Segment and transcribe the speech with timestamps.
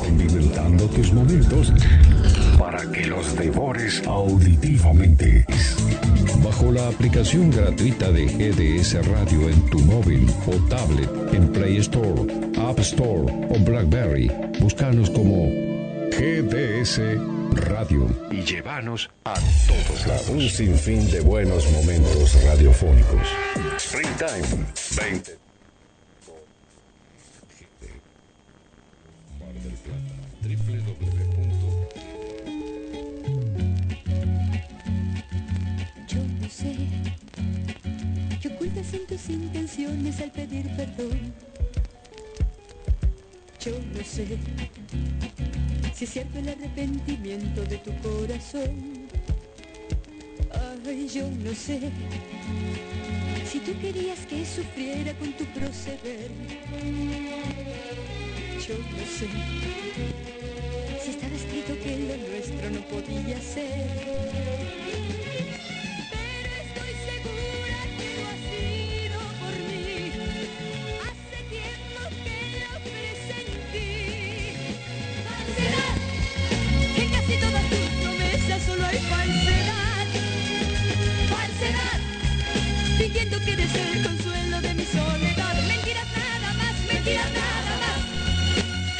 [0.00, 1.72] Condimentando tus momentos
[2.58, 5.44] para que los devores auditivamente.
[6.42, 12.22] Bajo la aplicación gratuita de GDS Radio en tu móvil o tablet en Play Store,
[12.58, 14.30] App Store o Blackberry,
[14.60, 15.46] búscanos como
[16.10, 17.00] GDS
[17.52, 20.28] Radio y llévanos a todos lados.
[20.28, 23.28] Un sinfín de buenos momentos radiofónicos.
[23.78, 24.66] Springtime
[24.96, 25.47] 20.
[38.78, 41.34] En tus intenciones al pedir perdón.
[43.60, 44.38] Yo no sé
[45.92, 49.08] si es el arrepentimiento de tu corazón.
[50.86, 51.90] Ay, yo no sé
[53.50, 56.30] si tú querías que sufriera con tu proceder.
[58.64, 59.26] Yo no sé
[61.02, 65.37] si estaba escrito que lo nuestro no podía ser.
[83.38, 85.54] Fingiendo que eres el consuelo de mi soledad.
[85.66, 88.00] Mentiras nada más, mentiras nada más.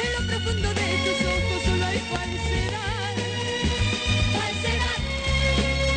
[0.05, 3.15] En lo profundo de tus ojos solo hay falsedad.
[4.35, 5.01] Falsedad,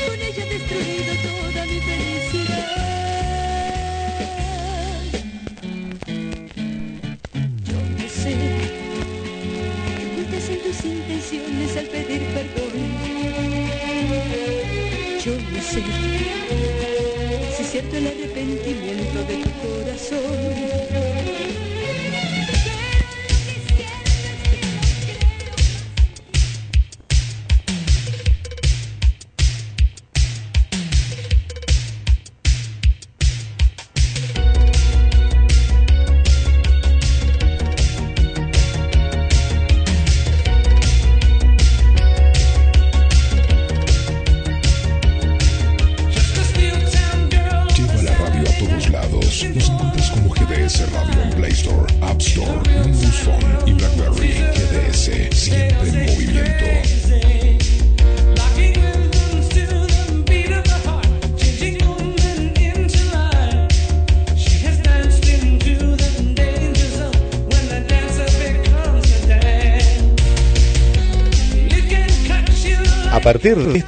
[0.08, 2.78] con ella he destruido toda mi felicidad.
[7.68, 8.34] Yo no sé
[10.14, 12.74] ocultas en tus intenciones al pedir perdón.
[15.24, 16.41] Yo no sé
[17.92, 21.11] si es cierto el arrepentimiento de tu corazón.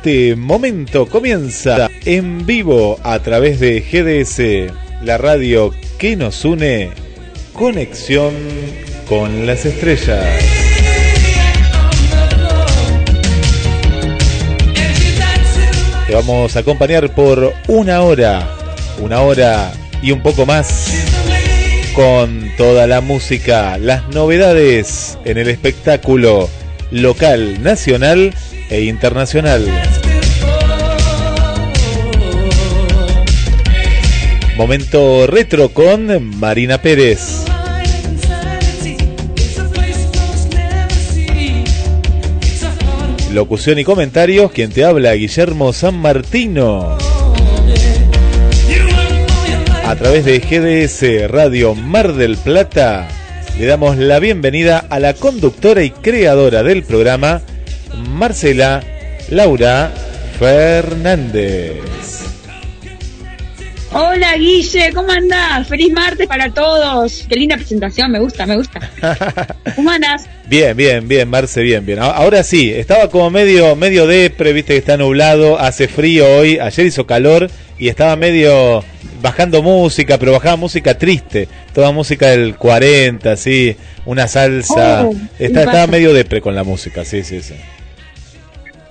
[0.03, 6.89] Este momento comienza en vivo a través de GDS, la radio que nos une,
[7.53, 8.33] conexión
[9.07, 10.25] con las estrellas.
[16.05, 18.45] Te vamos a acompañar por una hora,
[18.99, 19.71] una hora
[20.01, 20.91] y un poco más
[21.95, 26.49] con toda la música, las novedades en el espectáculo
[26.91, 28.33] local, nacional
[28.69, 29.92] e internacional.
[34.57, 37.43] Momento retro con Marina Pérez.
[43.33, 46.97] Locución y comentarios, quien te habla, Guillermo San Martino.
[49.83, 53.07] A través de GDS Radio Mar del Plata,
[53.57, 57.41] le damos la bienvenida a la conductora y creadora del programa,
[58.07, 58.83] Marcela
[59.29, 59.91] Laura
[60.37, 62.22] Fernández.
[63.95, 65.67] Hola Guille, ¿cómo andás?
[65.67, 67.27] Feliz martes para todos.
[67.29, 68.89] Qué linda presentación, me gusta, me gusta.
[69.75, 70.27] ¿Cómo andás?
[70.47, 71.99] Bien, bien, bien, Marce, bien, bien.
[71.99, 76.87] Ahora sí, estaba como medio, medio depre, viste que está nublado, hace frío hoy, ayer
[76.87, 78.83] hizo calor y estaba medio
[79.21, 83.75] bajando música, pero bajaba música triste, toda música del 40, así,
[84.05, 85.05] una salsa.
[85.05, 87.53] Oh, Está, estaba medio depre con la música, sí, sí, sí.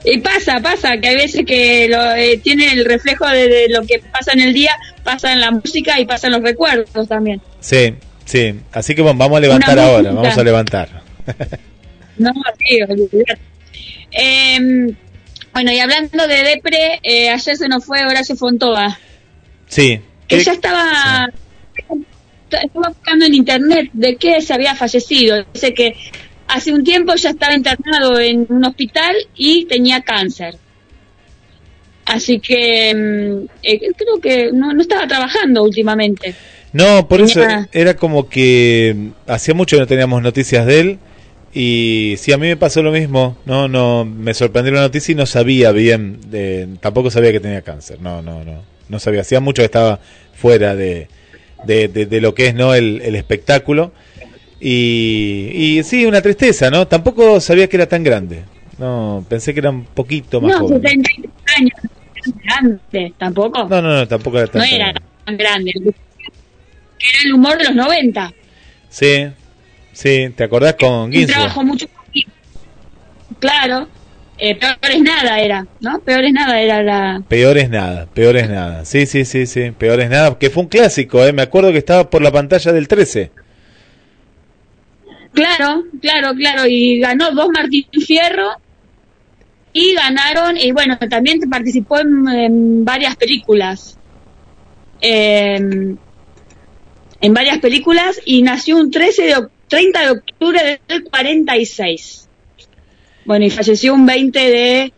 [0.04, 3.82] Y pasa, pasa, que hay veces que lo, eh, tiene el reflejo de, de lo
[3.82, 4.72] que pasa en el día,
[5.04, 7.40] pasa en la música y pasa en los recuerdos también.
[7.60, 7.94] Sí,
[8.24, 8.54] sí.
[8.72, 10.22] Así que bueno, vamos a levantar Una ahora, música.
[10.22, 11.02] vamos a levantar.
[12.18, 12.78] No, sí.
[14.12, 14.94] Eh,
[15.52, 18.98] bueno, y hablando de Depre, eh, ayer se nos fue Horacio Fontova.
[19.66, 19.98] Sí.
[20.28, 21.28] Ella estaba,
[22.50, 25.44] estaba buscando en internet de qué se había fallecido.
[25.52, 25.94] Dice que
[26.48, 30.56] hace un tiempo ya estaba internado en un hospital y tenía cáncer.
[32.06, 36.34] Así que mm, eh, creo que no, no estaba trabajando últimamente.
[36.72, 40.98] No, por eso era como que mm, hacía mucho que no teníamos noticias de él
[41.54, 45.16] y sí, a mí me pasó lo mismo, no, no, me sorprendió la noticia y
[45.16, 49.38] no sabía bien, de, tampoco sabía que tenía cáncer, no, no, no, no sabía, hacía
[49.40, 50.00] mucho que estaba
[50.34, 51.08] fuera de,
[51.66, 53.92] de, de- de lo que es no el, el espectáculo
[54.60, 56.86] y, y sí, una tristeza, ¿no?
[56.88, 58.44] Tampoco sabía que era tan grande,
[58.78, 60.80] no, pensé que era un poquito más No, joven.
[60.82, 61.72] 73 años.
[62.44, 63.66] Grande, tampoco.
[63.68, 65.00] No, no, no, tampoco era tan no era grande.
[65.24, 65.72] tan grande.
[65.76, 68.32] Era el humor de los 90.
[68.88, 69.26] Sí,
[69.92, 71.36] sí, ¿te acordás con Ginsburg?
[71.36, 71.86] trabajo mucho.
[73.38, 73.88] Claro.
[74.38, 76.00] Eh, peor es nada era, ¿no?
[76.00, 77.22] Peor es nada era la.
[77.28, 78.84] Peor es nada, peor es nada.
[78.84, 80.36] Sí, sí, sí, sí, peor es nada.
[80.38, 81.32] Que fue un clásico, ¿eh?
[81.32, 83.30] Me acuerdo que estaba por la pantalla del 13.
[85.32, 86.66] Claro, claro, claro.
[86.66, 88.50] Y ganó dos Martín Fierro.
[89.72, 93.98] Y ganaron, y bueno, también participó en, en varias películas.
[95.00, 95.98] En,
[97.20, 102.28] en varias películas y nació un 13 de, oc- 30 de octubre del 46.
[103.24, 104.92] Bueno, y falleció un 20 de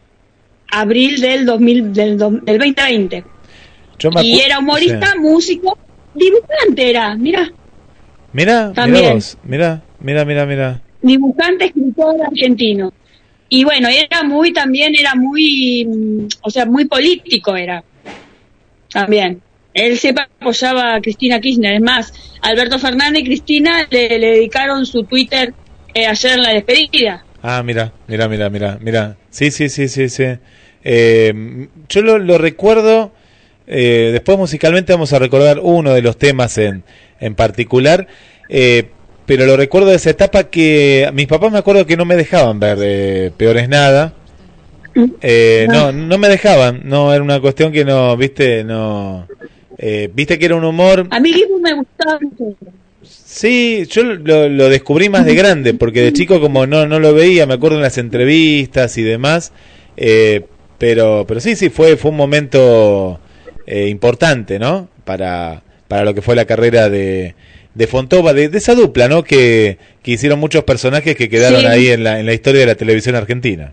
[0.71, 3.25] abril del, 2000, del, del 2020.
[3.99, 5.19] Yo me Y era humorista, Sí.
[5.21, 5.79] músico,
[6.15, 7.51] dibujante era, mira,
[8.33, 9.15] Mira, mira También.
[9.15, 10.81] vos, mira, mira, mira, mira.
[11.01, 12.93] dibujante, escritor argentino.
[13.49, 17.85] Y bueno, era muy también, era muy, mm, o sea, muy político era.
[18.93, 19.41] También.
[19.73, 21.75] Él siempre apoyaba a Cristina Kirchner.
[21.75, 22.13] Es más,
[22.43, 25.53] Alberto Fernández y Cristina le, le dedicaron su Twitter
[25.95, 27.25] eh, ayer en la despedida.
[27.43, 29.17] Ah, mira, mira, mira, mira, mira.
[29.31, 30.25] Sí, sí, sí, sí, sí.
[30.85, 33.13] Eh, yo lo, lo recuerdo,
[33.67, 36.85] eh, después musicalmente vamos a recordar uno de los temas en,
[37.21, 38.07] en particular,
[38.49, 38.91] eh,
[39.27, 42.61] pero lo recuerdo de esa etapa que mis papás me acuerdo que no me dejaban
[42.61, 44.13] ver eh, Peor es Nada.
[45.21, 49.27] Eh, no, no me dejaban, no, era una cuestión que no, viste, no...
[49.77, 52.57] eh, viste que era un humor A mí Guido me gustaba mucho.
[53.03, 57.13] Sí, yo lo, lo descubrí más de grande, porque de chico como no, no lo
[57.13, 59.53] veía, me acuerdo en las entrevistas y demás,
[59.97, 60.43] eh,
[60.79, 63.19] pero, pero sí, sí, fue, fue un momento
[63.67, 64.89] eh, importante, ¿no?
[65.05, 67.35] Para, para lo que fue la carrera de,
[67.75, 69.23] de Fontova, de, de esa dupla, ¿no?
[69.25, 71.67] Que, que hicieron muchos personajes que quedaron Sí.
[71.67, 73.73] ahí en la, en la historia de la televisión argentina.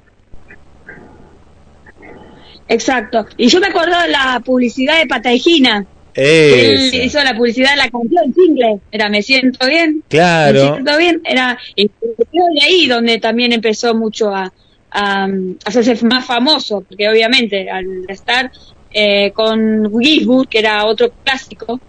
[2.68, 3.25] Exacto.
[3.38, 5.86] Y yo me acuerdo de la publicidad de Patagina.
[6.13, 8.80] Él hizo la publicidad de la canción single.
[8.92, 9.95] Era Me siento bien.
[9.98, 11.21] Me Claro, siento bien.
[11.25, 14.51] Era y de ahí donde también empezó mucho a,
[14.89, 16.83] a, um, hacerse más famoso.
[16.88, 18.51] Porque obviamente al estar
[18.94, 21.80] eh, con Gisburg, que era otro clásico,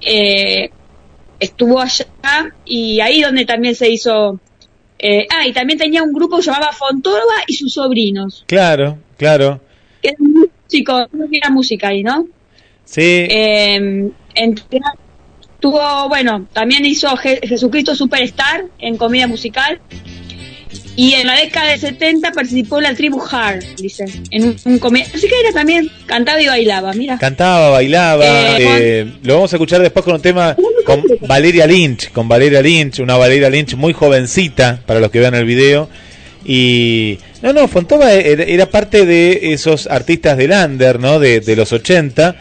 [0.00, 0.70] eh,
[1.40, 2.06] estuvo allá
[2.64, 4.40] y ahí donde también se hizo.
[4.98, 8.44] eh, ah, y también tenía un grupo que se llamaba Fontova y sus sobrinos.
[8.46, 9.60] claro, claro.
[10.00, 12.26] Que era músico, era música ahí, ¿no?
[12.84, 14.80] Sí, Eh, entre-
[15.60, 19.80] tuvo, bueno, también hizo Je- Jesucristo Superstar en comedia musical.
[20.96, 24.78] Y en la década de 70 participó en la tribu Hard, dice, en un, un
[24.78, 25.06] comedia.
[25.12, 27.18] Así que era también, cantaba y bailaba, mira.
[27.18, 28.24] Cantaba, bailaba.
[28.24, 32.62] Eh, eh, lo vamos a escuchar después con un tema con Valeria Lynch, con Valeria
[32.62, 35.88] Lynch, una Valeria Lynch muy jovencita para los que vean el video.
[36.44, 41.18] Y no, no, Fontova era, era parte de esos artistas del under, ¿no?
[41.18, 42.36] De, de los 80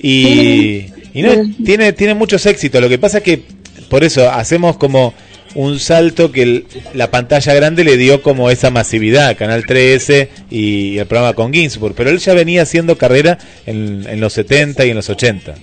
[0.00, 1.30] y, y no,
[1.64, 2.82] tiene tiene muchos éxitos.
[2.82, 3.42] Lo que pasa es que
[3.88, 5.14] por eso hacemos como
[5.54, 10.98] un salto que el- la pantalla grande le dio como esa masividad, Canal 13 y,
[10.98, 14.90] el programa con Ginsburg, pero él ya venía haciendo carrera en, en los 70 y
[14.90, 15.54] en los 80.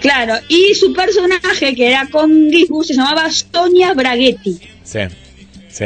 [0.00, 4.56] Claro, y su personaje, que era con Gisburg, se llamaba Sonia Braghetti.
[4.84, 5.00] Sí,
[5.68, 5.84] sí.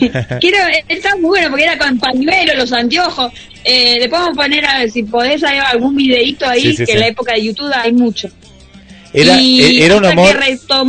[0.40, 3.30] que era, está muy bueno porque era con pañuelo, los anteojos.
[3.64, 6.92] Eh, vamos a poner, a ver si podés, hay algún videito ahí, Sí, sí, que
[6.92, 8.28] en la época de YouTube hay mucho.
[9.14, 10.38] Era, Y eh, era un humor.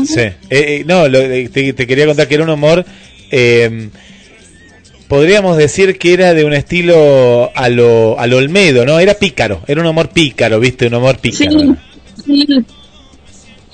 [0.05, 0.19] Sí.
[0.19, 2.85] Eh, eh, no, lo- te, te quería contar que era un humor.
[3.31, 3.89] eh,
[5.07, 8.99] podríamos decir que era de un estilo a lo, a lo Olmedo, ¿no?
[8.99, 9.61] Era pícaro.
[9.67, 10.87] Era un humor pícaro, ¿viste?
[10.87, 11.75] Un humor pícaro.
[12.25, 12.47] sí,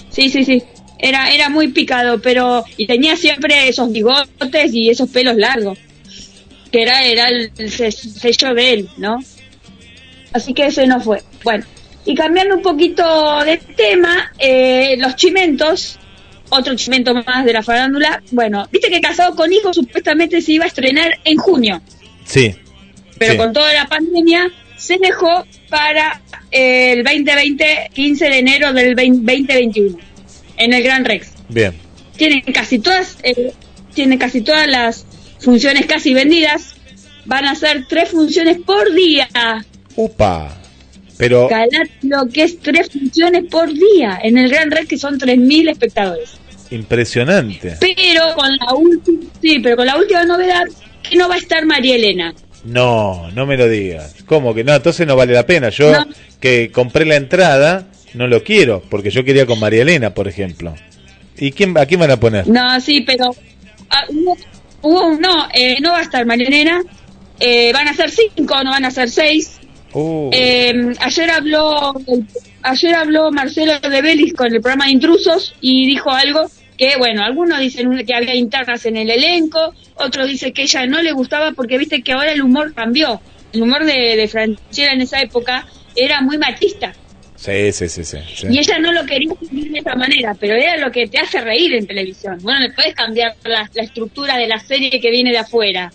[0.09, 0.63] sí, sí, sí.
[0.97, 5.77] Era, era muy picado, pero y tenía siempre esos bigotes y esos pelos largos,
[6.73, 9.23] que era, era el, el se- sello de él, ¿no?
[10.33, 11.23] Así que ese no fue.
[11.43, 11.65] Bueno,
[12.05, 15.99] y cambiando un poquito de tema, eh, los chimentos,
[16.49, 20.65] otro chimento más de la farándula, bueno, viste que Casado con Hijos supuestamente se iba
[20.65, 21.81] a estrenar en junio,
[22.25, 22.55] Sí.
[23.17, 23.37] pero sí.
[23.37, 29.21] con toda la pandemia se dejó para eh, el 2020, 15 de enero del 20-
[29.23, 29.97] 2021,
[30.57, 31.31] en el Gran Rex.
[31.49, 31.73] Bien.
[32.17, 33.53] Tienen casi todas, eh,
[33.93, 35.05] tienen casi todas las
[35.39, 36.75] funciones casi vendidas.
[37.25, 39.27] Van a ser tres funciones por día.
[39.95, 40.57] Upa.
[41.19, 41.47] Pero
[42.03, 46.31] lo que es tres funciones por día en el Gran Rex, que son 3.000 espectadores.
[46.71, 47.75] impresionante.
[47.79, 50.63] Pero con la última, sí, pero con la última novedad
[51.07, 52.33] que no va a estar María Elena.
[52.63, 54.15] No, no me lo digas.
[54.25, 54.73] ¿Cómo que no?
[54.73, 55.69] Entonces no vale la pena.
[55.69, 56.05] Yo No.
[56.39, 60.73] que compré la entrada, no lo quiero, porque yo quería con María Elena, por ejemplo.
[61.37, 62.47] ¿Y quién, a quién van a poner?
[62.47, 63.35] No, sí, pero
[63.89, 64.37] ah, hubo,
[64.81, 66.81] hubo- no, eh, no va a estar María Elena.
[67.39, 69.58] Eh, van a ser cinco, no van a ser seis.
[69.93, 71.93] Uh, Eh, ayer habló
[72.61, 77.23] ayer habló Marcelo de Belis con el programa de Intrusos y dijo algo que, bueno,
[77.23, 81.51] algunos dicen que había internas en el elenco, otros dicen que ella no le gustaba
[81.51, 83.19] porque viste que ahora el humor cambió.
[83.51, 85.65] El humor de, de Franchella en esa época
[85.95, 86.93] era muy machista
[87.39, 88.47] sí, sí, sí, sí, sí.
[88.49, 91.39] y ella no lo quería vivir de esa manera, pero era lo que te hace
[91.41, 92.37] reír en televisión.
[92.41, 95.91] Bueno, le puedes cambiar la, la estructura de la serie que viene de afuera.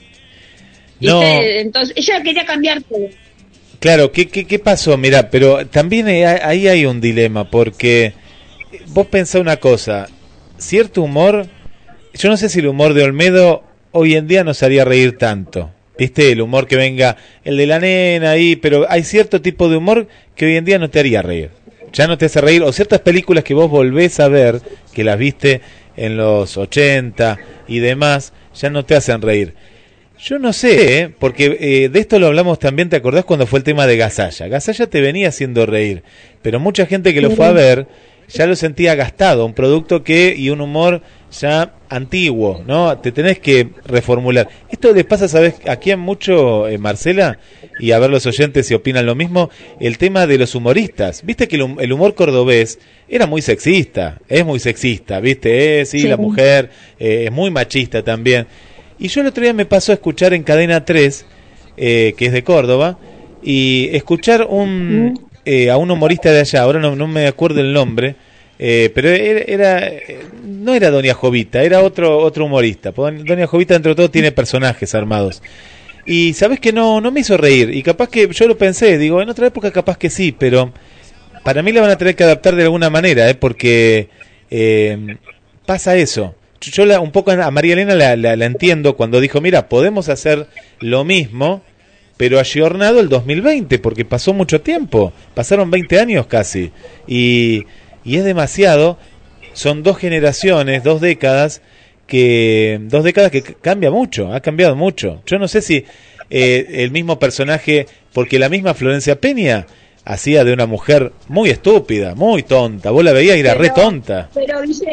[1.00, 3.08] Entonces, ella quería cambiar todo.
[3.84, 4.96] Claro, ¿qué, qué, pasó?
[4.96, 8.14] Mira, pero también ahí hay un dilema, porque
[8.86, 10.08] vos pensás una cosa,
[10.56, 11.48] cierto humor,
[12.14, 13.62] yo no sé si el humor de Olmedo
[13.92, 15.70] hoy en día nos haría reír tanto.
[15.98, 16.32] ¿Viste?
[16.32, 20.08] El humor que venga, el de la nena ahí, pero hay cierto tipo de humor
[20.34, 21.50] que hoy en día no te haría reír.
[21.92, 24.62] Ya no te hace reír, o ciertas películas que vos volvés a ver,
[24.94, 25.60] que las viste
[25.98, 27.38] en los 80
[27.68, 29.54] y demás, ya no te hacen reír.
[30.26, 31.10] Yo no sé, ¿eh?
[31.18, 34.48] porque eh, de esto lo hablamos también, ¿te acordás cuando fue el tema de Gasalla?
[34.48, 36.02] Gasalla te venía haciendo reír,
[36.40, 37.86] pero mucha gente que lo fue a ver
[38.26, 41.02] ya lo sentía gastado, un producto que y un humor
[41.38, 42.96] ya antiguo, ¿no?
[42.98, 44.48] Te tenés que reformular.
[44.70, 45.56] Esto les pasa, ¿sabes?
[45.68, 47.38] Aquí en mucho, eh, Marcela,
[47.78, 51.22] y a ver los oyentes si opinan lo mismo, el tema de los humoristas.
[51.26, 52.78] Viste que el, hum- el humor cordobés
[53.10, 55.80] era muy sexista, es muy sexista, ¿viste?
[55.82, 56.08] Eh, sí, Sí.
[56.08, 58.46] la mujer eh, es muy machista también.
[59.04, 61.26] Y yo el otro día me pasó a escuchar en Cadena 3,
[61.76, 62.96] eh, que es de Córdoba,
[63.42, 67.74] y escuchar un, eh, a un humorista de allá, ahora no, no me acuerdo el
[67.74, 68.16] nombre,
[68.58, 69.92] eh, pero era, era-
[70.42, 72.92] no era Doña Jovita, era otro otro humorista.
[72.92, 75.42] Pues Doña Jovita, entre todo, tiene personajes armados.
[76.06, 79.20] Y sabes que no, no me hizo reír, y capaz que yo lo pensé, digo,
[79.20, 80.72] en otra época capaz que sí, pero
[81.42, 83.34] para mí la van a tener que adaptar de alguna manera, ¿eh?
[83.34, 84.08] porque
[84.50, 85.16] eh,
[85.66, 86.34] pasa eso.
[86.70, 90.08] Yo la- un poco a María Elena la, la- la entiendo cuando dijo, mira, podemos
[90.08, 90.46] hacer
[90.80, 91.62] lo mismo,
[92.16, 96.70] pero ayornado el 2020, porque pasó mucho tiempo, pasaron 20 años casi,
[97.06, 97.64] y,
[98.04, 98.98] y es demasiado,
[99.52, 101.60] son dos generaciones, dos décadas,
[102.06, 105.22] que dos décadas que cambia mucho, ha cambiado mucho.
[105.26, 105.84] Yo no sé si
[106.30, 109.66] eh, el mismo personaje, porque la misma Florencia Peña
[110.04, 114.28] hacía de una mujer muy estúpida, muy tonta, vos la veías y era re tonta.
[114.34, 114.84] Pero dice,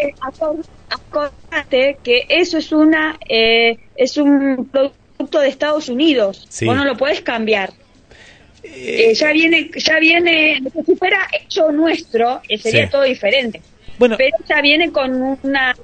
[0.91, 6.45] acordate que eso es una eh, es un producto de Estados Unidos.
[6.49, 6.65] Sí.
[6.65, 7.71] Vos no lo puedes cambiar.
[8.63, 12.91] Eh, ya viene, ya viene, si fuera hecho nuestro, eh, sería Sí.
[12.91, 13.61] todo diferente.
[13.97, 15.75] Bueno, Pero ya viene con una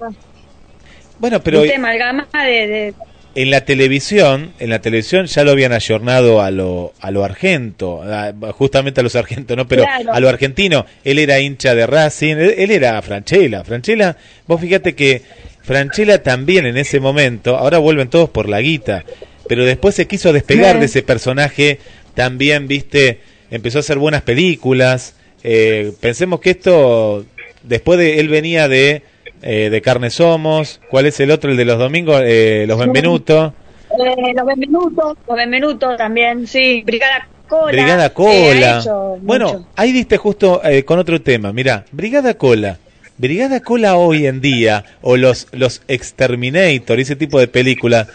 [1.19, 1.77] bueno, pero ¿viste?
[1.77, 2.95] amalgama de, de-
[3.37, 8.01] en la televisión, en la televisión ya lo habían ayornado a lo, a lo argento,
[8.03, 9.67] a- justamente a los argentos, ¿no?
[9.67, 10.11] Pero Claro.
[10.13, 10.85] a lo argentino.
[11.03, 13.63] Él era hincha de Racing, él, él era Franchella.
[13.63, 14.17] Franchella,
[14.47, 15.21] vos fíjate que
[15.61, 19.03] Franchella también en ese momento, ahora vuelven todos por la guita,
[19.47, 21.79] pero después se quiso despegar de ese personaje,
[22.15, 23.19] también, viste,
[23.51, 25.13] empezó a hacer buenas películas.
[25.43, 27.23] Eh, pensemos que esto,
[27.63, 29.03] después de, él venía de,
[29.41, 32.21] eh, de Carne Somos, ¿cuál es el otro, el de los domingos?
[32.23, 33.53] Eh, los Benvenutos.
[33.99, 37.71] eh, los Benvenutos, los Benvenutos también, sí, Brigada Cola.
[37.71, 39.17] Brigada ha Cola.
[39.21, 39.67] bueno, mucho.
[39.75, 41.53] ahí diste justo eh, con otro tema.
[41.53, 42.77] Mira, Brigada Cola.
[43.17, 48.07] Brigada Cola hoy en día, o los, los Exterminator, ese tipo de películas,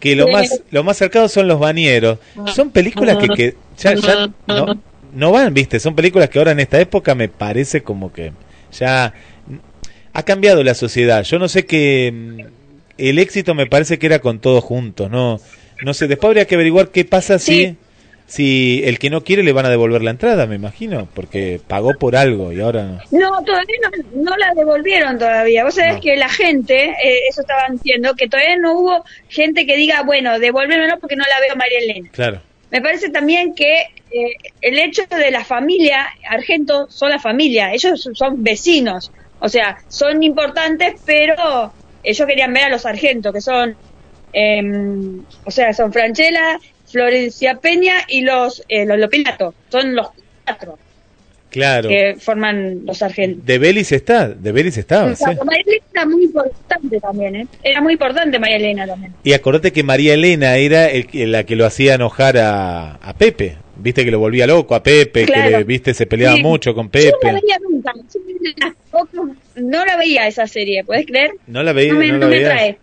[0.00, 2.18] que lo más, lo más cercano son los bañeros.
[2.54, 4.80] Son películas que, que ya, ya no,
[5.12, 8.32] no van, viste, son películas que ahora en esta época me parece como que
[8.72, 9.12] ya
[10.18, 11.22] ha cambiado la sociedad.
[11.24, 12.40] Yo no sé que mm,
[12.98, 15.40] el éxito me parece que era con todos juntos, no,
[15.82, 16.08] no sé.
[16.08, 17.76] Después habría que averiguar qué pasa si Sí.
[18.28, 21.92] si el que no quiere le van a devolver la entrada, me imagino, porque pagó
[21.98, 22.98] por algo y ahora no.
[23.12, 25.64] No, todavía no, no la devolvieron todavía.
[25.64, 26.00] Vos sabés No.
[26.00, 30.38] que la gente, eh, eso estaban diciendo, que todavía no hubo gente que diga, bueno,
[30.38, 32.08] devuélvemelo porque no la veo María Elena.
[32.12, 32.40] Claro.
[32.72, 38.08] Me parece también que eh, el hecho de la familia, Argento son la familia, ellos
[38.14, 43.76] son vecinos, o sea, son importantes, pero ellos querían ver a los Argentos, que son,
[44.32, 46.58] em, o sea, son Franchella,
[46.90, 50.08] Florencia Peña y los, eh, los Lopilato, son los
[50.44, 50.78] cuatro
[51.50, 51.88] Claro.
[51.88, 53.46] que forman los Argentos.
[53.46, 55.38] De Belis está, de Belis estaba, O sea, sí.
[55.44, 57.46] María Elena era muy importante también, ¿eh?
[57.62, 59.14] Era muy importante María Elena también.
[59.24, 63.56] Y acordate que María Elena era el, la que lo hacía enojar a, a Pepe.
[63.78, 66.42] Viste que lo volvía loco a Pepe, que le, viste se peleaba Sí.
[66.42, 67.10] mucho con Yo Pepe.
[67.22, 67.92] no la veía nunca.
[69.56, 71.32] No la veía esa serie, ¿puedes creer?
[71.46, 72.78] No la veía, No me, no me trae.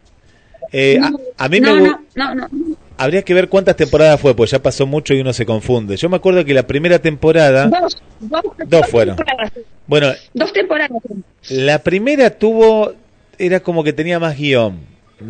[0.72, 1.12] Eh, a,
[1.46, 2.50] a mí me no, no, no.
[2.98, 5.98] habría que ver cuántas temporadas fue, pues ya pasó mucho y uno se confunde.
[5.98, 9.16] Yo me acuerdo que la primera temporada, Dos, dos, Dos fueron.
[9.18, 9.52] temporadas.
[9.86, 10.92] bueno, Dos temporadas.
[11.50, 12.94] La primera tuvo,
[13.38, 14.80] era como que tenía más guion,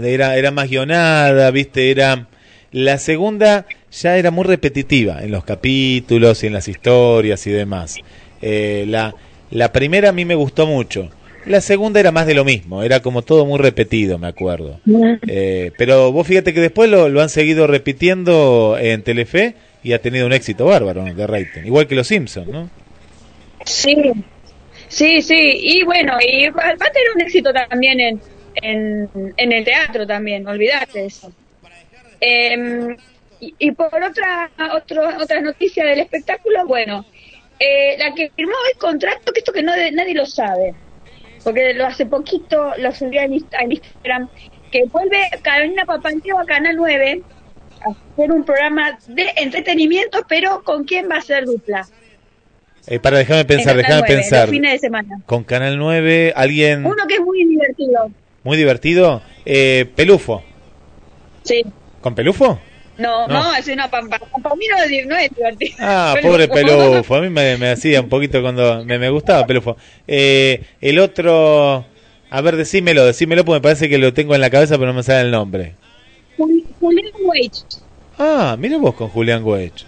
[0.01, 2.27] era, era más guionada, viste, era...
[2.72, 7.97] La segunda ya era muy repetitiva en los capítulos y en las historias y demás.
[8.41, 9.15] Eh, la,
[9.51, 11.09] la primera a mí me gustó mucho.
[11.45, 14.79] La segunda era más de lo mismo, era como todo muy repetido, me acuerdo.
[15.27, 20.01] Eh, pero vos fíjate que después lo, lo han seguido repitiendo en Telefe y ha
[20.01, 21.62] tenido un éxito bárbaro de rating.
[21.65, 22.69] Igual que los Simpsons, ¿no?
[23.65, 23.95] Sí,
[24.88, 25.35] sí, sí.
[25.35, 28.21] Y bueno, y va, a tener un éxito también en,
[28.55, 31.31] en, en el teatro también, olvidate eso.
[32.21, 32.95] Eh,
[33.47, 37.05] y, y por otra, otro, otra noticia del espectáculo, bueno,
[37.59, 40.73] eh, la que firmó el contrato, que esto que no, nadie lo sabe,
[41.43, 44.29] porque lo hace poquito lo subí en, Inst- en Instagram,
[44.71, 47.21] que vuelve Carolina Papanteo a Canal 9
[47.85, 51.88] a hacer un programa de entretenimiento, pero ¿con quién va a ser dupla?
[52.88, 54.41] Eh, para, déjame pensar, déjame 9, pensar.
[54.41, 55.19] Los fines de semana.
[55.25, 58.12] Con Canal 9, alguien Uno que es muy divertido.
[58.43, 59.21] muy divertido.
[59.45, 60.43] Eh, Pelufo.
[61.43, 61.63] Sí.
[62.01, 62.59] ¿Con Pelufo?
[62.97, 63.33] No, No.
[63.43, 65.75] no, ese no, para, para mí no, es no es divertido.
[65.79, 67.15] Ah, pobre Pelufo.
[67.15, 69.77] A mí me, me hacía un poquito cuando me, me gustaba Pelufo.
[70.07, 71.85] Eh, el otro,
[72.29, 74.93] a ver, decímelo, decímelo porque me parece que lo tengo en la cabeza pero no
[74.93, 75.75] me sale el nombre.
[76.38, 77.63] Juli- Julián Weich.
[78.19, 79.85] Ah, mira vos con Julián Weich.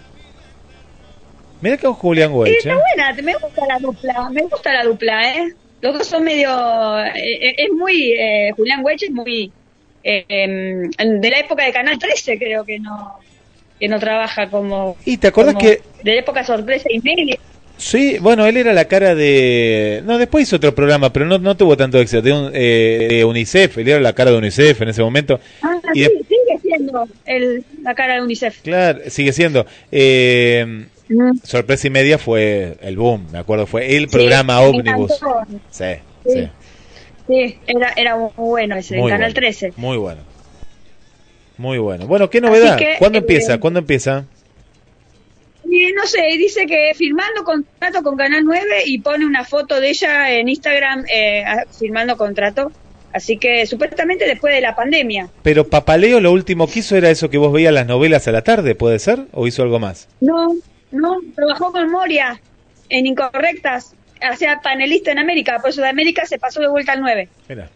[1.60, 2.56] Mira con Julián Weich.
[2.58, 2.76] está ¿eh?
[2.96, 5.54] buena, me gusta la dupla, me gusta la dupla, ¿eh?
[5.80, 6.50] Los dos son medio...
[7.04, 8.12] eh, eh, es muy...
[8.12, 9.52] Eh, Julián Weich es muy...
[10.08, 13.14] eh, de la época de Canal 13 creo que no
[13.78, 14.96] que no trabaja como...
[15.04, 17.36] ¿Y te como que De la época sorpresa y media.
[17.76, 20.02] Sí, bueno, él era la cara de...
[20.06, 22.22] No, después hizo otro programa, pero no, no tuvo tanto éxito.
[22.22, 25.38] De, un- eh, de UNICEF, él era la cara de UNICEF en ese momento.
[25.60, 28.62] Ah, Y sí, de- sigue siendo el, la cara de UNICEF.
[28.62, 29.66] Claro, sigue siendo.
[29.92, 31.38] Eh, Mm.
[31.44, 35.12] Sorpresa y media fue el boom, me acuerdo, fue el Sí, programa ómnibus.
[35.22, 35.60] encantó.
[35.70, 35.84] Sí,
[36.26, 36.32] Sí.
[36.32, 36.48] sí.
[37.26, 39.72] Sí, era, era muy bueno ese, Muy Canal bueno, 13.
[39.76, 40.20] Muy bueno.
[41.58, 42.06] Muy bueno.
[42.06, 42.76] Bueno, ¿qué novedad?
[42.76, 43.58] que, ¿Cuándo eh, empieza?
[43.58, 44.26] ¿Cuándo empieza?
[45.94, 50.30] No sé, dice que firmando contrato con Canal 9 y pone una foto de ella
[50.30, 51.44] en Instagram eh,
[51.78, 52.70] firmando contrato.
[53.12, 55.28] Así que supuestamente después de la pandemia.
[55.42, 58.42] Pero Papaleo lo último que hizo era eso que vos veías las novelas a la
[58.42, 59.26] tarde, ¿puede ser?
[59.32, 60.08] ¿O hizo algo más?
[60.20, 60.54] No,
[60.92, 62.40] no, trabajó con Moria
[62.88, 63.94] en Incorrectas.
[64.20, 67.28] Hacía panelista en América, por eso de América se pasó de vuelta al 9.
[67.48, 67.68] Mira.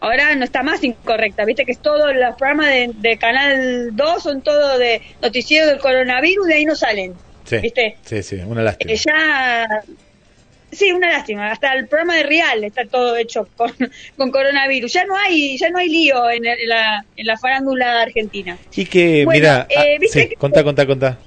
[0.00, 4.22] Ahora no está más incorrecta, viste que es todo, los programas de, de Canal 2
[4.22, 7.14] son todo de noticiero del coronavirus, de ahí no salen.
[7.44, 7.56] Sí.
[7.58, 7.96] ¿Viste?
[8.04, 8.92] Sí, sí, una lástima.
[8.92, 9.66] Eh, ya
[10.70, 13.72] sí una lástima hasta el programa de Real está todo hecho con,
[14.18, 18.58] con coronavirus ya no hay ya no hay lío en, la, en la farándula argentina
[18.74, 21.18] Y que, Bueno, mira, eh, ah, viste sí, que- contá, contá, contá.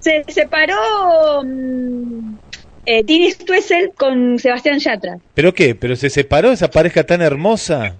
[0.00, 2.36] se separó mm,
[2.86, 5.74] eh, Tini Stuessel con Sebastián Yatra ¿Pero qué?
[5.74, 7.96] ¿Pero se separó esa pareja tan hermosa?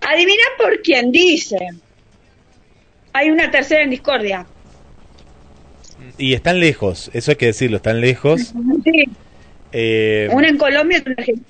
[0.00, 1.56] adivina por quién dice
[3.12, 4.46] hay una tercera en discordia
[6.18, 8.52] Y están lejos, eso hay que decirlo, están lejos.
[8.84, 9.04] Sí,
[9.72, 11.46] Eh, una en Colombia y otra en Argentina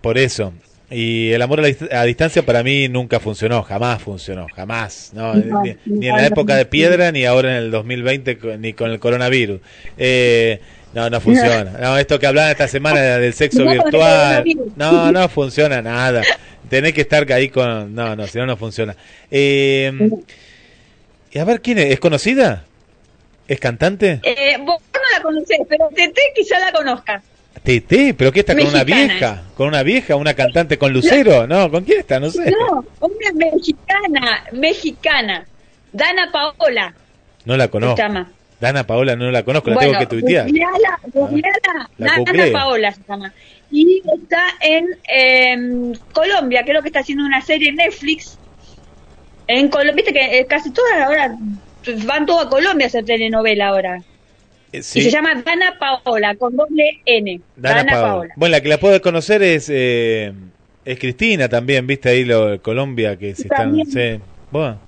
[0.00, 0.52] Por eso.
[0.90, 5.10] Y el amor a, la dist- a distancia para mí nunca funcionó, jamás funcionó, jamás.
[5.14, 8.72] No, No, ni, en la época de piedra, ni ahora en el 2020, co- ni
[8.72, 9.60] con el coronavirus.
[9.98, 10.60] Eh,
[10.94, 11.72] no, no funciona.
[11.80, 14.44] No, esto que hablaban esta semana del sexo No, virtual,
[14.76, 16.22] no, no funciona nada.
[16.70, 17.94] Tenés que estar ahí con...
[17.94, 18.96] No, no, si no, no funciona.
[19.30, 19.92] Eh,
[21.30, 21.90] y a ver, ¿quién es?
[21.92, 22.64] ¿Es conocida?
[23.46, 24.20] ¿Es cantante?
[24.22, 27.22] eh, vos no la conocés pero Tete quizá la conozca
[27.62, 29.42] Tete, ¿pero qué está con una vieja?
[29.56, 30.16] ¿Con una vieja?
[30.16, 31.46] ¿Una cantante con Lucero?
[31.46, 32.18] No, ¿con quién está?
[32.20, 32.50] No sé.
[32.50, 35.46] No, una mexicana, mexicana.
[35.92, 36.94] Dana Paola
[37.44, 37.96] No la se conozco.
[37.96, 38.30] llama.
[38.60, 40.46] Dana Paola no la conozco, la bueno, tengo que tuitear.
[40.46, 42.52] googleala, googleala, La Dana.
[42.52, 43.32] Paola se llama.
[43.70, 48.38] Y está en em, Colombia, creo que está haciendo una serie en Netflix.
[49.46, 51.36] En Colombia, viste que eh, casi todas ahora
[52.04, 54.02] van todo a Colombia a hacer telenovela ahora.
[54.72, 57.40] Eh, sí, Y se llama Dana Paola, con doble N.
[57.56, 58.08] Dana, Dana, Paola.
[58.12, 58.34] Paola.
[58.36, 60.32] Bueno, la que la puedo conocer es eh,
[60.84, 63.76] es Cristina también, viste ahí lo de Colombia que se están...
[63.76, 63.86] También.
[63.90, 64.22] Sí.
[64.50, 64.78] Bueno,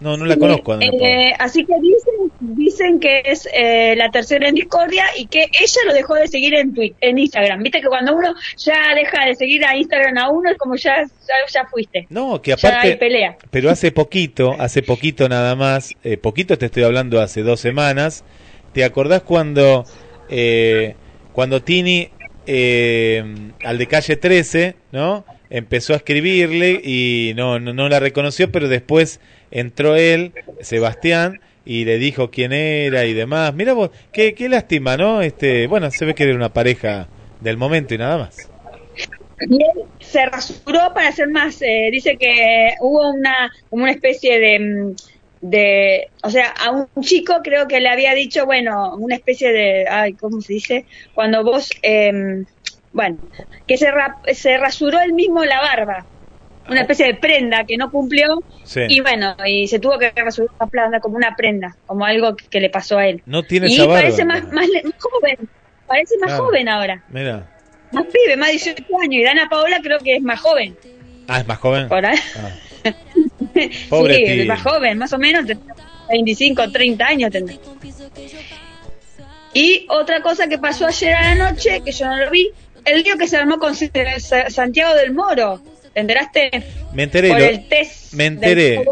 [0.00, 0.72] No, no la conozco.
[0.76, 0.86] Dana.
[0.86, 5.80] Eh, así que dicen, dicen que es eh, la tercera en discordia y que ella
[5.86, 7.62] lo dejó de seguir en Twitter, en Instagram.
[7.62, 11.02] Viste que cuando uno ya deja de seguir a Instagram a uno es como ya,
[11.02, 12.06] ya, ya fuiste.
[12.08, 13.36] No, que Ya hay aparte, pelea.
[13.50, 18.24] pero hace poquito, hace poquito nada más, eh, poquito te estoy hablando hace dos semanas,
[18.72, 19.84] ¿te acordás cuando,
[20.28, 20.94] eh,
[21.32, 22.10] cuando Tini,
[22.46, 23.24] eh,
[23.64, 25.24] al de calle 13, ¿no?
[25.50, 31.84] Empezó a escribirle y no, no, no la reconoció, pero después entró él, Sebastián, y
[31.84, 33.54] le dijo quién era y demás.
[33.54, 35.22] Mira vos, qué, qué lástima, ¿no?
[35.22, 37.08] Este, bueno, se ve que era una pareja
[37.40, 38.48] del momento y nada más.
[39.48, 41.60] Y él se rasuró para hacer más.
[41.62, 44.94] eh, dice que hubo una, como una especie de, mm,
[45.40, 46.08] de.
[46.22, 49.86] O sea, a un chico creo que le había dicho, bueno, una especie de.
[49.88, 50.86] Ay, ¿cómo se dice?
[51.14, 51.68] Cuando vos.
[51.82, 52.44] em,
[52.92, 53.18] bueno,
[53.66, 56.06] que se, ra- se rasuró él mismo la barba.
[56.68, 58.42] Una especie de prenda que no cumplió.
[58.64, 58.82] Sí.
[58.88, 62.60] Y bueno, y se tuvo que rasurar la planta como una prenda, como algo que,
[62.60, 63.22] le pasó a él.
[63.26, 64.00] No tiene y esa barba.
[64.02, 65.48] parece más, más, más joven.
[65.86, 67.02] Parece más joven ahora.
[67.08, 67.48] Mira.
[67.92, 69.14] Más pibe, más 18 años.
[69.14, 70.76] Y Dana Paola creo que es más joven.
[71.26, 71.88] Ah, es más joven.
[71.88, 72.18] Por ahí.
[72.36, 72.50] Ah.
[73.88, 74.46] Pobre sí, tío.
[74.46, 75.74] más joven, más o menos, tendrá
[76.10, 77.54] 25, 30 años tendrá.
[79.52, 82.48] Y otra cosa que pasó ayer a la noche, que yo no lo vi,
[82.84, 85.60] el lío que se armó con Sa- Santiago del Moro.
[85.92, 86.50] ¿Te enteraste?
[86.92, 87.28] Me enteré.
[87.30, 88.12] Por lo- el test.
[88.14, 88.84] me enteré.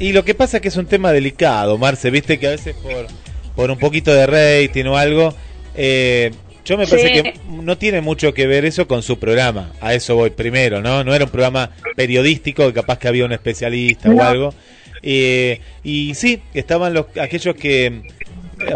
[0.00, 2.74] Y lo que pasa es que es un tema delicado, Marce, viste que a veces
[2.74, 3.06] por,
[3.54, 5.32] por un poquito de rating o algo,
[5.76, 6.32] eh,
[6.64, 10.14] yo me parece que no tiene mucho que ver eso con su programa, a eso
[10.16, 11.04] voy primero, ¿no?
[11.04, 14.54] No era un programa periodístico, capaz que había un especialista o algo.
[15.02, 18.02] Eh, y sí, estaban los aquellos que...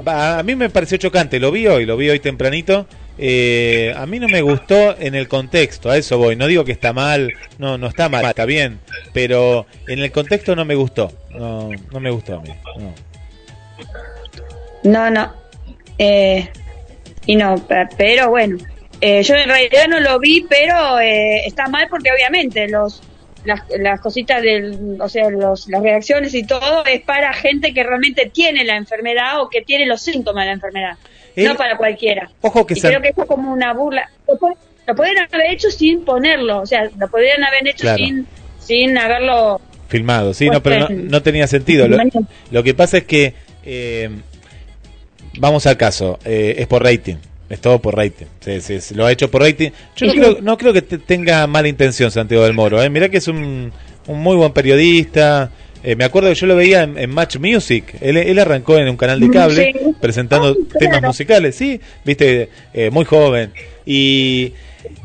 [0.04, 2.86] A, a mí me pareció chocante, lo vi hoy, lo vi hoy tempranito.
[3.16, 6.36] eh, a mí no me gustó en el contexto, a eso voy.
[6.36, 8.80] No digo que está mal, no, no está mal, está bien,
[9.14, 11.12] pero en el contexto no me gustó.
[11.30, 12.50] No, no me gustó a mí.
[12.78, 12.94] no.
[14.84, 15.32] No, no.
[15.98, 16.48] Eh,
[17.28, 18.56] y no, pe- pero bueno.
[19.00, 23.00] Eh, yo en realidad no lo vi, pero eh, está mal porque obviamente los
[23.44, 27.84] las, las cositas del, o sea, los, las reacciones y todo es para gente que
[27.84, 30.96] realmente tiene la enfermedad o que tiene los síntomas de la enfermedad,
[31.36, 32.28] Eh, no para cualquiera.
[32.40, 34.10] Ojo que y creo que es como una burla.
[34.26, 34.34] Lo,
[34.88, 37.98] lo podrían haber hecho sin ponerlo, o sea, lo podrían haber hecho Claro.
[37.98, 38.26] sin
[38.58, 41.86] sin haberlo filmado, sí, Pues, no, pero no, no tenía sentido.
[41.88, 41.96] Lo,
[42.50, 43.32] lo que pasa es que,
[43.64, 44.10] eh,
[45.38, 47.16] vamos al caso, eh, es por rating,
[47.48, 49.70] es todo por rating, se, se- se lo ha hecho por rating.
[49.96, 50.18] Yo no Sí.
[50.18, 52.90] creo, no creo que te- tenga mala intención Santiago del Moro, eh.
[52.90, 53.72] mirá que es un,
[54.06, 55.50] un muy buen periodista.
[55.84, 57.94] Eh, me acuerdo que yo lo veía en, en Match Music.
[58.00, 59.90] Él, él arrancó en un canal de cable sí.
[60.00, 60.68] presentando claro.
[60.78, 63.52] temas musicales, sí, viste, eh, muy joven.
[63.86, 64.54] Y,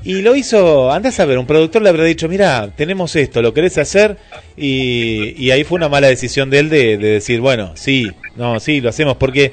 [0.03, 3.53] y lo hizo, andás a ver, un productor le habrá dicho, mira, tenemos esto, ¿lo
[3.53, 4.17] querés hacer?
[4.57, 8.59] Y, y ahí fue una mala decisión de él de, de decir, bueno, sí, no,
[8.59, 9.51] sí, lo hacemos, porque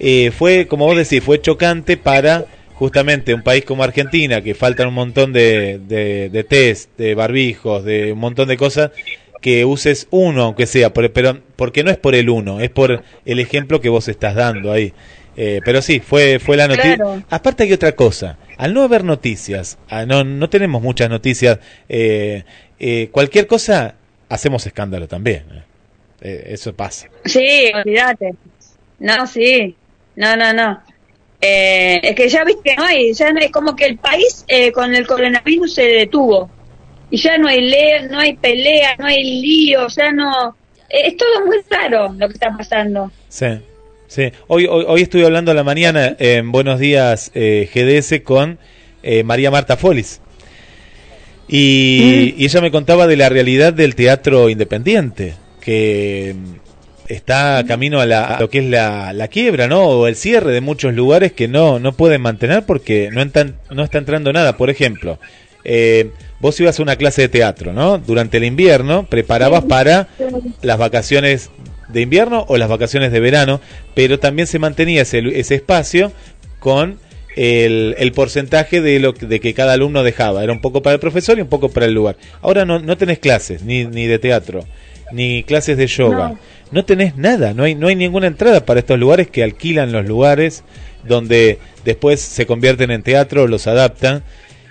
[0.00, 4.88] eh, fue, como vos decís, fue chocante para justamente un país como Argentina, que faltan
[4.88, 8.90] un montón de, de, de test, de barbijos, de un montón de cosas,
[9.40, 13.02] que uses uno, aunque sea, por- pero porque no es por el uno, es por
[13.24, 14.92] el ejemplo que vos estás dando ahí.
[15.38, 16.96] Eh, pero sí, fue, fue la noticia.
[16.96, 17.22] Claro.
[17.30, 22.44] Aparte hay otra cosa, al no haber noticias, ah, no, no tenemos muchas noticias, eh,
[22.78, 23.94] eh, cualquier cosa
[24.28, 25.44] hacemos escándalo también.
[25.52, 25.62] eh.
[26.22, 27.08] Eh, eso pasa.
[27.26, 28.34] Sí, olvídate.
[28.98, 29.76] No, sí.
[30.16, 30.80] No, no, no.
[31.40, 34.44] Eh, es que ya viste que no hay, ya no es como que el país
[34.48, 36.50] eh, con el coronavirus se detuvo.
[37.10, 40.56] Y ya no hay le no hay pelea, no hay lío, ya no...
[40.88, 43.12] eh, Es todo muy raro lo que está pasando.
[43.28, 43.46] Sí,
[44.08, 44.32] sí.
[44.48, 48.58] Hoy, hoy, hoy estuve hablando a la mañana en Buenos Días eh, GDS con
[49.02, 50.20] eh, María Marta Folis.
[51.48, 56.54] Y, y ella me contaba de la realidad del teatro independiente, que mm,
[57.08, 59.82] está camino a, la- a lo que es la, la quiebra, ¿no?
[59.84, 63.82] O el cierre de muchos lugares que no, no pueden mantener porque no, entran- no
[63.84, 64.56] está entrando nada.
[64.56, 65.18] Por ejemplo,
[65.64, 67.98] eh, vos ibas a una clase de teatro, ¿no?
[67.98, 70.08] Durante el invierno preparabas para
[70.62, 71.50] las vacaciones
[71.88, 73.60] de invierno o las vacaciones de verano,
[73.94, 76.12] pero también se mantenía ese, ese espacio
[76.58, 76.98] con
[77.36, 80.42] el, el porcentaje de lo que- de que cada alumno dejaba.
[80.42, 82.16] Era un poco para el profesor y un poco para el lugar.
[82.42, 84.64] Ahora no, no tenés clases, ni, ni de teatro,
[85.12, 86.28] ni clases de yoga.
[86.30, 86.38] No.
[86.70, 86.84] No.
[86.84, 90.64] tenés nada, no hay, no hay ninguna entrada para estos lugares que alquilan los lugares
[91.04, 94.22] donde después se convierten en teatro, los adaptan.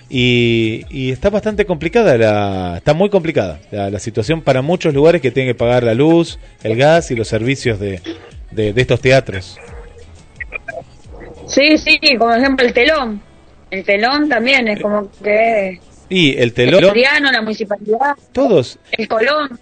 [0.07, 5.19] Y, y está bastante complicada, la, está muy complicada la, la situación para muchos lugares
[5.19, 8.01] que tienen que pagar la luz, el gas y los servicios de,
[8.51, 9.57] de, de estos teatros.
[11.47, 13.21] Sí, sí, como por ejemplo el telón.
[13.71, 15.79] El telón también es como que...
[16.07, 19.59] Y el El telón, Soriano, la municipalidad, todos, el Colón.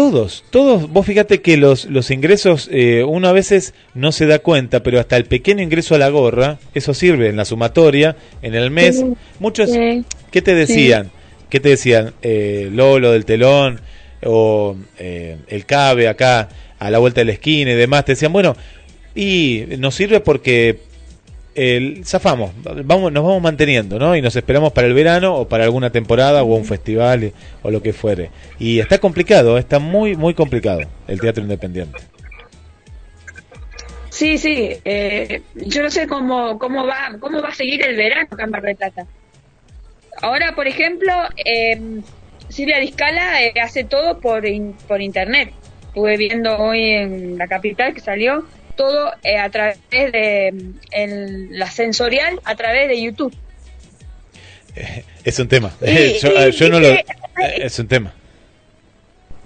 [0.00, 4.38] Todos, todos, vos fíjate que los, los ingresos, eh, uno a veces no se da
[4.38, 8.54] cuenta, pero hasta el pequeño ingreso a la gorra, eso sirve en la sumatoria, en
[8.54, 8.96] el mes.
[8.96, 9.04] Sí,
[9.40, 10.02] Muchos, sí.
[10.30, 11.10] ¿qué te decían?
[11.50, 12.14] ¿Qué te decían?
[12.22, 13.78] Eh, Lolo del telón
[14.24, 18.06] o eh, el Cabe acá a la vuelta de la esquina y demás.
[18.06, 18.56] Te decían, bueno,
[19.14, 20.78] y nos sirve porque
[21.60, 22.52] el, zafamos,
[22.84, 24.16] vamos, nos vamos manteniendo, ¿no?
[24.16, 27.82] Y nos esperamos para el verano o para alguna temporada o un festival o lo
[27.82, 28.30] que fuere.
[28.58, 31.98] Y está complicado, está muy, muy complicado el teatro independiente.
[34.08, 34.70] Sí, sí.
[34.84, 39.06] eh, yo no sé cómo, cómo, va, cómo va a seguir el verano acá.
[40.22, 41.12] Ahora, por ejemplo,
[41.44, 42.00] eh,
[42.48, 44.44] Silvia Discala eh, hace todo por,
[44.88, 45.52] por internet.
[45.88, 48.44] Estuve viendo hoy en la capital que salió
[48.80, 50.48] todo eh, a través de
[50.92, 53.34] el- la sensorial, a través de YouTube.
[55.24, 55.72] Es un tema.
[55.82, 56.88] Y- yo, y- yo y no lo.
[56.88, 57.04] que-
[57.58, 58.14] Es un tema.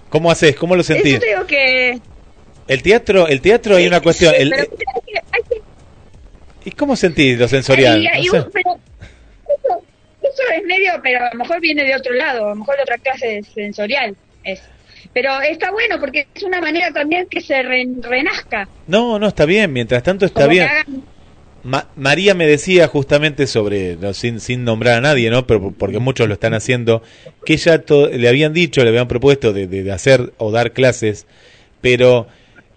[0.09, 0.55] ¿Cómo haces?
[0.55, 1.15] ¿Cómo lo sentís?
[1.17, 1.99] Eso digo que...
[2.69, 4.33] El teatro, el teatro hay una cuestión.
[4.35, 8.03] Sí, el- pero hay que- hay que ¿Y cómo sentís lo sensorial?
[8.03, 8.11] No
[8.51, 8.79] pero
[9.49, 9.83] eso,
[10.23, 12.83] eso es medio, pero a lo mejor viene de otro lado, a lo mejor de
[12.83, 14.17] otra clase sensorial.
[14.45, 14.63] Es.
[15.15, 18.69] Pero está bueno porque es una manera también que se re- renazca.
[18.89, 19.73] No, no, está bien.
[19.73, 20.69] Mientras tanto está como bien.
[21.63, 25.47] Ma- María me decía justamente sobre, no, sin, sin nombrar a nadie, ¿no?
[25.47, 27.03] Pero porque muchos lo están haciendo,
[27.47, 31.27] que ella le habían dicho, le habían propuesto de, de- de hacer o dar clases,
[31.81, 32.27] pero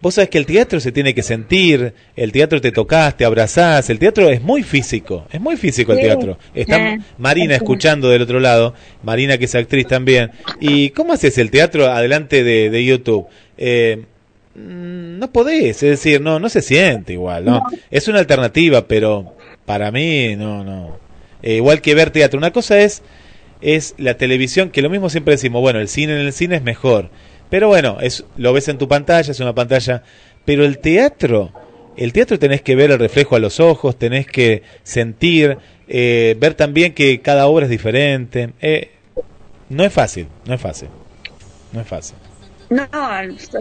[0.01, 3.89] vos sabés que el teatro se tiene que sentir, el teatro te tocas, te abrazás,
[3.89, 6.37] el teatro es muy físico, es muy físico el teatro.
[6.53, 10.31] Está Eh, Marina es escuchando del otro lado, Marina que es actriz también.
[10.59, 13.27] ¿Y cómo haces el teatro adelante de, de YouTube?
[13.57, 14.03] Eh,
[14.57, 17.61] Mm, no podés, es decir, no, no se siente igual, ¿no?
[17.91, 20.97] Es una alternativa, pero para mí no, no.
[21.43, 23.03] Eh, igual que ver teatro, una cosa es
[23.61, 26.63] es la televisión, que lo mismo siempre decimos, bueno, el cine en el cine es
[26.63, 27.09] mejor,
[27.49, 30.03] pero bueno, es lo ves en tu pantalla, es una pantalla,
[30.45, 31.51] pero el teatro,
[31.95, 35.57] el teatro tenés que ver el reflejo a los ojos, tenés que sentir,
[35.87, 38.91] eh, ver también que cada obra es diferente, eh,
[39.69, 40.89] no es fácil, no es fácil,
[41.71, 42.17] no es fácil.
[42.69, 42.85] No,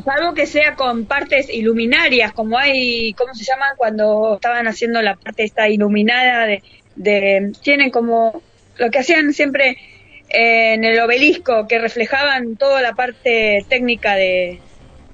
[0.04, 3.74] salvo que sea con partes iluminarias, como hay, ¿cómo se llaman?
[3.76, 6.62] Cuando estaban haciendo la parte esta iluminada de,
[6.96, 8.42] de tienen como
[8.78, 9.76] lo que hacían siempre
[10.28, 14.60] en el obelisco, que reflejaban toda la parte técnica de,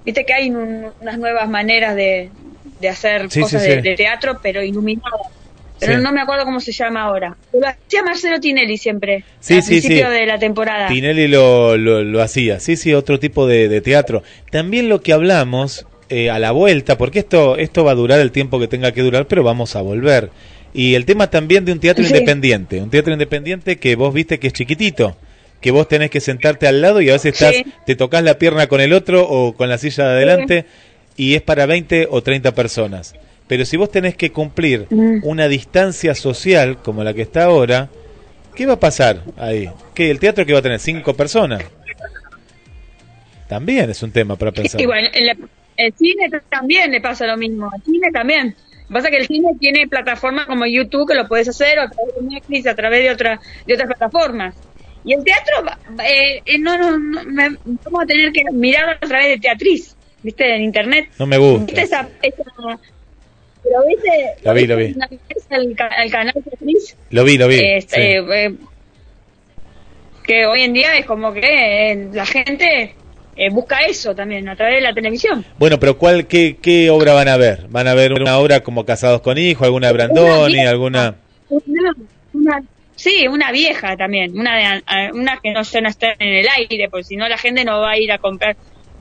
[0.05, 2.31] viste que hay un- unas nuevas maneras de,
[2.81, 3.89] de hacer Sí, cosas sí, de, sí.
[3.89, 5.21] de teatro, pero iluminadas.
[5.81, 7.37] Pero no me acuerdo cómo se llama ahora.
[7.53, 9.89] Lo hacía Marcelo Tinelli siempre, Sí, al sí, sí.
[9.89, 10.87] principio de la temporada.
[10.87, 14.23] Tinelli lo, lo, lo hacía, sí, sí, otro tipo de, de teatro.
[14.53, 18.31] También lo que hablamos eh, a la vuelta, porque esto, esto va a durar el
[18.31, 20.31] tiempo que tenga que durar, pero vamos a volver.
[20.75, 22.11] Y el tema también de un teatro Sí.
[22.13, 25.17] independiente, un teatro independiente que vos viste que es chiquitito,
[25.61, 27.67] que vos tenés que sentarte al lado y a veces estás, Sí.
[27.87, 30.65] te tocas la pierna con el otro o con la silla de adelante
[31.17, 33.15] y es para 20 o 30 personas.
[33.49, 35.19] Pero si vos tenés que cumplir Mm.
[35.25, 37.91] una distancia social como la que está ahora,
[38.55, 39.69] ¿qué va a pasar ahí?
[39.95, 41.63] ¿Que el teatro que va a tener cinco personas?
[43.49, 44.81] También es un tema para pensar.
[44.81, 45.29] Y bueno, el,
[45.77, 47.71] el cine también le pasa lo mismo.
[47.77, 48.55] El cine también.
[48.93, 52.15] Pasa que el cine tiene plataformas como YouTube que lo puedes hacer o a través
[52.15, 54.55] de Netflix, a través de, otra, de otras plataformas.
[55.05, 55.73] Y el teatro,
[56.05, 59.97] eh, eh, no, no, no, me- vamos a tener que mirarlo a través de Teatriz,
[60.23, 60.55] ¿viste?
[60.55, 61.07] En internet.
[61.19, 61.65] No me gusta.
[61.65, 62.79] ¿Viste esa, esa-
[63.65, 64.11] pero viste,
[64.43, 64.87] Lo vi, lo vi.
[64.87, 66.97] ¿viste El, ca- el canal Teatriz?
[67.11, 67.61] Lo vi, lo vi.
[67.61, 68.03] Este, sí.
[68.33, 68.57] eh,
[70.25, 71.41] que hoy en día es como que
[71.93, 72.97] eh, la gente
[73.37, 75.45] eh, busca eso también a través de la televisión.
[75.59, 77.67] Bueno, pero ¿cuál, qué, ¿qué obra van a ver?
[77.69, 81.17] ¿Van a ver una obra como Casados con Hijo, alguna de Brandoni, alguna...?
[81.49, 81.93] Una,
[82.33, 82.63] una-
[82.95, 87.05] sí, una vieja también, una, de, una que no, no está en el aire, porque
[87.05, 88.57] si no la gente no va a ir a comprar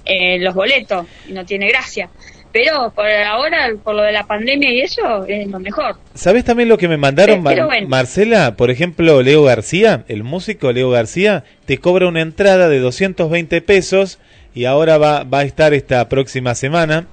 [0.05, 2.09] eh, los boletos y no tiene gracia.
[2.53, 5.95] Pero por ahora, por lo de la pandemia y eso, es lo mejor.
[6.13, 7.87] ¿Sabes también lo que me mandaron, Eh, Mar- bueno.
[7.87, 8.55] Marcela?
[8.57, 14.19] Por ejemplo, Leo García, el músico Leo García, te cobra una entrada de 220 pesos
[14.53, 17.07] y ahora va, va a estar esta próxima semana.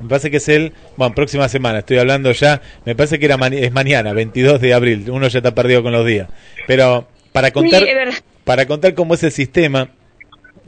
[0.00, 3.36] Me parece que es el, bueno, próxima semana, estoy hablando ya, me parece que era
[3.36, 6.28] mani- es mañana, 22 de abril, uno ya está perdido con los días.
[6.68, 7.88] Pero para contar, Sí,
[8.44, 9.88] para contar cómo es el sistema,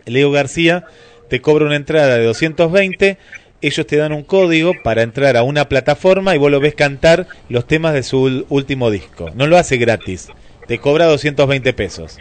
[0.07, 0.85] Leo García
[1.29, 3.19] te cobra una entrada de 220,
[3.63, 7.27] ellos te dan un código para entrar a una plataforma y vos lo ves cantar
[7.49, 9.31] los temas de su último disco.
[9.35, 10.29] No lo hace gratis,
[10.67, 12.19] te cobra 220 pesos.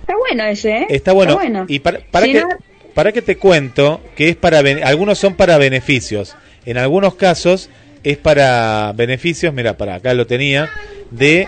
[0.00, 0.86] Está bueno ese, ¿eh?
[0.90, 1.38] Está bueno.
[1.68, 2.48] Y para, para Si que, no-
[2.94, 6.34] para que te cuento que es para algunos son para beneficios,
[6.66, 7.70] en algunos casos
[8.04, 10.68] es para beneficios, mira, para acá lo tenía,
[11.10, 11.46] de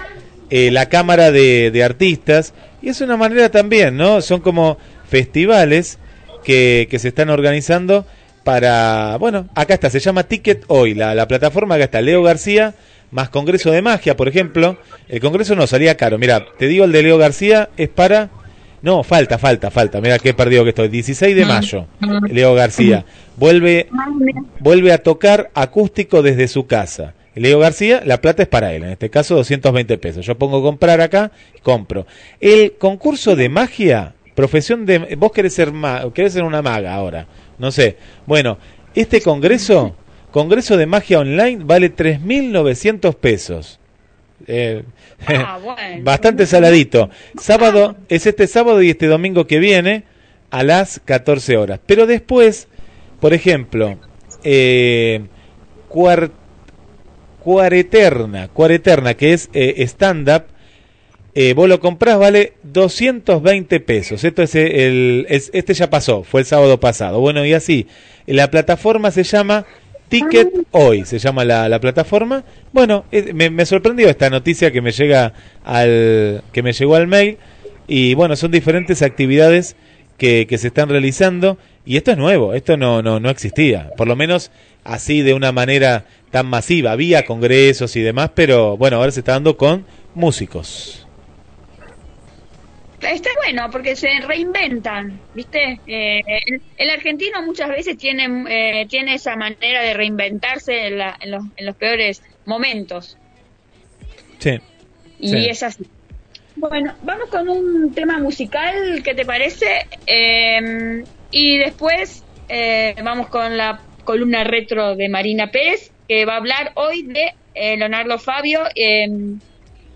[0.51, 4.21] eh, la Cámara de, de Artistas, y es una manera también, ¿no?
[4.23, 5.99] Son como festivales
[6.45, 8.07] que, que se están organizando
[8.45, 12.75] para, bueno, acá está, se llama Ticket Hoy, la, la plataforma, acá está Leo García,
[13.11, 14.77] más Congreso de Magia, por ejemplo.
[15.09, 18.31] El Congreso no salía caro, mira, te digo, el de Leo García es para...
[18.83, 19.99] No, falta, falta, falta.
[20.03, 20.89] Mira qué perdido que estoy.
[20.89, 21.87] 16 de mayo,
[22.29, 23.07] Leo García.
[23.39, 23.89] Vuelve,
[24.61, 27.15] vuelve a tocar acústico desde su casa.
[27.35, 30.27] Leo García, la plata es para él, en este caso 220 pesos.
[30.27, 32.07] Yo pongo comprar acá, compro.
[32.41, 35.17] El concurso de magia, profesión de...
[35.17, 37.27] Vos querés ser, ma, querés ser una maga ahora,
[37.59, 37.97] no sé.
[38.27, 38.59] Bueno,
[38.95, 39.97] este congreso,
[40.31, 43.81] congreso de magia online, vale 3.900 pesos.
[44.47, 44.83] Eh,
[45.27, 46.03] Ah, bueno.
[46.03, 47.09] bastante saladito.
[47.41, 50.05] Sábado, es este sábado y este domingo que viene
[50.51, 51.81] a las 14 horas.
[51.87, 52.69] Pero después,
[53.21, 53.97] por ejemplo,
[54.43, 55.25] eh,
[55.89, 56.31] cuar-
[57.43, 60.45] Cuareterna, Cuareterna, que es eh, stand-up,
[61.35, 64.23] eh, vos lo comprás, vale 220 pesos.
[64.25, 67.21] Esto es el, es- este ya pasó, fue el sábado pasado.
[67.21, 67.87] Bueno, y así,
[68.27, 69.65] la plataforma se llama
[70.09, 72.45] Ticket Hoy, se llama la, la plataforma.
[72.73, 75.33] Bueno, eh, me, me sorprendió esta noticia que me llega
[75.65, 77.39] al, que me llegó al mail.
[77.89, 79.77] Y bueno, son diferentes actividades
[80.17, 81.59] que, que se están realizando.
[81.87, 83.91] Y esto es nuevo, esto no, no, no existía.
[83.97, 84.51] Por lo menos
[84.85, 86.93] así de una manera tan masiva.
[86.93, 91.07] Había congresos y demás, pero bueno, ahora se está dando con músicos.
[93.13, 95.81] Está bueno porque se reinventan, ¿viste?
[95.87, 101.17] Eh, el, el argentino muchas veces tiene, eh, tiene esa manera de reinventarse en, la-
[101.21, 103.17] en los, en los peores momentos.
[104.39, 104.59] Sí.
[105.19, 105.47] Y Sí.
[105.49, 105.85] es así.
[106.57, 109.87] Bueno, vamos con un tema musical, ¿qué te parece?
[110.07, 116.37] Eh, y después eh, vamos con la columna retro de Marina Pérez, que va a
[116.37, 119.07] hablar hoy de eh, Leonardo Fabio, eh,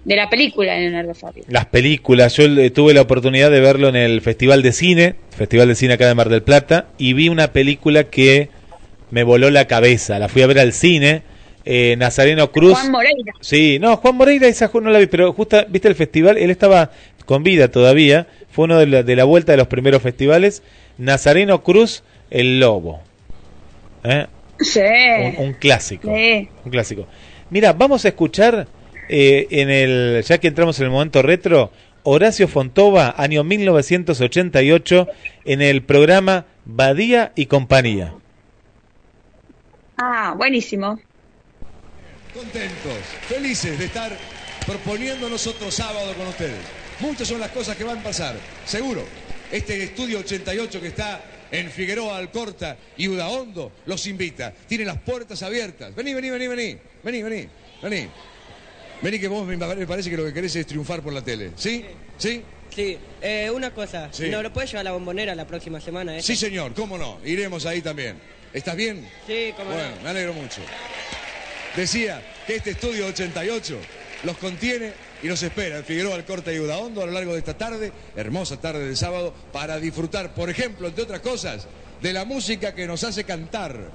[0.08, 1.44] de la película de Leonardo Fabio.
[1.48, 5.68] Las películas, yo eh, tuve la oportunidad de verlo en el Festival de Cine, Festival
[5.68, 8.48] de Cine acá de Mar del Plata, y vi una película que
[9.10, 10.18] me voló la cabeza.
[10.18, 11.24] La fui a ver al cine,
[11.66, 12.72] eh, Nazareno Cruz.
[12.78, 13.34] Juan Moreira.
[13.42, 16.90] Sí, no, Juan Moreira esa no la vi, pero justo, viste el festival, él estaba
[17.26, 20.62] con vida todavía, fue uno de la, de la vuelta de los primeros festivales,
[20.96, 23.02] Nazareno Cruz, El Lobo.
[24.04, 24.26] ¿Eh?
[24.60, 24.80] Sí.
[25.36, 26.10] Un, un clásico.
[26.16, 26.48] Sí.
[26.64, 27.06] Un clásico.
[27.50, 28.66] Mira, vamos a escuchar
[29.08, 31.70] eh, en el, ya que entramos en el momento retro,
[32.02, 35.08] Horacio Fontova, año 1988,
[35.44, 38.14] en el programa Badía y Compañía.
[39.96, 40.98] Ah, buenísimo.
[42.32, 44.16] Contentos, felices de estar
[44.66, 46.60] proponiéndonos otro sábado con ustedes.
[47.00, 49.02] Muchas son las cosas que van a pasar, seguro.
[49.50, 54.52] Este estudio 88 que está en Figueroa Alcorta y Udaondo los invita.
[54.66, 55.94] Tiene las puertas abiertas.
[55.94, 56.78] Vení, vení, vení, vení.
[57.02, 57.48] Vení, vení,
[57.82, 58.08] vení.
[59.02, 59.56] Vení que vos me
[59.86, 61.52] parece que lo que querés es triunfar por la tele.
[61.56, 61.84] ¿Sí?
[62.16, 62.42] ¿Sí?
[62.74, 64.28] Sí, eh, una cosa, Sí.
[64.28, 66.16] ¿no lo puedes llevar a la bombonera la próxima semana?
[66.18, 66.22] eh?
[66.22, 67.18] Sí, señor, cómo no.
[67.24, 68.18] Iremos ahí también.
[68.52, 69.08] ¿Estás bien?
[69.26, 70.02] Sí, cómo Bueno, no.
[70.02, 70.60] me alegro mucho.
[71.76, 73.78] Decía que este estudio 88
[74.24, 77.56] los contiene y los espera en Figueroa Alcorta y Udaondo a lo largo de esta
[77.56, 81.66] tarde, hermosa tarde de sábado, para disfrutar, por ejemplo, entre otras cosas,
[82.02, 83.90] de la música que nos hace cantar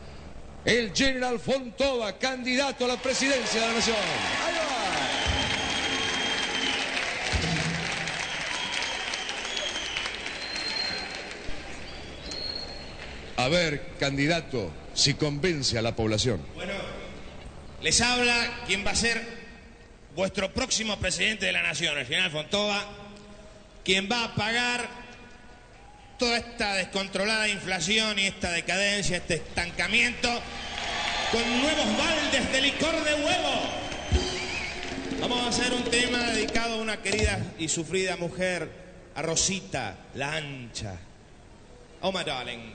[0.66, 3.98] el General Fontova, candidato a la presidencia de la Nación.
[4.46, 4.74] Ahí va.
[13.44, 16.40] A ver, candidato, si convence a la población.
[17.82, 19.22] Les habla quien va a ser
[20.16, 22.86] vuestro próximo presidente de la nación, el general Fontova,
[23.84, 25.03] quien va a pagar
[26.24, 30.30] toda esta descontrolada inflación y esta decadencia, este estancamiento,
[31.34, 33.62] con nuevos baldes de licor de huevo.
[35.20, 38.70] Vamos a hacer un tema dedicado a una querida y sufrida mujer,
[39.16, 40.96] a Rosita, la ancha.
[42.00, 42.72] Oh, my darling.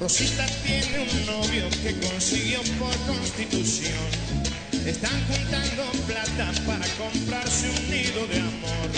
[0.00, 3.92] Rosita tiene un novio que consiguió por constitución.
[4.86, 8.88] Están juntando plata para comprarse un nido de amor.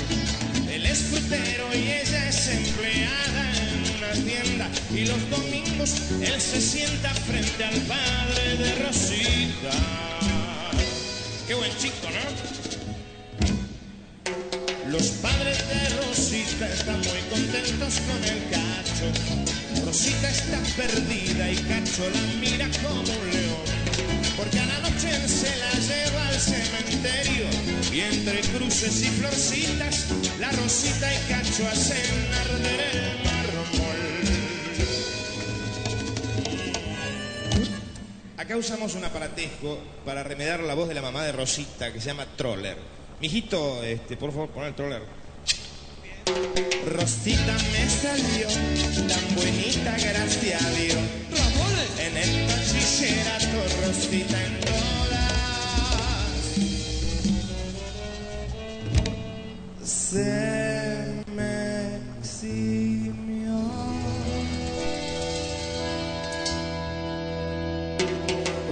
[0.71, 4.71] Él es frutero y ella es empleada en una tienda.
[4.95, 9.73] Y los domingos él se sienta frente al padre de Rosita.
[11.49, 12.23] Qué buen chico, ¿no?
[14.89, 19.52] Los padres de Rosita están muy contentos con el cacho.
[19.93, 23.61] Rosita está perdida y Cacho la mira como un león.
[24.39, 27.45] Porque a la noche se la lleva al cementerio
[27.93, 30.07] y entre cruces y florcitas
[30.41, 34.01] la Rosita y Cacho hacen arder el mármol.
[38.39, 42.07] Acá usamos un aparatejo para remediar la voz de la mamá de Rosita que se
[42.07, 42.79] llama Troller.
[43.21, 45.03] Mijito, este, por favor, pon el Troller.
[46.87, 48.49] Rosita me salió
[49.09, 50.99] tan bonita, gracias a Dios.
[51.99, 54.83] En el bachillerato, Rosita en todas.
[59.85, 63.61] Se me eximió.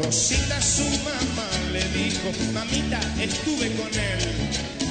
[0.02, 4.18] Rosita su mamá le dijo, mamita, estuve con él.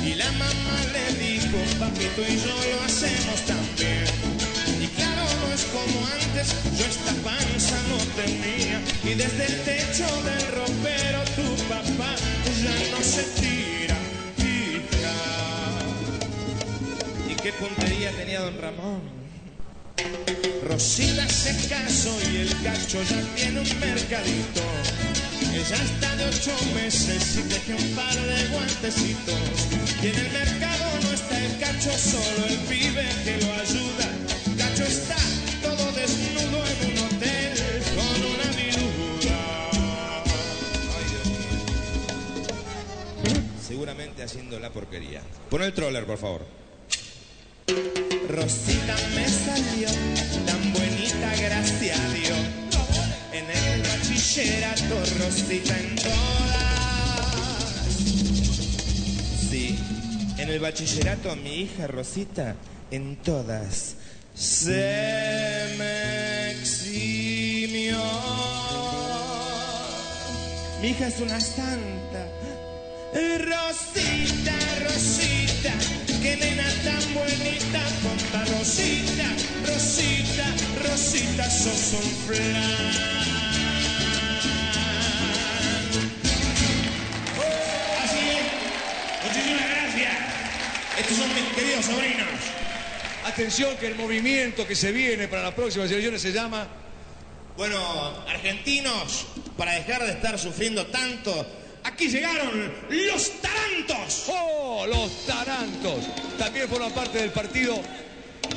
[0.05, 4.05] Y la mamá le dijo, papito y yo lo hacemos también.
[4.81, 8.81] Y claro, no es como antes, yo esta panza no tenía.
[9.03, 12.15] Y desde el techo del ropero tu papá
[12.61, 13.97] ya no se tira,
[14.37, 15.15] hija.
[17.29, 19.19] ¿Y qué puntería tenía don Ramón?
[20.63, 24.61] Rosita se casó y el cacho ya tiene un mercadito.
[25.51, 29.67] Ella está de ocho meses y teje un par de guantecitos.
[30.03, 30.78] Y en el mercado
[31.59, 34.07] cacho, solo el pibe que lo ayuda.
[34.57, 35.15] Cacho está
[35.61, 39.39] todo desnudo en un hotel con una viuda.
[43.67, 45.21] Seguramente haciendo la porquería.
[45.49, 46.45] Pon el troller, por favor.
[48.29, 49.89] Rosita me salió
[50.45, 52.39] tan bonita, gracias a Dios.
[53.33, 56.68] En el bachillerato, Rosita en todas.
[60.49, 62.55] En el bachillerato, mi hija Rosita
[62.89, 63.95] en todas.
[64.33, 68.01] Se me eximió.
[70.81, 72.27] Mi hija es una santa.
[73.13, 75.73] Rosita, Rosita,
[76.21, 79.27] qué nena tan bonita, tonta Rosita,
[79.67, 80.45] Rosita,
[80.83, 83.48] Rosita, sos un flan.
[91.15, 92.27] Son mis queridos sobrinos.
[93.25, 96.67] Atención que el movimiento que se viene para las próximas elecciones se llama
[97.57, 99.25] Bueno, argentinos,
[99.57, 101.45] para dejar de estar sufriendo tanto,
[101.83, 104.25] aquí llegaron los tarantos.
[104.27, 104.85] ¡Oh!
[104.87, 106.05] Los Tarantos.
[106.37, 107.75] También forman parte del partido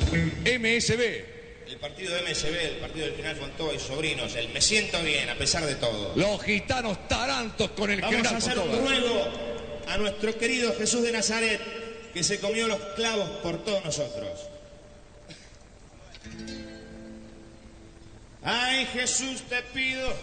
[0.09, 1.33] MSB.
[1.67, 5.35] El partido MSB, el partido del General Fontova y sobrinos, el me siento bien a
[5.35, 6.13] pesar de todo.
[6.15, 9.27] Los gitanos Tarantos con el Vamos a general hacer un ruego
[9.87, 11.59] a nuestro querido Jesús de Nazaret,
[12.13, 14.39] que se comió los clavos por todos nosotros.
[18.43, 20.13] Ay Jesús, te pido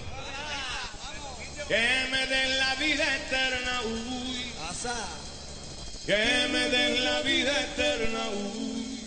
[1.69, 4.53] que me den la vida eterna, uy.
[6.07, 9.01] Que me den la vida eterna, uy.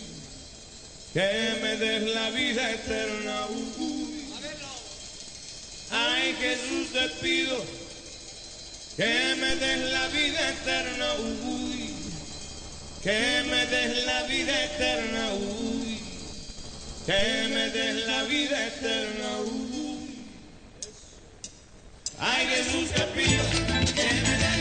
[1.12, 3.46] Que me des la vida eterna,
[3.78, 4.24] uy.
[5.90, 7.56] Ay Jesús, te pido
[8.96, 11.93] que me des la vida eterna, uy.
[13.04, 16.00] Que me des la vida eterna, uy.
[17.04, 20.24] Que me des la vida eterna, uy.
[22.18, 23.44] Ay Jesús, te pido
[23.94, 24.53] que me des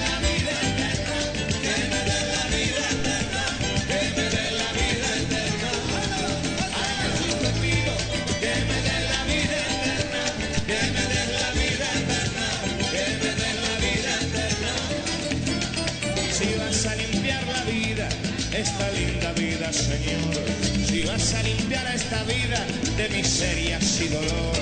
[22.24, 22.66] vida
[22.98, 24.56] de miserias y dolor.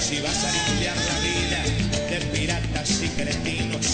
[0.00, 1.62] Si vas a limpiar la vida
[2.10, 3.86] de piratas y cretinos,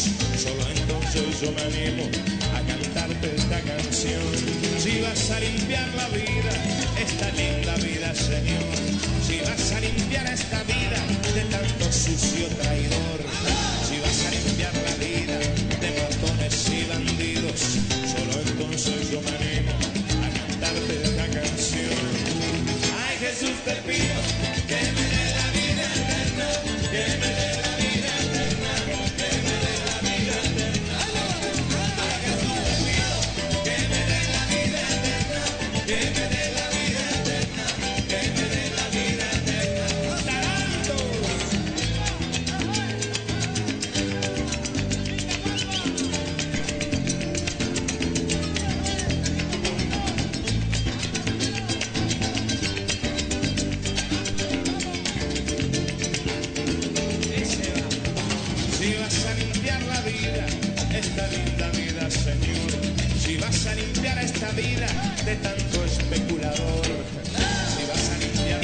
[0.42, 2.04] solo entonces yo me animo
[2.54, 4.22] a cantarte esta canción.
[4.78, 6.52] Si vas a limpiar la vida,
[7.00, 8.74] esta linda vida, Señor.
[9.26, 11.00] Si vas a limpiar esta vida
[11.34, 13.67] de tanto sucio traidor.
[23.68, 24.37] Te pido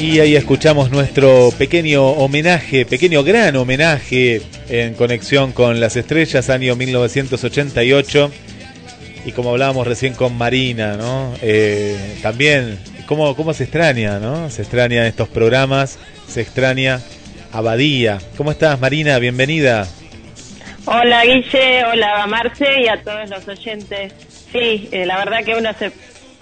[0.04, 6.76] Y ahí escuchamos nuestro pequeño homenaje, pequeño gran homenaje en conexión con las estrellas, año
[6.76, 8.30] 1988.
[9.24, 11.32] Y como hablábamos recién con Marina, ¿no?
[11.40, 14.50] Eh, también, ¿cómo, ¿cómo se extraña, no?
[14.50, 15.98] Se extraña estos programas,
[16.28, 17.00] se extraña
[17.50, 18.18] Abadía.
[18.36, 19.18] ¿Cómo estás, Marina?
[19.18, 19.88] Bienvenida.
[20.84, 24.12] Hola Guille, hola Marce y a todos los oyentes.
[24.52, 25.92] Sí, eh, la verdad que uno se,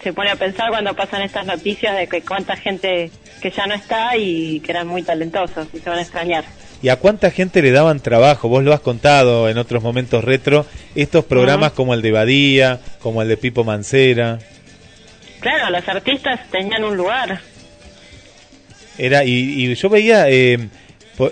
[0.02, 3.12] se pone a pensar cuando pasan estas noticias de que cuánta gente
[3.42, 6.44] que ya no está y que eran muy talentosos y se van a extrañar.
[6.82, 8.48] ¿Y a cuánta gente le daban trabajo?
[8.48, 13.22] Vos lo has contado en otros momentos retro, estos programas como el de Badía, como
[13.22, 14.38] el de Pipo Mancera.
[15.40, 17.40] Claro, los artistas tenían un lugar.
[18.98, 19.30] Era, y,
[19.70, 20.58] y yo veía, eh,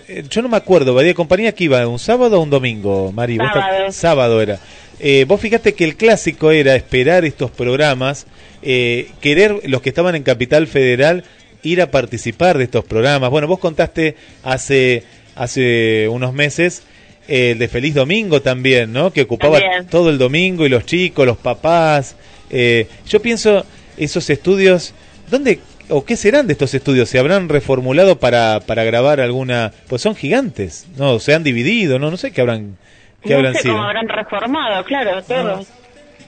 [0.08, 3.38] eh, yo no me acuerdo, Badía Compañía que iba, un sábado o un domingo, Mari.
[3.38, 3.92] ¿Vos te- Sábado.
[3.92, 4.58] sábado era.
[4.98, 8.26] Eh, vos fíjate que el clásico era esperar estos programas,
[8.62, 11.24] eh, querer los que estaban en Capital Federal
[11.62, 13.30] ir a participar de estos programas.
[13.30, 15.04] Bueno, vos contaste hace,
[15.34, 16.82] hace unos meses
[17.28, 19.12] el de Feliz Domingo también, ¿no?
[19.12, 19.86] Que ocupaba También.
[19.86, 22.16] todo el domingo y los chicos, los papás.
[22.50, 23.64] Eh, yo pienso,
[23.96, 24.94] esos estudios,
[25.30, 27.08] ¿dónde o qué serán de estos estudios?
[27.08, 29.72] ¿Se habrán reformulado para, para grabar alguna...?
[29.88, 31.20] Pues son gigantes, ¿no?
[31.20, 32.10] Se han dividido, ¿no?
[32.10, 32.76] No sé qué habrán,
[33.22, 33.74] qué no habrán sé sido.
[33.74, 35.68] cómo habrán reformado, claro, todos.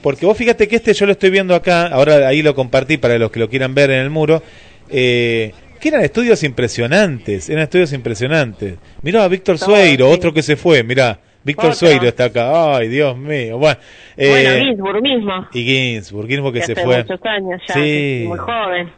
[0.01, 3.17] Porque vos fíjate que este yo lo estoy viendo acá, ahora ahí lo compartí para
[3.17, 4.41] los que lo quieran ver en el muro,
[4.89, 8.75] eh, que eran estudios impresionantes, eran estudios impresionantes.
[9.01, 10.13] Mirá a Víctor Sueiro, sí.
[10.13, 11.75] otro que se fue, mirá, Víctor.
[11.75, 13.77] Sueiro está acá, ay Dios mío, bueno.
[14.15, 16.97] eh, bueno, Ginsburg mismo, y Ginsburg, Ginsburg que, que se hace fue.
[17.03, 18.23] muchos años ya, Sí.
[18.27, 18.91] muy joven.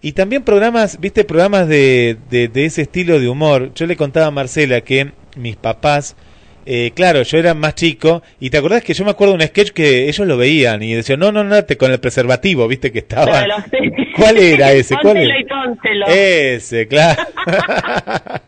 [0.00, 3.72] Y también programas, viste, programas de, de, de ese estilo de humor.
[3.74, 6.14] Yo le contaba a Marcela que mis papás,
[6.70, 9.48] eh, claro, yo era más chico, y te acordás que yo me acuerdo de un
[9.48, 12.92] sketch que ellos lo veían y decían, no, no, no, te con el preservativo, viste
[12.92, 13.46] que estaba.
[14.16, 14.94] ¿Cuál era ese?
[15.00, 15.38] ¿Cuál era?
[15.40, 15.46] y.
[16.08, 17.22] Ese, claro.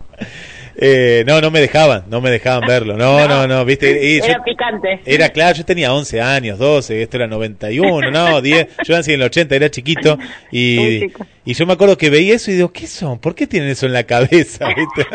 [0.82, 2.96] Eh, no, no me dejaban, no me dejaban verlo.
[2.96, 4.02] No, no, no, viste.
[4.02, 5.00] y yo- Era picante.
[5.04, 9.20] era claro, yo tenía 11 años, 12, esto era 91, no, 10, yo nací en
[9.20, 10.18] el 80, era chiquito
[10.50, 11.26] y, chico.
[11.44, 13.18] y yo me acuerdo que veía eso y digo, ¿qué son?
[13.18, 14.68] ¿Por qué tienen eso en la cabeza?
[14.68, 15.06] ¿Viste?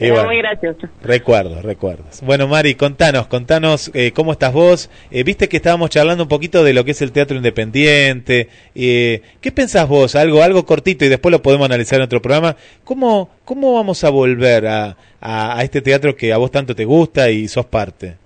[0.00, 0.88] Y Era bueno, muy gracioso.
[1.02, 2.22] recuerdos, recuerdos.
[2.22, 4.90] Bueno, Mari, contanos, contanos eh, cómo estás vos.
[5.10, 8.48] Eh, Viste que estábamos charlando un poquito de lo que es el teatro independiente.
[8.74, 10.16] Eh, ¿Qué pensás vos?
[10.16, 12.56] Algo, algo cortito y después lo podemos analizar en otro programa.
[12.82, 16.86] ¿Cómo, cómo vamos a volver a, a, a este teatro que a vos tanto te
[16.86, 18.16] gusta y sos parte?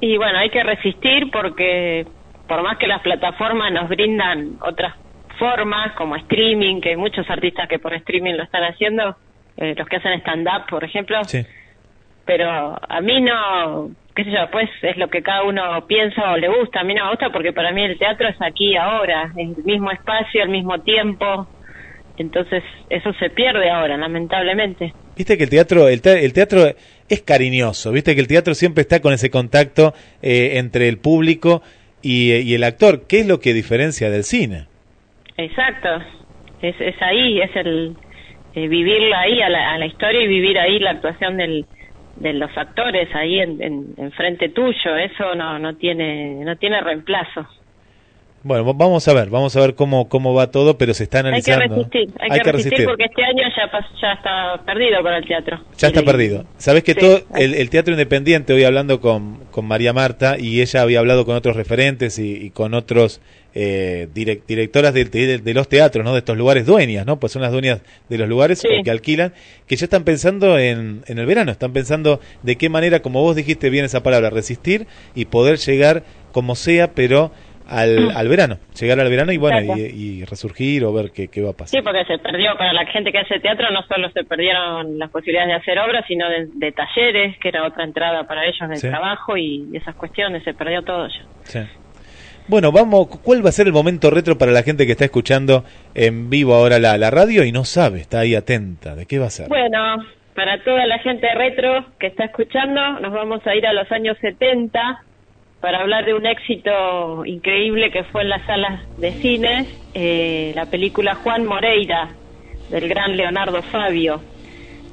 [0.00, 2.06] Y bueno, hay que resistir porque
[2.46, 4.94] por más que las plataformas nos brindan otras
[5.40, 9.16] formas como streaming, que hay muchos artistas que por streaming lo están haciendo,
[9.56, 11.44] eh, los que hacen stand-up, por ejemplo, Sí.
[12.24, 16.36] pero a mí no, qué sé yo, pues es lo que cada uno piensa o
[16.36, 16.80] le gusta.
[16.80, 19.64] A mí no me gusta porque para mí el teatro es aquí ahora, es el
[19.64, 21.46] mismo espacio, el mismo tiempo.
[22.18, 24.94] Entonces eso se pierde ahora, lamentablemente.
[25.16, 26.64] Viste que el teatro, el, te- el teatro
[27.08, 29.92] es cariñoso, viste que el teatro siempre está con ese contacto
[30.22, 31.62] eh, entre el público
[32.02, 33.06] y, y el actor.
[33.06, 34.66] ¿Qué es lo que diferencia del cine?
[35.36, 35.88] Exacto,
[36.62, 37.94] es, es ahí, es el
[38.56, 41.66] eh, vivirla ahí a la, a la historia y vivir ahí la actuación del,
[42.16, 46.80] de los actores ahí en, en, en frente tuyo, eso no, no tiene no tiene
[46.80, 47.46] reemplazo.
[48.46, 51.18] Bueno, va- vamos a ver, vamos a ver cómo, cómo va todo, pero se está
[51.18, 51.74] Hay que analizando.
[51.74, 53.70] resistir, hay, que, resistir, porque este año ya,
[54.00, 55.60] ya está perdido con el teatro.
[55.76, 56.44] Ya está perdido.
[56.56, 57.00] Sabes que Sí.
[57.00, 61.26] todo el, el teatro independiente, hoy hablando con, con María Marta, y ella había hablado
[61.26, 63.20] con otros referentes y, y con otros
[63.58, 66.12] eh, direc- directoras de, de- de los teatros, ¿no?
[66.12, 67.18] De estos lugares, dueñas, ¿no?
[67.18, 68.68] Pues son las dueñas de los lugares Sí.
[68.84, 69.32] que alquilan,
[69.66, 73.34] que ya están pensando en, en el verano, están pensando de qué manera, como vos
[73.34, 74.86] dijiste bien esa palabra, resistir
[75.16, 77.32] y poder llegar como sea, pero
[77.68, 81.42] al, al verano, llegar al verano y bueno, y, y resurgir o ver qué, qué
[81.42, 81.78] va a pasar.
[81.80, 85.10] Sí, porque se perdió para la gente que hace teatro, no solo se perdieron las
[85.10, 88.76] posibilidades de hacer obras, sino de, de talleres, que era otra entrada para ellos de
[88.76, 88.88] Sí.
[88.88, 91.24] trabajo y esas cuestiones, se perdió todo ya.
[91.44, 91.58] Sí.
[92.48, 95.64] Bueno, vamos, ¿cuál va a ser el momento retro para la gente que está escuchando
[95.94, 98.94] en vivo ahora la, la radio y no sabe, está ahí atenta?
[98.94, 99.48] ¿De qué va a ser?
[99.48, 99.96] Bueno,
[100.36, 104.16] para toda la gente retro que está escuchando, nos vamos a ir a los años
[104.20, 105.02] 70
[105.66, 110.66] para hablar de un éxito increíble que fue en las salas de cine, eh, la
[110.66, 112.10] película Juan Moreira,
[112.70, 114.20] del gran Leonardo Fabio.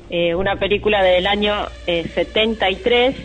[0.10, 1.54] Eh, una película del año
[1.86, 3.16] eh, 73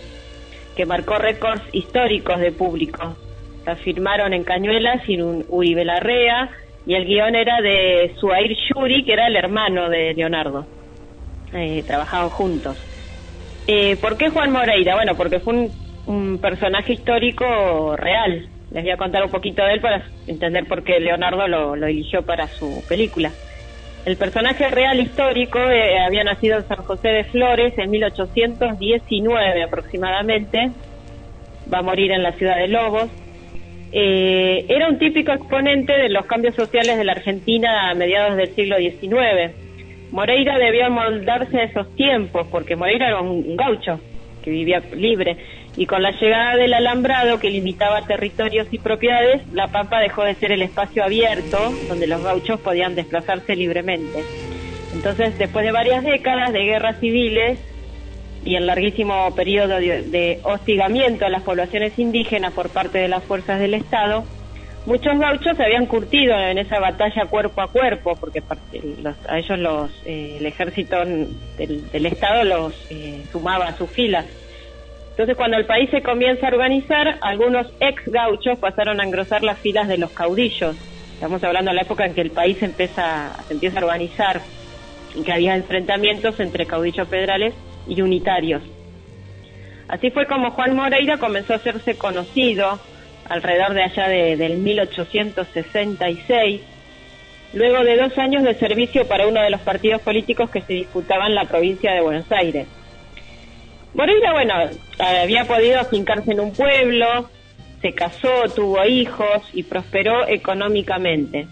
[0.76, 3.16] que marcó récords históricos de público.
[3.64, 6.50] La filmaron en Cañuelas en un Uribe Larrea
[6.84, 10.66] y el guion era de Suair Shuri, que era el hermano de Leonardo.
[11.54, 12.76] Eh, trabajaban juntos.
[13.66, 14.96] Eh, ¿Por qué Juan Moreira?
[14.96, 18.48] Bueno, porque fue un, un personaje histórico real.
[18.70, 21.86] Les voy a contar un poquito de él para entender por qué Leonardo lo, lo
[21.86, 23.30] eligió para su película.
[24.04, 30.70] El personaje real histórico eh, había nacido en San José de Flores en 1819 aproximadamente.
[31.72, 33.08] Va a morir en la ciudad de Lobos.
[33.92, 38.54] Eh, era un típico exponente de los cambios sociales de la Argentina a mediados del
[38.54, 39.52] siglo XIX.
[40.10, 44.00] Moreira debió amoldarse a esos tiempos, porque Moreira era un gaucho
[44.42, 45.36] que vivía libre,
[45.78, 50.34] y con la llegada del alambrado que limitaba territorios y propiedades, la Pampa dejó de
[50.34, 54.24] ser el espacio abierto donde los gauchos podían desplazarse libremente.
[54.92, 57.60] Entonces, después de varias décadas de guerras civiles
[58.44, 63.22] y el larguísimo periodo de, de hostigamiento a las poblaciones indígenas por parte de las
[63.22, 64.24] fuerzas del Estado,
[64.84, 69.38] muchos gauchos se habían curtido en esa batalla cuerpo a cuerpo, porque parte- los- a
[69.38, 74.26] ellos los, eh, el ejército del, del Estado los eh, sumaba a sus filas.
[75.18, 79.58] Entonces, cuando el país se comienza a organizar, algunos ex gauchos pasaron a engrosar las
[79.58, 80.76] filas de los caudillos.
[81.14, 84.40] Estamos hablando de la época en que el país empieza, se empieza a organizar
[85.16, 87.52] y que había enfrentamientos entre caudillos federales
[87.88, 88.62] y unitarios.
[89.88, 92.78] Así fue como Juan Moreira comenzó a hacerse conocido
[93.28, 96.60] alrededor de allá de, del 1866,
[97.54, 101.34] luego de dos años de servicio para uno de los partidos políticos que se disputaban
[101.34, 102.68] la provincia de Buenos Aires.
[103.94, 104.54] Moreira, bueno,
[104.98, 107.28] había podido afincarse en un pueblo,
[107.80, 111.46] se casó, tuvo hijos y prosperó económicamente.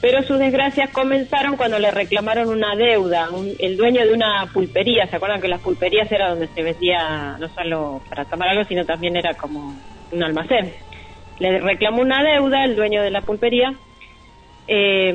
[0.00, 3.30] Pero sus desgracias comenzaron cuando le reclamaron una deuda.
[3.30, 7.36] Un- el dueño de una pulpería, ¿se acuerdan que las pulperías era donde se vendía
[7.38, 9.74] no solo para tomar algo, sino también era como
[10.12, 10.72] un almacén?
[11.38, 13.72] Le reclamó una deuda el dueño de la pulpería,
[14.68, 15.12] eh,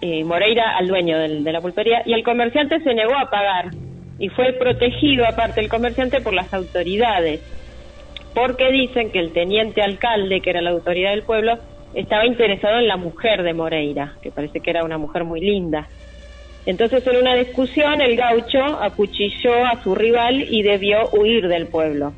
[0.00, 3.66] eh, Moreira al dueño de la pulpería, y el comerciante se negó a pagar.
[4.18, 7.40] Y fue protegido, aparte el comerciante, por las autoridades
[8.36, 11.58] porque dicen que el teniente alcalde, que era la autoridad del pueblo,
[11.94, 15.88] estaba interesado en la mujer de Moreira, que parece que era una mujer muy linda.
[16.66, 22.12] Entonces, en una discusión, el gaucho acuchilló a su rival y debió huir del pueblo.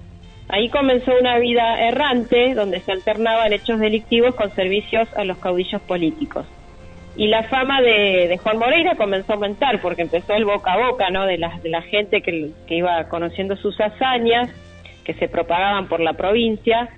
[0.48, 5.80] Ahí comenzó una vida errante, donde se alternaban hechos delictivos con servicios a los caudillos
[5.82, 6.46] políticos.
[7.18, 11.10] Y la fama de, Juan Moreira comenzó a aumentar, porque empezó el boca a boca,
[11.10, 11.26] ¿no?
[11.26, 14.48] De la, de la gente que, que iba conociendo sus hazañas,
[15.04, 16.88] que se propagaban por la provincia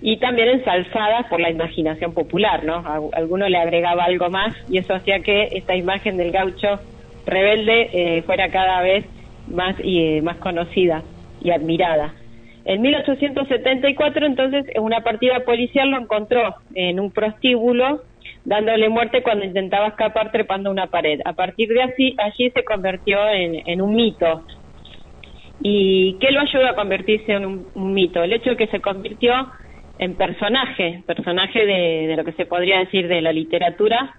[0.00, 2.76] y también ensalzadas por la imaginación popular, ¿no?
[2.76, 6.78] A- alguno le agregaba algo más y eso hacía que esta imagen del gaucho
[7.26, 9.04] rebelde eh, fuera cada vez
[9.48, 11.02] más y eh, más conocida
[11.42, 12.14] y admirada.
[12.64, 18.02] En 1874, entonces, una partida policial lo encontró en un prostíbulo,
[18.44, 21.20] dándole muerte cuando intentaba escapar trepando una pared.
[21.24, 24.42] A partir de así, allí se convirtió en, en un mito.
[25.62, 28.22] ¿Y qué lo ayudó a convertirse en un, un mito?
[28.22, 29.32] El hecho de que se convirtió
[29.98, 34.16] en personaje, personaje de, de lo que se podría decir de la literatura,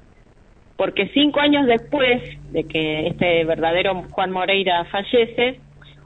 [0.78, 2.22] porque cinco años después
[2.52, 5.60] de que este verdadero Juan Moreira fallece,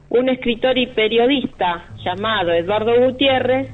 [0.09, 3.69] un escritor y periodista llamado Eduardo Gutiérrez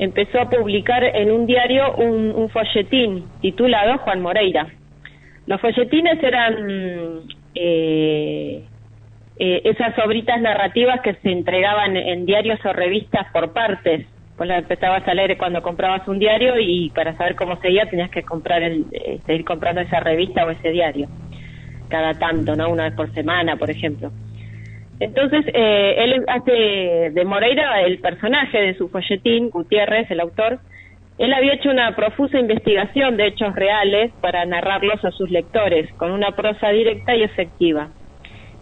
[0.00, 4.66] empezó a publicar en un diario un, un folletín titulado Juan Moreira.
[5.46, 7.20] Los folletines eran
[7.54, 8.64] eh,
[9.38, 14.06] eh, esas obritas narrativas que se entregaban en diarios o revistas por partes.
[14.38, 18.10] Vos las empezabas a leer cuando comprabas un diario y para saber cómo seguía tenías
[18.10, 21.08] que comprar el, eh, seguir comprando esa revista o ese diario
[21.90, 22.70] cada tanto, ¿no?
[22.70, 24.10] Una vez por semana, por ejemplo.
[25.00, 30.58] Entonces, eh, él hace de Moreira el personaje de su folletín, Gutiérrez, el autor.
[31.16, 36.12] Él había hecho una profusa investigación de hechos reales para narrarlos a sus lectores, con
[36.12, 37.88] una prosa directa y efectiva.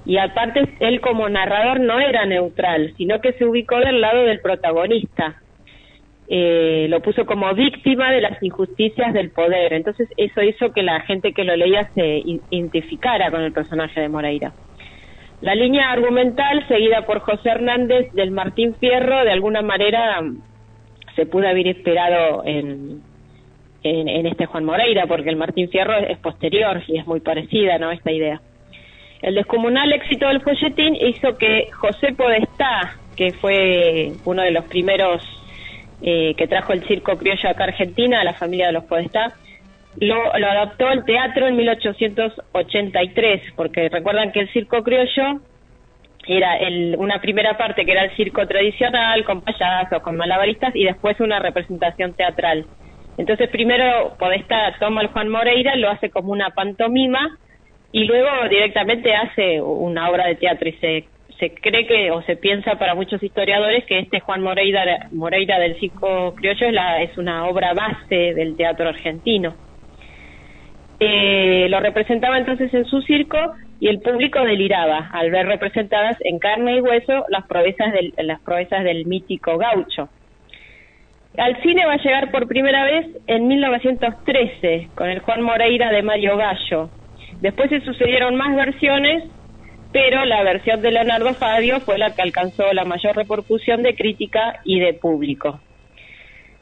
[0.06, 4.40] Y aparte, él como narrador no era neutral, sino que se ubicó del lado del
[4.40, 5.42] protagonista.
[6.28, 9.72] Eh, lo puso como víctima de las injusticias del poder.
[9.72, 14.08] Entonces, eso hizo que la gente que lo leía se identificara con el personaje de
[14.08, 14.52] Moreira.
[15.40, 20.42] La línea argumental, seguida por José Hernández del Martín Fierro, de alguna manera mm,
[21.14, 23.02] se pudo haber inspirado en,
[23.82, 27.78] en, este Juan Moreira, porque el Martín Fierro es, es posterior y es muy parecida,
[27.78, 27.90] ¿no?
[27.92, 28.40] Esta idea.
[29.22, 35.22] El descomunal éxito del folletín hizo que José Podestá, que fue uno de los primeros
[36.02, 39.34] eh, que trajo el circo criollo acá a Argentina, a la familia de los Podestá,
[39.96, 45.40] lo, lo adaptó al teatro en 1883, porque recuerdan que el circo criollo
[46.26, 50.84] era el, una primera parte que era el circo tradicional, con payasos, con malabaristas, y
[50.84, 52.66] después una representación teatral.
[53.16, 57.38] Entonces primero Podestá toma al Juan Moreira, lo hace como una pantomima,
[57.90, 61.04] y luego directamente hace una obra de teatro y se,
[61.38, 65.80] se cree que, o se piensa para muchos historiadores, que este Juan Moreira, Moreira del
[65.80, 69.54] Circo Criollo es, la, es una obra base del teatro argentino.
[71.00, 73.38] Eh, lo representaba entonces en su circo
[73.80, 78.40] y el público deliraba al ver representadas en carne y hueso las proezas del, las
[78.40, 80.08] proezas del mítico gaucho.
[81.36, 86.02] Al cine va a llegar por primera vez en 1913 con el Juan Moreira de
[86.02, 86.90] Mario Gallo.
[87.40, 89.22] Después se sucedieron más versiones,
[89.92, 94.60] pero la versión de Leonardo Fabio fue la que alcanzó la mayor repercusión de crítica
[94.64, 95.60] y de público.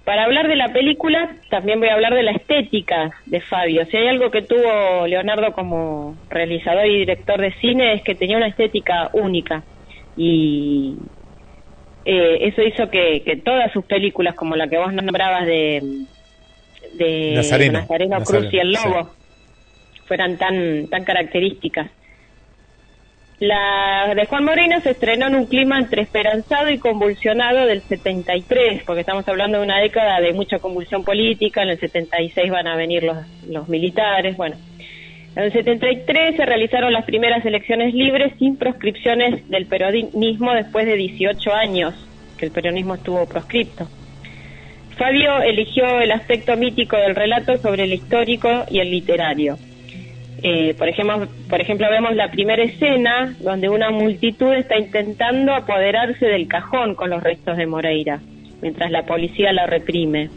[0.07, 3.85] Para hablar de la película, también voy a hablar de la estética de Fabio.
[3.87, 8.37] Si hay algo que tuvo Leonardo como realizador y director de cine es que tenía
[8.37, 9.65] una estética única.
[10.17, 10.95] Y
[12.05, 15.83] eh, eso hizo que, que todas sus películas, como la que vos nombrabas de,
[16.95, 17.85] de Nazareno.
[18.25, 19.11] Cruz y el Lobo,
[20.07, 21.91] fueran tan, tan características.
[23.39, 28.83] La de Juan Moreno se estrenó en un clima entre esperanzado y convulsionado del 73,
[28.85, 32.77] porque estamos hablando de una década de mucha convulsión política, en el 76 van a
[32.77, 34.57] venir los, militares, bueno.
[35.35, 40.97] En el 73 se realizaron las primeras elecciones libres sin proscripciones del peronismo después de
[40.97, 41.95] 18 años
[42.39, 43.87] que el peronismo estuvo proscripto.
[44.97, 49.59] Fabio eligió el aspecto mítico del relato sobre el histórico y el literario.
[50.43, 56.27] Eh, por, ejemplo, por ejemplo, vemos la primera escena donde una multitud está intentando apoderarse
[56.27, 58.21] del cajón con los restos de Moreira,
[58.61, 60.29] mientras la policía la reprime.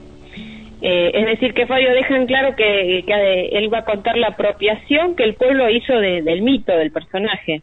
[0.82, 4.28] Eh, es decir, que Fabio deja en claro que, eh, él va a contar la
[4.28, 7.62] apropiación que el pueblo hizo de- del mito, del personaje,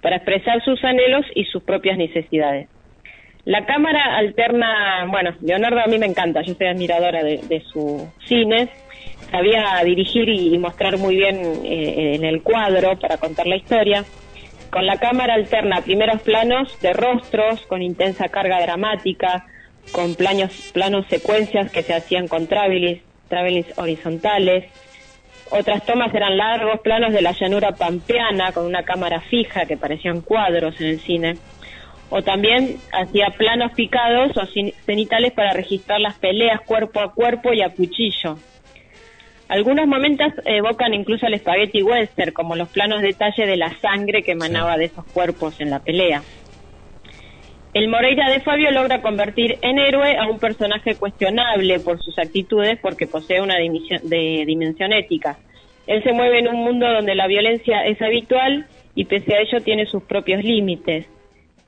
[0.00, 2.68] para expresar sus anhelos y sus propias necesidades.
[3.44, 8.08] La cámara alterna, bueno, Leonardo a mí me encanta, yo soy admiradora de, de su
[8.26, 8.68] cine,
[9.32, 14.04] sabía dirigir y mostrar muy bien eh, en el cuadro para contar la historia.
[14.70, 19.46] Con la cámara alterna primeros planos de rostros con intensa carga dramática,
[19.90, 23.00] con planos, planos secuencias que se hacían con travelis
[23.76, 24.70] horizontales.
[25.50, 30.20] Otras tomas eran largos planos de la llanura pampeana con una cámara fija que parecían
[30.20, 31.36] cuadros en el cine.
[32.10, 34.46] O también hacía planos picados o
[34.84, 38.36] cenitales para registrar las peleas cuerpo a cuerpo y a cuchillo.
[39.52, 44.32] Algunos momentos evocan incluso al spaghetti western, como los planos detalle de la sangre que
[44.32, 46.22] emanaba de esos cuerpos en la pelea.
[47.74, 52.78] El Moreira de Fabio logra convertir en héroe a un personaje cuestionable por sus actitudes
[52.80, 55.38] porque posee una de dimensión ética.
[55.86, 59.60] Él se mueve en un mundo donde la violencia es habitual y pese a ello
[59.62, 61.04] tiene sus propios límites.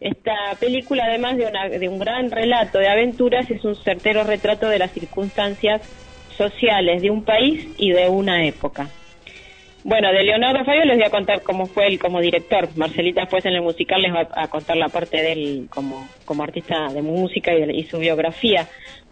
[0.01, 4.69] Esta película, además de, una- de un gran relato de aventuras, es un certero retrato
[4.69, 5.83] de las circunstancias
[6.37, 8.89] sociales de un país y de una época.
[9.85, 12.69] Bueno, de Leonardo Fabio les voy a contar cómo fue él como director.
[12.75, 16.43] Marcelita después en el musical les va a contar la parte de él como, como
[16.43, 18.67] artista de música y, su biografía.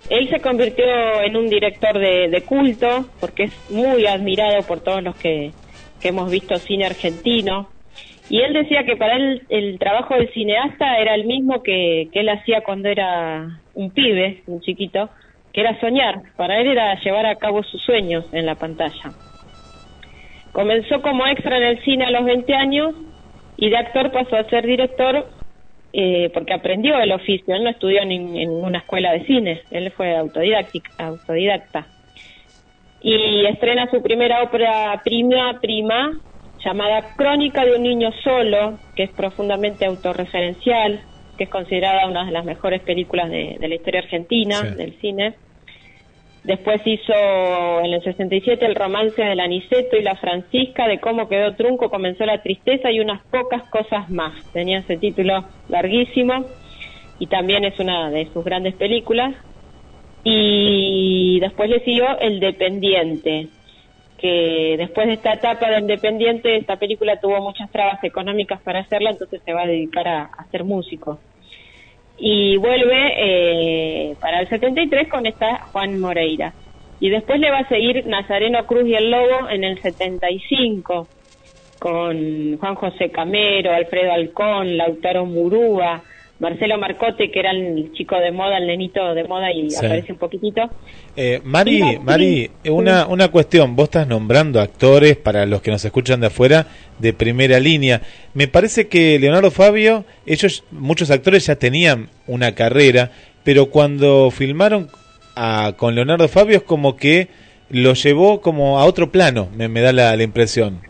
[0.08, 0.86] Él se convirtió
[1.22, 5.52] en un director de, de culto porque es muy admirado por todos los que,
[6.00, 7.68] que hemos visto cine argentino.
[8.30, 12.20] Y él decía que para él el trabajo del cineasta era el mismo que, que
[12.20, 15.10] él hacía cuando era un pibe, un chiquito,
[15.52, 16.22] que era soñar.
[16.36, 19.12] Para él era llevar a cabo sus sueños en la pantalla.
[20.52, 22.94] Comenzó como extra en el cine a los 20 años
[23.56, 25.26] y de actor pasó a ser director
[25.92, 27.54] eh, porque aprendió el oficio.
[27.54, 31.86] Él no estudió ni en ninguna escuela de cine, él fue autodidacta.
[33.00, 36.12] Y estrena su primera ópera prima, prima
[36.64, 41.02] llamada Crónica de un niño solo, que es profundamente autorreferencial,
[41.36, 44.76] que es considerada una de las mejores películas de, de la historia argentina, Sí.
[44.76, 45.34] del cine.
[46.44, 47.14] Después hizo
[47.84, 52.26] en el 67 el romance del Aniceto y la Francisca, de cómo quedó trunco, comenzó
[52.26, 54.34] la tristeza y unas pocas cosas más.
[54.52, 56.46] Tenía ese título larguísimo
[57.20, 59.36] y también es una de sus grandes películas.
[60.24, 63.48] Y después le siguió El Dependiente,
[64.18, 69.10] que después de esta etapa de Independiente, esta película tuvo muchas trabas económicas para hacerla,
[69.10, 71.20] entonces se va a dedicar a, a ser músico.
[72.18, 76.52] Y vuelve eh, para el 73 con esta Juan Moreira.
[77.00, 81.08] Y después le va a seguir Nazareno Cruz y el Lobo en el 75,
[81.80, 86.02] con Juan José Camero, Alfredo Alcón, Lautaro Murúa,
[86.42, 89.76] Marcelo Marcote, que era el chico de moda, el nenito de moda y Sí.
[89.86, 90.62] aparece un poquitito.
[91.16, 93.76] Eh, Mari, Mari, una, una cuestión.
[93.76, 96.66] Vos estás nombrando actores para los que nos escuchan de afuera
[96.98, 98.00] de primera línea.
[98.34, 103.12] Me parece que Leonardo Fabio, ellos, muchos actores ya tenían una carrera,
[103.44, 104.88] pero cuando filmaron
[105.36, 107.28] a- con Leonardo Fabio es como que
[107.70, 110.80] lo llevó como a otro plano, me, me da la, la impresión.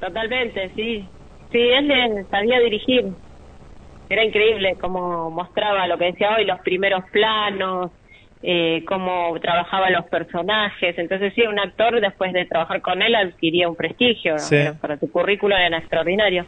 [0.00, 1.04] Totalmente, sí.
[1.52, 1.88] Sí, él
[2.32, 3.06] sabía dirigir.
[4.08, 7.90] Era increíble cómo mostraba lo que decía hoy, los primeros planos,
[8.42, 10.96] eh, cómo trabajaba los personajes.
[10.98, 14.36] Entonces, sí, un actor, después de trabajar con él, adquiría un prestigio.
[14.80, 16.46] Para tu currículo era extraordinario.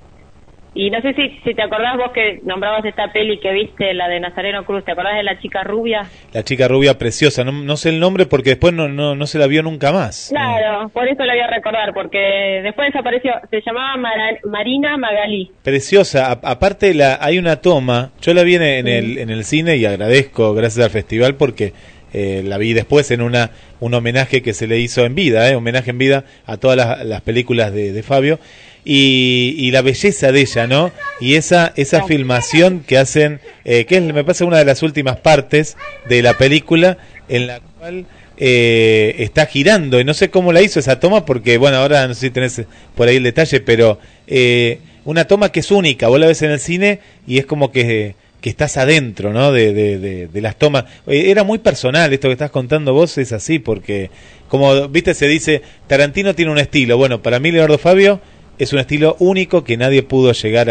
[0.73, 4.09] Y no sé si, si te acordás vos que nombrabas esta peli que viste, la
[4.09, 6.03] de Nazareno Cruz, ¿te acordás de la chica rubia?
[6.33, 9.39] La chica rubia preciosa, no, no sé el nombre porque después no, no, no se
[9.39, 10.29] la vio nunca más.
[10.31, 13.33] Claro, por eso la voy a recordar, porque después desapareció.
[13.51, 15.51] Se llamaba Mara- Marina Magalí.
[15.65, 19.43] Preciosa, A- aparte la, hay una toma, yo la vi en, en el, en el
[19.45, 21.73] cine y agradezco gracias al festival porque
[22.13, 23.51] eh, la vi después en una
[23.81, 27.05] un homenaje que se le hizo en vida, eh, homenaje en vida a todas las,
[27.05, 28.39] las películas de, de Fabio.
[28.83, 30.91] Y, y la belleza de ella, ¿no?
[31.21, 35.19] Y esa esa filmación que hacen, eh, que es, me parece una de las últimas
[35.19, 35.77] partes
[36.09, 36.97] de la película
[37.29, 38.07] en la cual
[38.39, 40.01] eh, está girando.
[40.01, 42.63] Y no sé cómo la hizo esa toma porque bueno ahora no sé si tenés
[42.95, 46.09] por ahí el detalle pero eh, una toma que es única.
[46.09, 49.73] Vos la ves en el cine y es como que, que estás adentro no de,
[49.73, 50.85] de, de- las tomas.
[51.07, 54.11] Eh, era muy personal esto que estás contando vos es así porque
[54.49, 56.97] como viste se dice Tarantino tiene un estilo.
[56.97, 58.21] Bueno para mí Leonardo Fabio
[58.59, 60.71] es un estilo único que nadie pudo llegar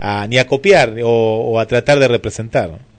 [0.00, 2.89] a, ni a copiar o a tratar de representar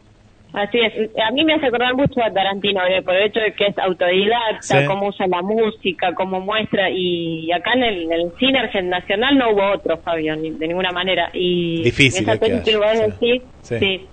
[0.54, 1.10] Así es.
[1.26, 3.78] A mí me hace acordar mucho a Tarantino, eh, por el hecho de que es
[3.78, 4.86] autodidacta, Sí.
[4.86, 6.90] cómo usa la música, cómo muestra.
[6.90, 10.92] Y acá en el, en el cine nacional no hubo otro, Fabio, ni- de ninguna
[10.92, 11.30] manera.
[11.34, 13.80] Y Difícil esa es que peli que haya, vos decís, Sí.
[13.80, 14.06] sí.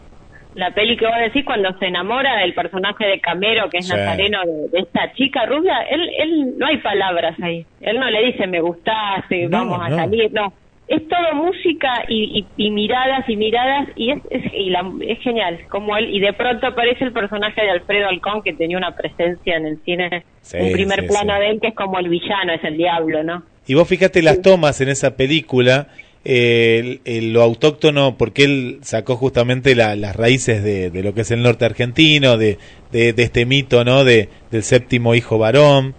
[0.55, 3.93] La peli que vos decís cuando se enamora del personaje de Camero, que es Sí.
[3.95, 7.64] Nazareno, de, de esta chica rubia, él, él no hay palabras ahí.
[7.80, 9.97] Él no le dice me gustaste, No, vamos a no.
[9.97, 10.53] salir, no.
[10.89, 15.18] Es todo música y, y- y miradas y miradas y es, es, y la- es
[15.20, 18.97] genial como él y de pronto aparece el personaje de Alfredo Alcón que tenía una
[18.97, 21.41] presencia en el cine Sí, un primer sí, plano sí.
[21.41, 24.41] de él que es como el villano es el diablo no Y vos fíjate las
[24.41, 25.89] tomas en esa película,
[26.24, 31.12] eh, el- el- lo autóctono, porque él sacó justamente la- las raíces de, de lo
[31.12, 32.57] que es el norte argentino, de,
[32.93, 34.05] de, de este mito, ¿no?
[34.05, 35.95] De, del séptimo hijo varón,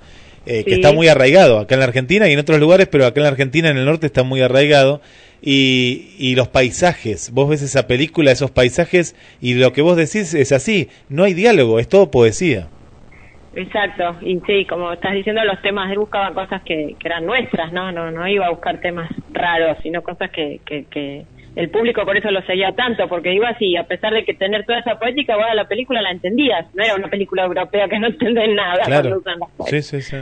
[0.49, 3.19] eh, que está muy arraigado acá en la Argentina y en otros lugares, pero acá
[3.19, 5.01] en la Argentina, en el norte, está muy arraigado.
[5.41, 10.33] Y, y los paisajes, vos ves esa película, esos paisajes, y lo que vos decís
[10.33, 12.67] es así, no hay diálogo, es todo poesía.
[13.55, 17.71] exacto y sí como estás diciendo los temas él buscaba cosas que, que eran nuestras
[17.73, 21.25] no no no iba a buscar temas raros sino cosas que, que, que
[21.55, 24.65] el público por eso lo seguía tanto porque iba así a pesar de que tener
[24.65, 27.97] toda esa poética vos a la película la entendías no era una película europea que
[27.99, 29.09] no entendés nada Claro.
[29.09, 30.17] cuando usan las Sí, sí, sí.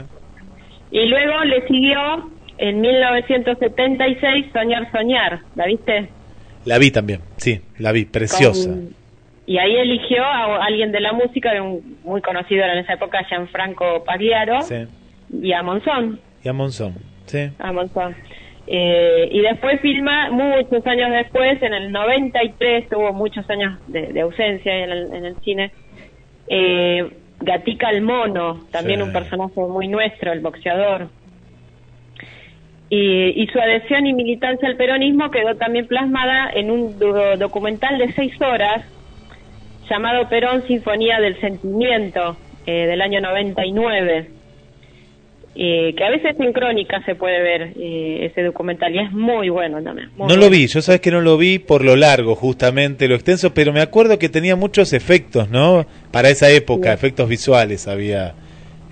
[0.90, 6.08] Y luego le siguió en 1976 Soñar Soñar, ¿la viste?
[6.64, 8.68] La vi también, sí, la vi, preciosa.
[8.70, 8.94] Con-
[9.46, 13.24] Y ahí eligió a alguien de la música, de un muy conocido en esa época,
[13.24, 14.86] Gianfranco Pagliaro, Sí.
[15.42, 16.20] y a Monzón.
[16.44, 16.94] Y a Monzón,
[17.26, 17.48] sí.
[17.58, 18.14] A Monzón.
[18.66, 24.20] Eh, y después filma, muchos años después, en el 93, tuvo muchos años de, de
[24.20, 25.70] ausencia en el, en el cine,
[26.48, 27.08] eh,
[27.40, 29.06] Gatica el Mono, también Sí.
[29.06, 31.08] un personaje muy nuestro, el boxeador.
[32.90, 37.98] Y, y su adhesión y militancia al peronismo quedó también plasmada en un do- documental
[37.98, 38.82] de seis horas
[39.90, 42.36] llamado Perón Sinfonía del Sentimiento,
[42.66, 44.30] eh, del año 99
[45.60, 49.48] eh, que a veces en crónica se puede ver eh, ese documental y es muy
[49.48, 50.08] bueno también.
[50.16, 53.16] muy No lo vi, yo sabes que no lo vi por lo largo, justamente, lo
[53.16, 55.84] extenso, pero me acuerdo que tenía muchos efectos, ¿no?
[56.12, 56.94] Para esa época, Sí.
[56.94, 58.34] efectos visuales había,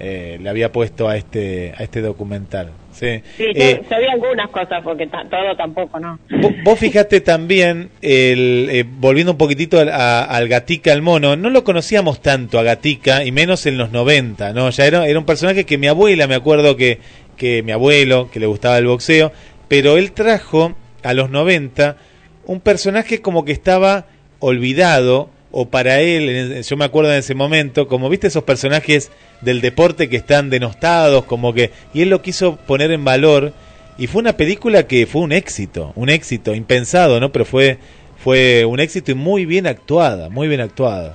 [0.01, 2.71] eh, le había puesto a este, a este documental.
[2.99, 3.20] Sí.
[3.36, 6.18] Sí, Eh, yo sabía algunas cosas porque todo tampoco, ¿no?
[6.40, 11.36] Vos, vos fijate también, el, eh, volviendo un poquitito al, a- al Gatica, al mono,
[11.36, 14.70] no lo conocíamos tanto a Gatica, y menos en los 90, ¿no?
[14.70, 16.99] Ya era, era un personaje que mi abuela, me acuerdo que,
[17.36, 19.30] que mi abuelo, que le gustaba el boxeo,
[19.68, 21.97] pero él trajo a los 90
[22.47, 24.07] un personaje como que estaba
[24.38, 29.61] olvidado, o para él, yo me acuerdo en ese momento, como viste esos personajes del
[29.61, 33.53] deporte que están denostados, como que, y él lo quiso poner en valor,
[33.99, 37.32] y fue una película que fue un éxito, un éxito impensado, ¿no?
[37.32, 37.78] Pero fue
[38.26, 41.14] fue un éxito y muy bien actuada, muy bien actuada.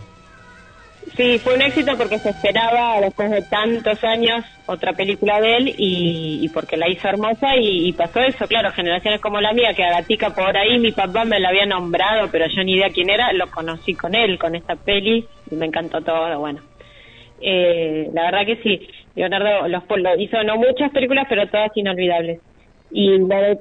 [1.17, 5.73] Sí, fue un éxito porque se esperaba después de tantos años otra película de él
[5.75, 9.91] y, porque la hizo hermosa y, pasó eso, claro, generaciones como la mía, que a
[9.91, 13.33] Gatica por ahí mi papá me la había nombrado, pero yo ni idea quién era,
[13.33, 16.61] lo conocí con él, con esta peli y me encantó todo, bueno.
[17.39, 22.41] Eh, la verdad que sí, Leonardo los, lo hizo no muchas películas, pero todas inolvidables.
[22.89, 23.59] Y lo de-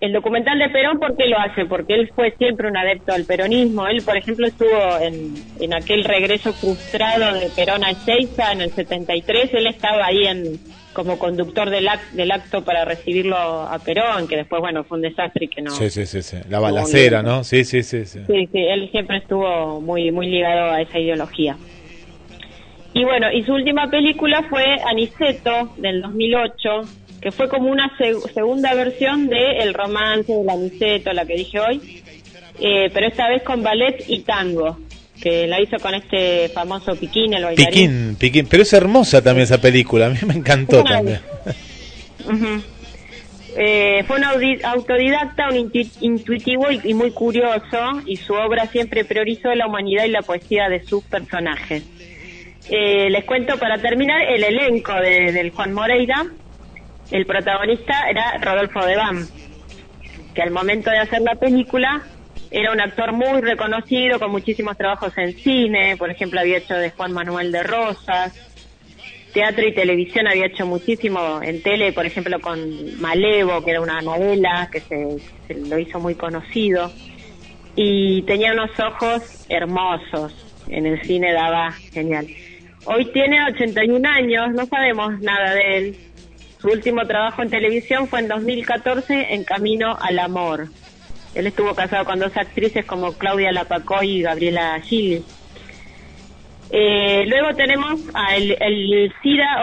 [0.00, 1.64] el documental de Perón, ¿por qué lo hace?
[1.66, 3.86] Porque él fue siempre un adepto al peronismo.
[3.86, 8.74] Él, por ejemplo, estuvo en, en aquel regreso frustrado de Perón a Ezeiza en el
[8.74, 9.50] 73.
[9.54, 10.60] Él estaba ahí en,
[10.92, 15.02] como conductor del, ac- del acto para recibirlo a Perón, que después, bueno, fue un
[15.02, 15.70] desastre y que no...
[15.70, 16.36] Sí, sí, sí, sí.
[16.48, 17.42] La balacera, ¿no?
[17.44, 18.20] Sí, sí, sí, sí.
[18.26, 21.56] Sí, sí, él siempre estuvo muy, muy ligado a esa ideología.
[22.92, 26.88] Y bueno, y su última película fue Aniceto, del 2008,
[27.20, 31.58] que fue como una seg- segunda versión de El romance del Aniceto, la que dije
[31.60, 32.02] hoy,
[32.60, 34.78] eh, pero esta vez con ballet y tango,
[35.20, 37.66] que la hizo con este famoso Piquín, el bailarín.
[37.66, 38.46] Piquín, Piquín.
[38.50, 40.06] Pero es hermosa también esa película.
[40.06, 41.20] A mí me encantó también.
[42.26, 42.62] Ujú.
[43.58, 49.06] Eh, fue un autodidacta, un intu- intuitivo y, y muy curioso, y su obra siempre
[49.06, 51.82] priorizó la humanidad y la poesía de sus personajes.
[52.68, 56.26] Eh, les cuento para terminar el elenco de- del Juan Moreira.
[57.10, 59.26] El protagonista era Rodolfo de Bam,
[60.34, 62.02] que al momento de hacer la película
[62.50, 66.90] era un actor muy reconocido, con muchísimos trabajos en cine, por ejemplo había hecho de
[66.90, 68.34] Juan Manuel de Rosas,
[69.32, 74.00] teatro y televisión había hecho muchísimo en tele, por ejemplo con Malevo, que era una
[74.00, 76.90] novela que se, se lo hizo muy conocido,
[77.74, 80.32] y tenía unos ojos hermosos,
[80.68, 82.26] en el cine daba genial.
[82.86, 85.96] Hoy tiene 81 años, no sabemos nada de él.
[86.58, 90.68] Su último trabajo en televisión fue en 2014 en Camino al Amor.
[91.34, 95.22] Él estuvo casado con dos actrices como Claudia Lapacoy y Gabriela Gil.
[96.70, 98.56] Eh, luego tenemos a el,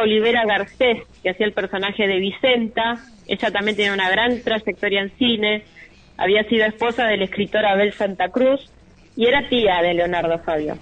[0.01, 3.03] Olivera Garcés, que hacía el personaje de Vicenta.
[3.27, 5.63] Ella también tiene una gran trayectoria en cine.
[6.17, 8.69] Había sido esposa del escritor Abel Santa Cruz
[9.15, 10.77] y era tía de Leonardo Fabio.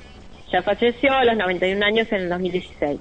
[0.52, 3.00] Ya falleció a los 91 años en el 2016.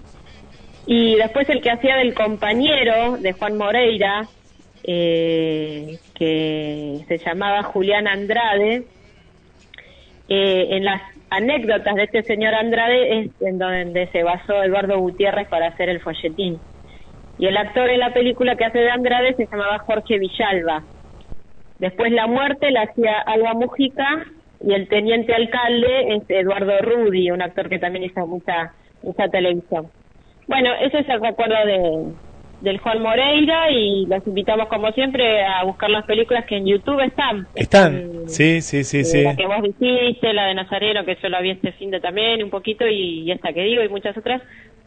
[0.86, 4.26] Y después el que hacía del compañero de Juan Moreira,
[4.84, 8.84] eh, que se llamaba Julián Andrade,
[10.28, 15.48] eh, en las anécdotas de este señor Andrade es en donde se basó Eduardo Gutiérrez
[15.48, 16.58] para hacer el folletín.
[17.38, 20.82] Y el actor en la película que hace de Andrade se llamaba Jorge Villalba.
[21.78, 24.26] Después la muerte la hacía Alba Mujica
[24.62, 29.88] y el teniente alcalde es Eduardo Rudi, un actor que también hizo mucha, mucha televisión.
[30.50, 32.12] Bueno, ese es el recuerdo de,
[32.62, 37.00] del Juan Moreira y los invitamos como siempre a buscar las películas que en YouTube
[37.00, 37.46] están.
[37.54, 39.22] Están, sí, sí, sí, Eh, sí.
[39.22, 42.42] La que vos dijiste, la de Nazareno, que yo la vi este fin de también,
[42.42, 44.42] un poquito, y, y esta que digo, y muchas otras,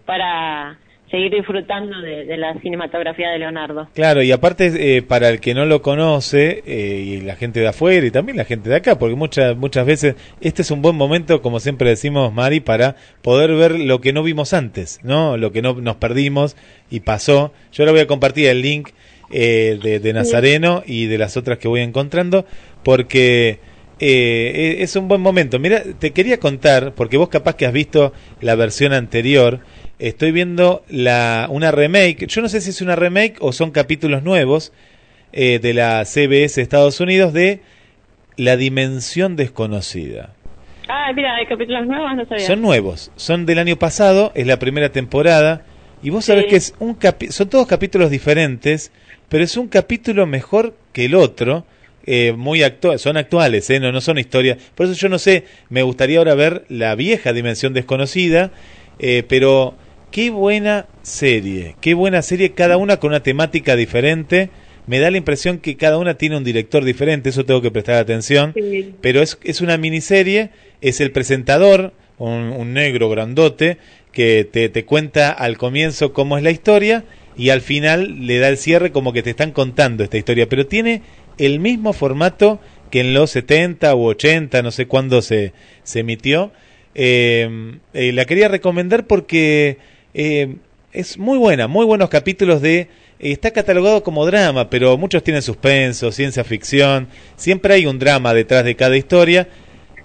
[0.05, 0.77] para
[1.13, 3.87] seguir disfrutando de, de la cinematografía de Leonardo.
[3.93, 7.67] Claro, y aparte, eh, para el que no lo conoce, eh, y la gente de
[7.67, 10.95] afuera y también la gente de acá, porque muchas, muchas veces este es un buen
[10.95, 15.37] momento, como siempre decimos, Mari, para poder ver lo que no vimos antes, ¿no?
[15.37, 16.55] Lo que no nos perdimos
[16.89, 17.53] y pasó.
[17.71, 18.89] Yo ahora voy a compartir el link
[19.31, 22.47] eh, de, de Nazareno y de las otras que voy encontrando,
[22.81, 23.59] porque
[23.99, 25.59] eh, es un buen momento.
[25.59, 29.59] Mira, te quería contar, porque vos capaz que has visto la versión anterior,
[30.07, 34.23] estoy viendo la, una remake, yo no sé si es una remake o son capítulos
[34.23, 34.73] nuevos
[35.31, 37.61] eh, de la CBS Estados Unidos de
[38.37, 40.33] La Dimensión Desconocida.
[40.89, 42.45] Ah, mira, hay capítulos nuevos, no sabía.
[42.45, 45.65] Son nuevos, son del año pasado, es la primera temporada,
[46.01, 48.91] y vos sabés que es un capi- son todos capítulos diferentes,
[49.29, 51.65] pero es un capítulo mejor que el otro,
[52.05, 54.57] eh, muy actual, son actuales, eh, no, no son historias.
[54.75, 58.51] Por eso yo no sé, me gustaría ahora ver la vieja Dimensión Desconocida,
[58.99, 59.75] eh, pero
[60.13, 64.51] qué buena serie, qué buena serie, cada una con una temática diferente.
[64.85, 67.95] Me da la impresión que cada una tiene un director diferente, eso tengo que prestar
[67.95, 68.93] atención Sí.
[69.01, 70.51] pero es, es una miniserie,
[70.81, 73.77] es el presentador, un, un negro grandote,
[74.11, 77.05] que te, te cuenta al comienzo cómo es la historia
[77.35, 80.67] y al final le da el cierre como que te están contando esta historia, pero
[80.67, 81.01] tiene
[81.39, 82.59] el mismo formato
[82.91, 86.51] que en los 70 u 80, no sé cuándo se, se emitió.
[86.93, 89.79] Eh, eh, la quería recomendar porque
[90.13, 90.55] eh,
[90.91, 92.79] es muy buena, muy buenos capítulos de...
[92.79, 92.87] eh,
[93.19, 97.07] Está catalogado como drama, pero muchos tienen suspenso, ciencia ficción.
[97.35, 99.47] Siempre hay un drama detrás de cada historia,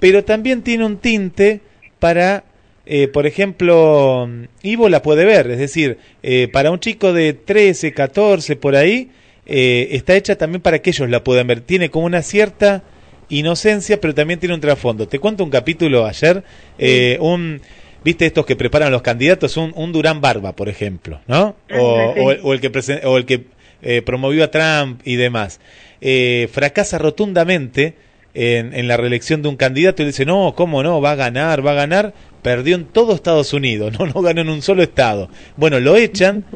[0.00, 1.60] pero también tiene un tinte
[1.98, 2.44] para,
[2.86, 4.28] eh, por ejemplo,
[4.62, 9.10] Ivo la puede ver, es decir, eh, para un chico de 13, 14, por ahí,
[9.50, 11.62] está hecha también para que ellos la puedan ver.
[11.62, 12.82] Tiene como una cierta
[13.30, 15.08] inocencia, pero también tiene un trasfondo.
[15.08, 16.44] Te cuento un capítulo ayer,
[16.78, 17.60] eh, un...
[18.08, 19.58] ¿Viste estos que preparan los candidatos?
[19.58, 21.56] Un, un Durán Barba, por ejemplo, ¿no?
[21.78, 22.20] O, sí.
[22.22, 23.44] o el- o el que, presen- o el que
[23.82, 25.60] eh, promovió a Trump y demás.
[26.00, 27.96] Eh, fracasa rotundamente
[28.32, 31.02] en, en la reelección de un candidato y dice, no, ¿cómo no?
[31.02, 32.14] Va a ganar, va a ganar.
[32.40, 35.28] Perdió en todo Estados Unidos, no, no ganó en un solo estado.
[35.58, 36.46] Bueno, lo echan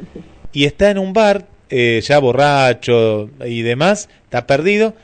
[0.54, 4.94] y está en un bar, eh, ya borracho y demás, está perdido,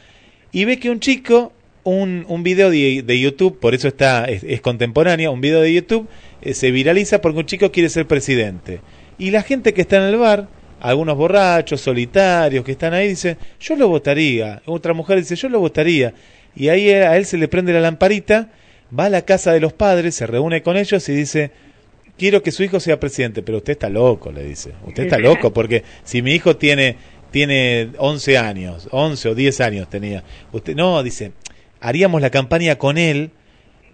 [0.51, 1.53] y ve que un chico,
[1.89, 5.73] un, un video de, de YouTube, por eso está es, es contemporánea, un video de
[5.73, 6.09] YouTube,
[6.43, 8.81] eh, se viraliza porque un chico quiere ser presidente.
[9.19, 10.49] Y la gente que está en el bar
[10.81, 14.63] algunos borrachos, solitarios que están ahí, dice, yo lo votaría.
[14.67, 16.15] Otra mujer dice, yo lo votaría.
[16.55, 18.51] Y ahí a él se le prende la lamparita,
[18.97, 21.51] va a la casa de los padres, se reúne con ellos y dice,
[22.17, 24.73] quiero que su hijo sea presidente, pero usted está loco, le dice.
[24.87, 26.97] Usted está loco porque si mi hijo tiene
[27.31, 30.25] tiene 11 años, 11 o 10 años tenía.
[30.53, 31.33] Usted no, dice,
[31.81, 33.31] haríamos la campaña con él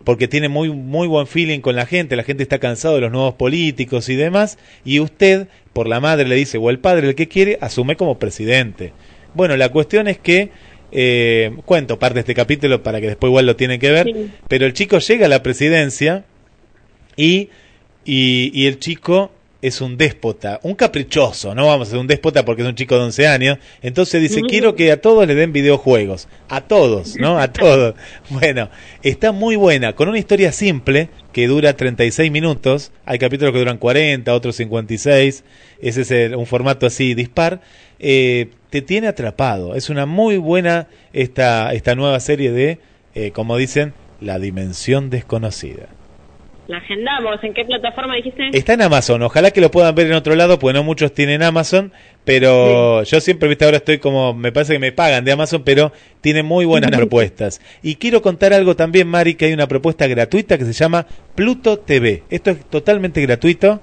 [0.04, 3.10] porque tiene muy muy buen feeling con la gente, la gente está cansado de los
[3.12, 7.14] nuevos políticos y demás, y usted, por la madre le dice, o el padre, el
[7.14, 8.92] que quiere, asume como presidente.
[9.32, 10.50] Bueno, la cuestión es que,
[10.92, 14.30] eh, cuento parte de este capítulo para que después igual lo tienen que ver, Sí.
[14.46, 16.24] pero el chico llega a la presidencia
[17.16, 17.48] y,
[18.04, 19.32] y, y el chico
[19.66, 22.96] es un déspota, un caprichoso, no vamos a ser un déspota porque es un chico
[22.96, 27.38] de 11 años, entonces dice, quiero que a todos le den videojuegos, a todos, ¿no?
[27.38, 27.94] A todos.
[28.28, 28.68] Bueno,
[29.02, 33.78] está muy buena, con una historia simple que dura 36 minutos, hay capítulos que duran
[33.78, 35.44] 40, otros 56,
[35.80, 37.62] ese es el- un formato así dispar,
[37.98, 42.80] eh, te tiene atrapado, es una muy buena esta, esta nueva serie de,
[43.14, 45.86] eh, como dicen, la dimensión desconocida.
[46.66, 47.42] La agendamos.
[47.42, 48.48] ¿En qué plataforma dijiste?
[48.54, 51.42] Está en Amazon, ojalá que lo puedan ver en otro lado, porque no muchos tienen
[51.42, 51.92] Amazon,
[52.24, 55.92] pero yo siempre, viste, ahora estoy como, me parece que me pagan de Amazon, pero
[56.22, 57.60] tiene muy buenas propuestas.
[57.82, 61.78] Y quiero contar algo también, Mari, que hay una propuesta gratuita que se llama Pluto
[61.80, 62.22] TV.
[62.30, 63.82] Esto es totalmente gratuito,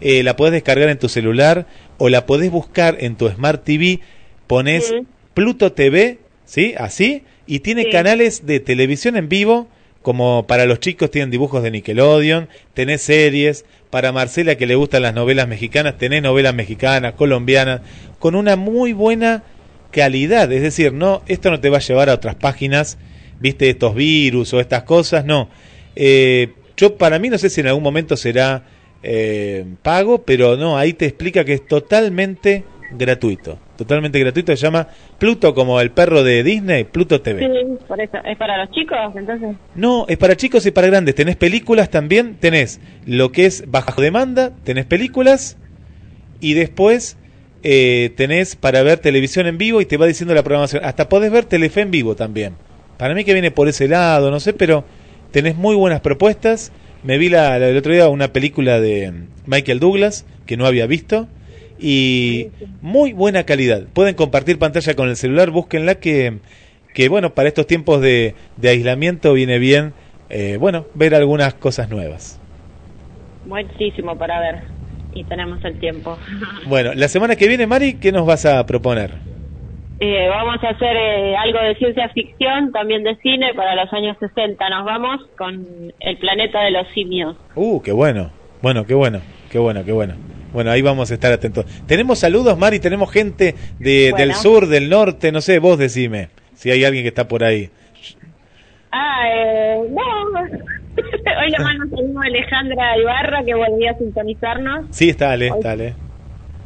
[0.00, 1.66] eh, la podés descargar en tu celular
[1.98, 4.00] o la podés buscar en tu Smart TV,
[4.46, 5.00] pones Sí.
[5.34, 6.74] Pluto TV, ¿sí?
[6.78, 7.90] Así, y tiene Sí.
[7.90, 9.68] canales de televisión en vivo,
[10.04, 15.00] como para los chicos tienen dibujos de Nickelodeon, tenés series, para Marcela que le gustan
[15.00, 17.80] las novelas mexicanas, tenés novelas mexicanas, colombianas,
[18.18, 19.44] con una muy buena
[19.92, 22.98] calidad, es decir, no, esto no te va a llevar a otras páginas,
[23.40, 25.48] viste, estos virus o estas cosas, no.
[25.96, 28.64] Eh, yo para mí no sé si en algún momento será
[29.02, 34.88] eh, pago, pero no, ahí te explica que es totalmente gratuito, totalmente gratuito, se llama
[35.18, 37.40] Pluto como el perro de Disney, Pluto TV.
[37.40, 38.18] Sí, por eso.
[38.24, 39.56] ¿Es para los chicos, entonces?
[39.74, 41.14] No, es para chicos y para grandes.
[41.14, 45.56] Tenés películas también, tenés lo que es bajo demanda, tenés películas
[46.40, 47.16] y después
[47.62, 50.84] eh, tenés para ver televisión en vivo y te va diciendo la programación.
[50.84, 52.54] Hasta podés ver Telefe en vivo también.
[52.98, 54.84] Para mí que viene por ese lado, no sé, pero
[55.30, 56.72] tenés muy buenas propuestas.
[57.02, 59.12] Me vi la, la- el otro día una película de
[59.46, 61.26] Michael Douglas que no había visto
[61.78, 62.48] y
[62.80, 63.84] muy buena calidad.
[63.92, 66.38] Pueden compartir pantalla con el celular, búsquenla que,
[66.94, 69.92] que bueno, para estos tiempos de, de aislamiento viene bien,
[70.30, 72.40] eh, bueno, ver algunas cosas nuevas.
[73.46, 74.62] Muchísimo para ver.
[75.14, 76.18] Y tenemos el tiempo.
[76.66, 79.12] Bueno, la semana que viene, Mari, ¿qué nos vas a proponer?
[80.00, 84.16] Eh, vamos a hacer eh, algo de ciencia ficción, también de cine, para los años
[84.18, 84.68] 60.
[84.70, 87.36] Nos vamos con El planeta de los simios.
[87.54, 88.30] Uh, qué bueno.
[88.60, 89.20] Bueno, qué bueno,
[89.50, 90.14] qué bueno, qué bueno.
[90.54, 91.66] Bueno, ahí vamos a estar atentos.
[91.86, 94.24] Tenemos saludos, Mari, tenemos gente de, Bueno.
[94.26, 97.68] del sur, del norte, no sé, vos decime, si hay alguien que está por ahí.
[98.92, 100.40] Ah, eh, no.
[101.42, 105.48] Hoy le mando un saludo a Alejandra Ibarra, que volvió a sintonizarnos Sí, está Ale,
[105.48, 105.94] está Ale.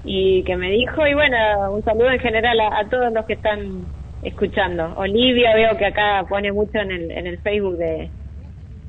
[0.05, 3.33] y que me dijo, y bueno, un saludo en general a, a todos los que
[3.33, 3.87] están
[4.23, 4.93] escuchando.
[4.97, 8.11] Olivia, veo que acá pone mucho en el, en el Facebook de,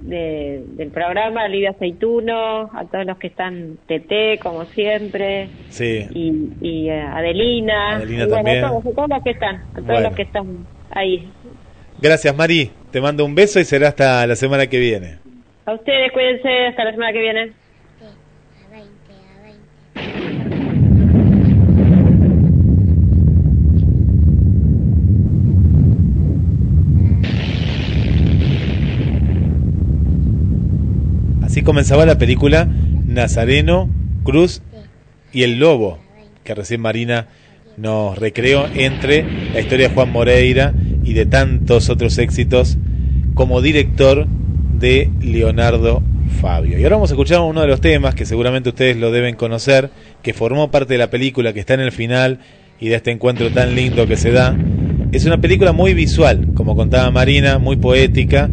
[0.02, 6.06] de- del programa, Olivia Aceituno, a todos los que están TT, como siempre, Sí.
[6.14, 8.64] y, y eh, Adelina, Adelina y también.
[8.64, 10.02] a todos, a todos los que están, a todos Bueno.
[10.08, 11.28] los que están ahí.
[12.02, 12.72] Gracias, Mari.
[12.91, 15.18] Te mando un beso y será hasta la semana que viene.
[15.66, 17.41] A ustedes, cuídense, hasta la semana que viene.
[17.41, 21.10] A 20, a 20.
[31.64, 32.68] Comenzaba la película
[33.05, 33.89] Nazareno,
[34.24, 34.62] Cruz
[35.32, 35.99] y el Lobo,
[36.43, 37.28] que recién Marina
[37.78, 42.78] nos recreó entre la historia de Juan Moreira y de tantos otros éxitos
[43.34, 44.28] como director
[44.74, 46.04] de Leonardo
[46.42, 46.78] Fabio.
[46.78, 49.89] Y ahora vamos a escuchar uno de los temas que seguramente ustedes lo deben conocer,
[50.21, 52.39] que formó parte de la película, que está en el final
[52.79, 54.58] y de este encuentro tan lindo que se da.
[55.12, 58.50] Es una película muy visual, como contaba Marina, muy poética,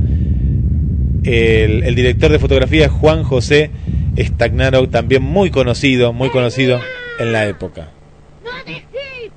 [1.27, 3.71] el, el director de fotografía Juan José
[4.17, 6.81] Stagnaro, también muy conocido, muy conocido
[7.19, 7.91] en la época.
[8.45, 8.51] ¡No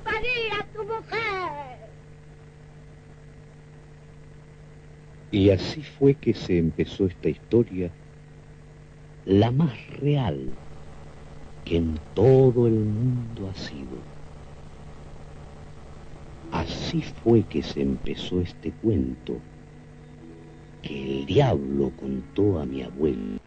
[0.04, 1.88] parir a tu mujer!
[5.32, 7.90] Y así fue que se empezó esta historia,
[9.26, 10.50] la más real
[11.64, 14.10] que en todo el mundo ha sido.
[16.52, 19.40] Así fue que se empezó este cuento
[20.82, 23.38] que el diablo contó a mi abuelo.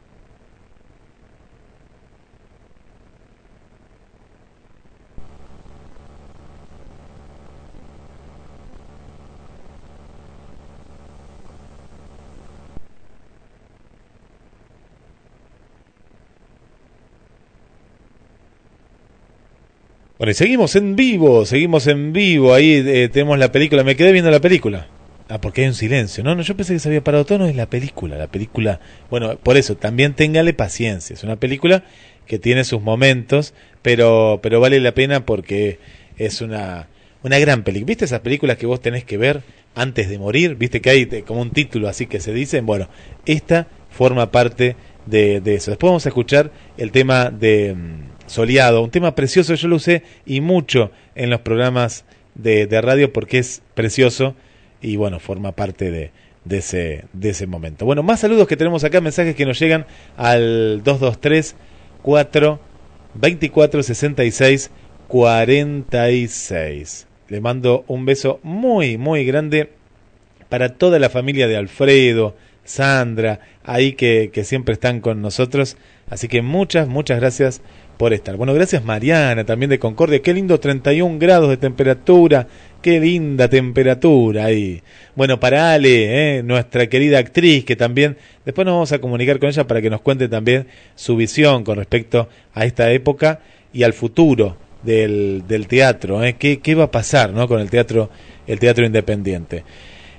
[20.23, 22.53] Bueno, y seguimos en vivo, seguimos en vivo.
[22.53, 23.83] Ahí eh, tenemos la película.
[23.83, 24.92] Me quedé viendo la película.
[25.29, 26.23] Ah, porque hay un silencio.
[26.23, 27.39] No, no, yo pensé que se había parado todo.
[27.39, 28.17] No, es la película.
[28.17, 28.79] La película.
[29.09, 31.13] Bueno, por eso, también téngale paciencia.
[31.13, 31.83] Es una película
[32.27, 35.79] que tiene sus momentos, pero, pero vale la pena porque
[36.17, 36.87] es una,
[37.23, 37.87] una gran película.
[37.87, 39.43] ¿Viste esas películas que vos tenés que ver
[39.75, 40.55] antes de morir?
[40.55, 42.61] ¿Viste que hay como un título así que se dice?
[42.61, 42.89] Bueno,
[43.25, 44.75] esta forma parte
[45.05, 45.71] de, de eso.
[45.71, 50.03] Después vamos a escuchar el tema de mm, Soleado, un tema precioso, yo lo usé
[50.25, 52.05] y mucho en los programas
[52.35, 54.35] de, de radio porque es precioso
[54.83, 56.11] y bueno, forma parte de,
[56.49, 57.85] ese, de ese momento.
[57.85, 59.87] Bueno, más saludos que tenemos acá, mensajes que nos llegan
[60.17, 61.55] al 223
[62.03, 62.59] 4
[63.15, 64.71] 24 66
[65.07, 67.07] 46.
[67.29, 69.71] Le mando un beso muy, muy grande
[70.49, 72.35] para toda la familia de Alfredo,
[72.65, 75.77] Sandra, ahí que, que siempre están con nosotros.
[76.09, 77.61] Así que muchas, muchas gracias
[77.97, 78.35] por estar.
[78.35, 80.21] Bueno, gracias Mariana, también de Concordia.
[80.21, 82.47] Qué lindo 31 grados de temperatura.
[82.83, 84.83] Qué linda temperatura ahí.
[85.15, 89.47] Bueno, para Ale, eh, nuestra querida actriz, que también después nos vamos a comunicar con
[89.47, 93.39] ella para que nos cuente también su visión con respecto a esta época
[93.71, 96.21] y al futuro del, del teatro.
[96.25, 96.35] Eh.
[96.37, 97.47] ¿Qué, ¿Qué va a pasar ¿no?
[97.47, 98.09] con el teatro,
[98.47, 99.63] el teatro independiente?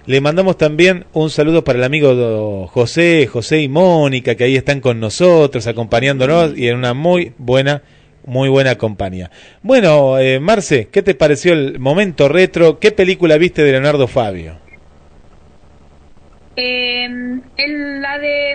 [0.06, 4.80] Le mandamos también un saludo para el amigo José, José y Mónica, que ahí están
[4.80, 7.82] con nosotros, acompañándonos y en una muy buena,
[8.24, 9.30] muy buena compañía.
[9.62, 12.78] Bueno, eh, Marce, ¿qué te pareció el momento retro?
[12.78, 14.58] ¿Qué película viste de Leonardo Fabio?
[16.56, 17.08] Eh,
[18.00, 18.52] la de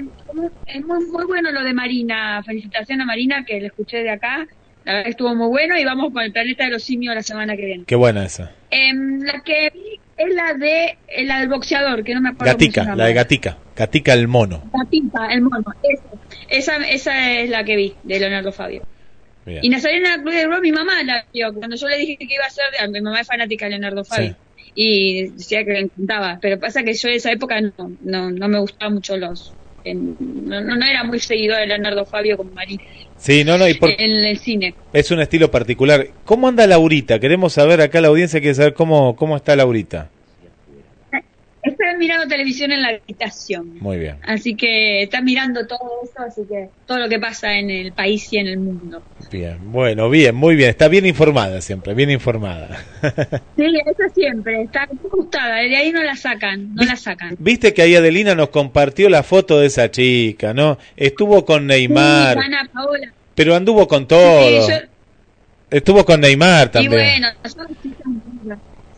[0.67, 2.41] es muy, muy bueno lo de Marina.
[2.43, 4.47] Felicitación a Marina que le escuché de acá.
[4.85, 7.55] La verdad estuvo muy bueno y vamos con el planeta de los simios la semana
[7.55, 7.83] que viene.
[7.85, 8.51] Qué buena esa.
[8.71, 12.53] Em, la que vi es la de eh, la del boxeador, que no me acuerdo
[12.53, 12.95] cómo se Gatica, llama.
[12.95, 13.57] la de Gatica.
[13.75, 14.63] Gatica el mono.
[14.73, 15.65] Gatica, el mono.
[16.49, 18.83] Esa, esa, esa es la que vi de Leonardo Fabio.
[19.49, 19.65] Bien.
[19.65, 21.53] Y Nazarena Cruz de Roma, mi mamá la vio.
[21.53, 24.03] Cuando yo le dije que iba a ser, de- mi mamá es fanática de Leonardo
[24.05, 24.35] Fabio.
[24.75, 26.37] Y decía que le encantaba.
[26.41, 27.71] Pero pasa que yo en esa época no,
[28.01, 29.53] no, no me gustaban mucho los.
[29.85, 30.15] en-
[30.45, 32.79] no, no era muy seguidor de Leonardo Fabio como Marín
[33.17, 34.75] Sí, no, no, y por- en el cine.
[34.93, 36.05] es un estilo particular.
[36.25, 37.17] ¿Cómo anda Laurita?
[37.19, 40.09] Queremos saber acá, la audiencia quiere saber cómo, cómo está Laurita.
[41.97, 43.77] Mirando televisión en la habitación.
[43.79, 44.17] Muy bien.
[44.23, 48.31] Así que está mirando todo eso, así que todo lo que pasa en el país
[48.31, 49.01] y en el mundo.
[49.31, 50.69] Bien, bueno, bien, muy bien.
[50.69, 52.77] Está bien informada siempre, bien informada.
[53.57, 57.35] Sí, eso siempre, está gustada, de ahí no la sacan, no la sacan.
[57.39, 60.77] Viste que ahí Adelina nos compartió la foto de esa chica, ¿no?
[60.95, 63.11] Estuvo con Neymar, Sí, Ana Paola.
[63.35, 64.47] pero anduvo con todo.
[64.47, 64.77] Sí, yo-
[65.71, 66.91] Estuvo con Neymar y también.
[66.93, 68.18] bueno, son chicas lindas.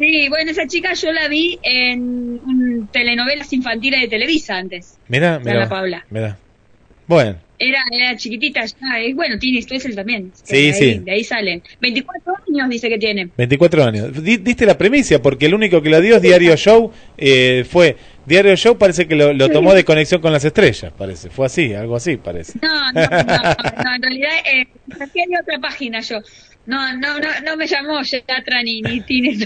[0.01, 2.01] Sí, bueno, esa chica yo la vi en
[2.43, 4.97] un telenovelas infantiles de Televisa antes.
[5.07, 5.69] Mira, mira.
[5.69, 6.05] Paula.
[6.09, 6.37] Mira.
[7.07, 10.31] Bueno, Era, era chiquitita ya, y bueno, tiene Stoessel también.
[10.43, 10.99] Sí, de ahí, sí.
[10.99, 11.61] De ahí salen.
[11.81, 13.29] 24 años dice que tiene.
[13.37, 14.23] 24 años.
[14.23, 16.91] Di- diste la premisa, porque el único que la dio es Diario Show.
[17.17, 21.29] eh, fue Diario Show, parece que lo, lo tomó de conexión con las estrellas, parece.
[21.29, 22.57] Fue así, algo así, parece.
[22.61, 23.19] No, no, no,
[23.83, 26.19] no, en realidad eh, de otra página yo.
[26.65, 29.35] No, no, no, no me llamó Yatra ni, ni Tini.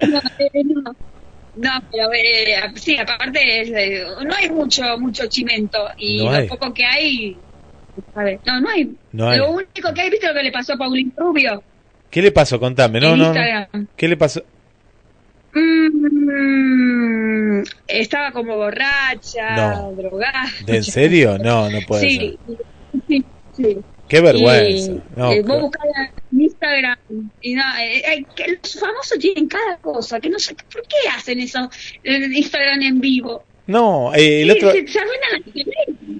[0.00, 0.96] No, eh, no.
[1.56, 6.46] No, pero eh, sí, aparte es, eh, no hay mucho mucho chimento y No lo
[6.48, 7.34] poco que hay,
[8.14, 8.94] a ver, no, no hay.
[9.12, 9.38] No hay.
[9.38, 11.62] Lo único que hay, ¿viste lo que le pasó a Paulín Rubio?
[12.10, 12.60] ¿Qué le pasó?
[12.60, 13.00] Contame.
[13.00, 13.24] No, En no.
[13.26, 13.88] Instagram.
[13.96, 14.42] ¿Qué le pasó?
[15.54, 20.44] Mm, estaba como borracha, drogada.
[20.66, 21.38] ¿De en serio?
[21.38, 22.10] No, no puede ser.
[22.10, 22.38] Sí,
[23.08, 23.78] sí, sí.
[24.08, 24.92] Qué vergüenza.
[24.92, 25.82] Y, No, eh, vos buscás
[26.32, 26.98] en Instagram
[27.40, 31.08] y no, eh, eh, que los famosos tienen cada cosa, que no sé por qué
[31.16, 31.70] hacen eso
[32.04, 33.42] en Instagram en vivo.
[33.66, 34.70] No, eh, el otro.
[34.72, 35.00] se, se.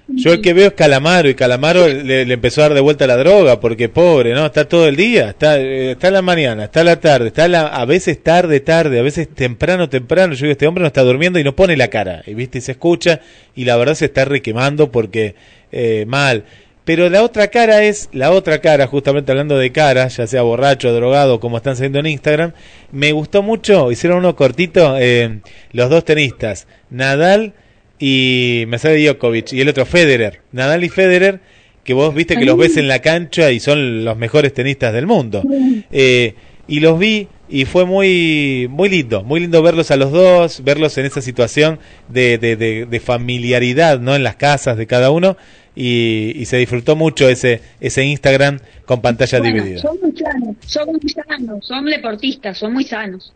[0.09, 3.07] Yo el que veo es Calamaro y Calamaro le, le empezó a dar de vuelta
[3.07, 4.47] la droga porque pobre, ¿no?
[4.47, 8.23] Está todo el día, está, está la mañana, está la tarde, está la- a veces
[8.23, 10.33] tarde, tarde, a veces temprano, temprano.
[10.35, 12.61] Yo digo, este hombre no está durmiendo y no pone la cara, y viste, y
[12.63, 13.21] se escucha
[13.55, 15.35] y la verdad se está requemando porque
[15.71, 16.45] eh, mal.
[16.87, 20.95] Pero la otra cara es, la otra cara, justamente hablando de cara, ya sea borracho,
[20.95, 22.53] drogado, como están saliendo en Instagram,
[22.93, 25.41] me gustó mucho, hicieron uno cortito, eh,
[25.73, 27.55] los dos tenistas, Nadal
[27.99, 31.41] y me sale Djokovic y el otro Federer, Nadal y Federer,
[31.83, 35.09] que vos viste que los ves en la cancha y son los mejores tenistas del
[35.09, 35.43] mundo.
[35.91, 36.35] Eh,
[36.69, 40.99] y los vi y fue muy muy lindo, muy lindo verlos a los dos, verlos
[40.99, 44.15] en esa situación de, de, de, de familiaridad, ¿no?
[44.15, 45.37] En las casas de cada uno
[45.77, 49.81] y, y se disfrutó mucho ese ese Instagram con pantalla Bueno, dividida.
[49.82, 53.32] son muy sanos, son muy sanos, son deportistas, son muy sanos.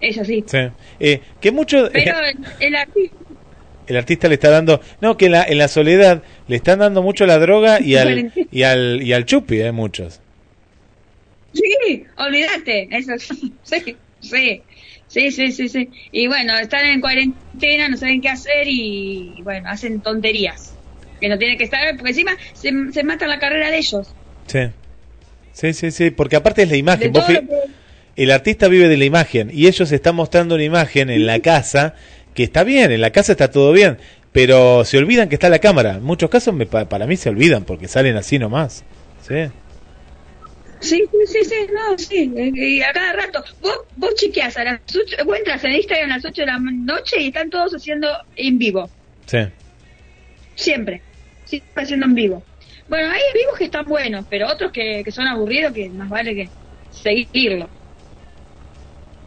[0.00, 0.44] Es así.
[0.46, 0.58] Sí.
[1.00, 3.16] Eh, que mucho Pero el, el artista,
[3.86, 7.02] El artista le está dando, no, que en la, en la soledad le están dando
[7.02, 10.20] mucho la droga y al, y al, y al chupi, eh, muchos.
[11.52, 14.62] Sí, olvídate, eso sí, sí,
[15.06, 15.90] sí, sí, sí, sí.
[16.12, 20.77] Y bueno, están en cuarentena, no saben qué hacer y bueno, hacen tonterías.
[21.20, 24.14] Que no tienen que estar, porque encima se, se matan la carrera de ellos.
[24.46, 24.60] Sí.
[25.52, 27.12] Sí, sí, sí, porque aparte es la imagen.
[27.12, 27.42] Vos que-
[28.16, 31.94] el artista vive de la imagen y ellos están mostrando una imagen en la casa
[32.34, 33.98] que está bien, en la casa está todo bien,
[34.32, 35.94] pero se olvidan que está la cámara.
[35.96, 38.84] En muchos casos me, pa- para mí se olvidan porque salen así nomás.
[39.26, 39.48] Sí.
[40.80, 42.32] Sí, sí, sí, no, sí.
[42.54, 46.16] Y a cada rato, vos, vos chequeás a las 8, vos entras en Instagram a
[46.16, 48.88] las 8 de la noche y están todos haciendo en vivo.
[49.26, 49.38] Sí.
[50.54, 51.02] Siempre.
[51.48, 52.42] Siempre haciendo en vivo.
[52.88, 56.34] Bueno, hay vivos que están buenos, pero otros que, que son aburridos que más vale
[56.34, 56.48] que
[56.90, 57.68] seguirlo.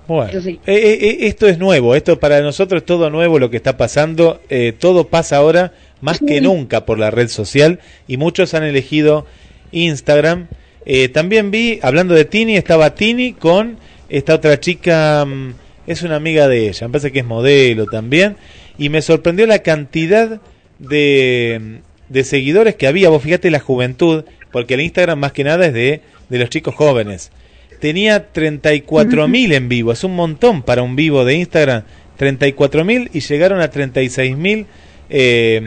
[0.08, 0.60] Bueno, sí.
[0.66, 3.78] eh, eh, eh, esto es nuevo, esto para nosotros es todo nuevo lo que está
[3.78, 8.64] pasando, eh, todo pasa ahora más que nunca por la red social y muchos han
[8.64, 9.26] elegido
[9.72, 10.48] Instagram.
[10.86, 13.78] Eh, también vi, hablando de Tini, estaba Tini con
[14.10, 15.54] esta otra chica, mm,
[15.88, 18.36] es una amiga de ella, me parece que es modelo también,
[18.78, 20.42] y me sorprendió la cantidad
[20.80, 21.82] de,
[22.12, 25.74] de seguidores que había, vos fíjate la juventud, porque el Instagram más que nada es
[25.74, 27.32] de, de los chicos jóvenes.
[27.80, 31.84] Tenía 34.000 en vivo, es un montón para un vivo de Instagram,
[32.20, 34.66] 34.000 y llegaron a 36.000
[35.10, 35.62] eh,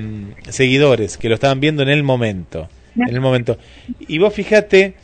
[0.48, 3.58] seguidores que lo estaban viendo en el momento, en el momento.
[4.06, 4.94] Y vos fíjate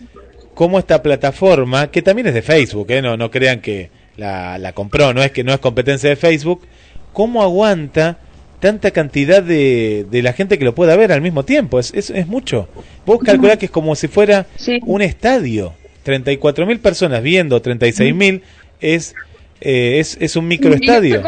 [0.55, 4.73] cómo esta plataforma, que también es de Facebook, eh, no, no crean que la, la
[4.73, 6.67] compró, no es que no es competencia de Facebook,
[7.13, 8.19] cómo aguanta
[8.61, 12.11] tanta cantidad de, de la gente que lo pueda ver al mismo tiempo, es, es,
[12.11, 12.69] es mucho.
[13.07, 14.47] Vos calculás que es como si fuera
[14.83, 15.75] un estadio.
[16.05, 18.43] 34.000 personas viendo 36.000
[18.81, 19.15] es,
[19.61, 21.23] eh, es, es un microestadio.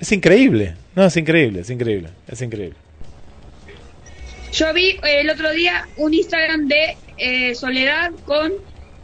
[0.00, 0.74] Es increíble.
[0.94, 2.76] No, es increíble, es increíble, es increíble.
[4.52, 8.52] Yo vi eh, el otro día un Instagram de eh, Soledad con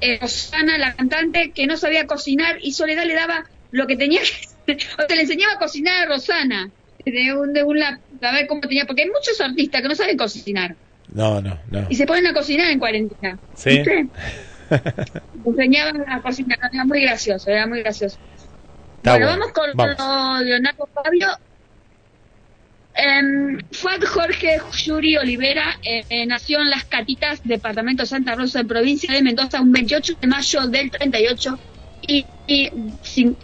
[0.01, 4.21] eh, Rosana, la cantante, que no sabía cocinar y Soledad le daba lo que tenía
[4.67, 4.75] que...
[4.99, 6.71] o sea, le enseñaba a cocinar a Rosana.
[7.11, 9.95] De un, de un lap- a ver cómo tenía, porque hay muchos artistas que no
[9.95, 10.77] saben cocinar
[11.13, 11.87] No, no, no.
[11.89, 13.39] y se ponen a cocinar en cuarentena.
[13.55, 13.71] Sí.
[13.71, 14.07] ¿Viste?
[15.47, 18.19] Enseñaban a cocinar, era muy gracioso, era muy gracioso.
[18.99, 19.41] Está bueno, bueno.
[19.41, 20.43] vamos con Vamos.
[20.45, 21.29] Leonardo Fabio.
[22.95, 28.61] Em, Juan Jorge Yuri Olivera eh, eh, nació en Las Catitas, departamento de Santa Rosa,
[28.61, 31.59] en provincia de Mendoza, un 28 de mayo del 38
[32.03, 32.69] y, y,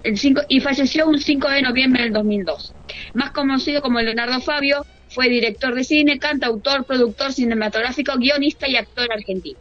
[0.03, 2.75] el cinco- y falleció un 5 de noviembre del 2002.
[3.15, 9.07] Más conocido como Leonardo Fabio, fue director de cine, cantautor, productor cinematográfico, guionista y actor
[9.13, 9.59] argentino.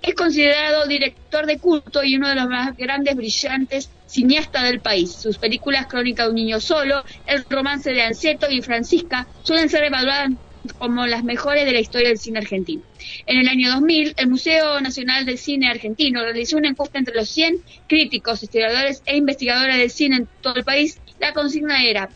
[0.00, 5.12] Es considerado director de culto y uno de los más grandes, brillantes cineastas del país.
[5.12, 9.84] Sus películas Crónica de un niño solo, El romance de Anceto y Francisca suelen ser
[9.84, 10.30] evaluadas
[10.74, 12.82] como las mejores de la historia del cine argentino.
[13.26, 17.28] En el año 2000, el Museo Nacional del Cine Argentino realizó una encuesta entre los
[17.28, 20.98] 100 críticos, historiadores e investigadores del cine en todo el país.
[21.18, 22.08] La consigna era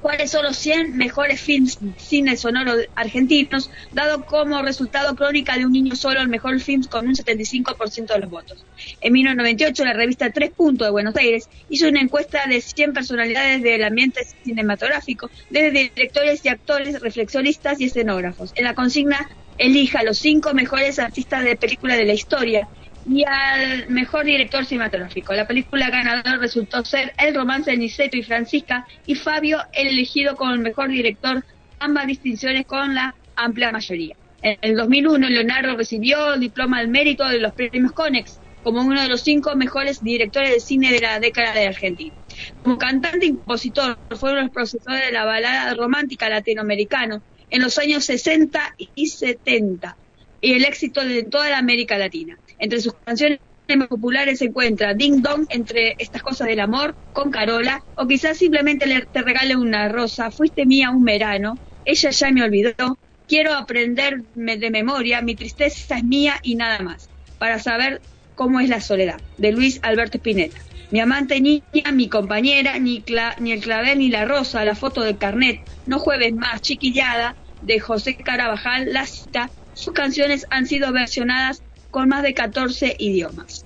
[0.00, 5.72] cuáles son los 100 mejores films cine sonoro argentinos, dado como resultado Crónica de un
[5.72, 8.64] niño solo el mejor film con un 75% de los votos.
[9.00, 13.62] En 1998, la revista Tres Puntos de Buenos Aires hizo una encuesta de 100 personalidades
[13.62, 18.52] del ambiente cinematográfico, desde directores y actores, reflexionistas y escenógrafos.
[18.54, 22.68] En la consigna, elija los cinco mejores artistas de película de la historia
[23.08, 25.32] y al mejor director cinematográfico.
[25.32, 30.36] La película ganadora resultó ser El romance de Niceto y Francisca y Fabio el elegido
[30.36, 31.44] como el mejor director,
[31.78, 34.16] ambas distinciones con la amplia mayoría.
[34.42, 39.00] En el 2001 Leonardo recibió el diploma al mérito de los premios Conex como uno
[39.00, 42.14] de los cinco mejores directores de cine de la década de Argentina.
[42.62, 47.62] Como cantante y compositor, fue uno de los profesores de la balada romántica latinoamericana en
[47.62, 49.96] los años 60 y 70
[50.40, 52.38] y el éxito de toda la América Latina.
[52.58, 53.40] Entre sus canciones
[53.76, 58.38] más populares se encuentra Ding Dong, entre estas cosas del amor, con Carola, o quizás
[58.38, 63.52] simplemente le, te regale una rosa, fuiste mía un verano, ella ya me olvidó, quiero
[63.54, 68.00] aprenderme de memoria, mi tristeza es mía y nada más, para saber
[68.34, 70.58] cómo es la soledad, de Luis Alberto Spinetta.
[70.90, 75.02] Mi amante niña, mi compañera, ni, cla- ni el clavel ni la rosa, la foto
[75.02, 80.92] del carnet, no jueves más, chiquillada, de José Carabajal, la cita, sus canciones han sido
[80.92, 83.64] versionadas con más de 14 idiomas.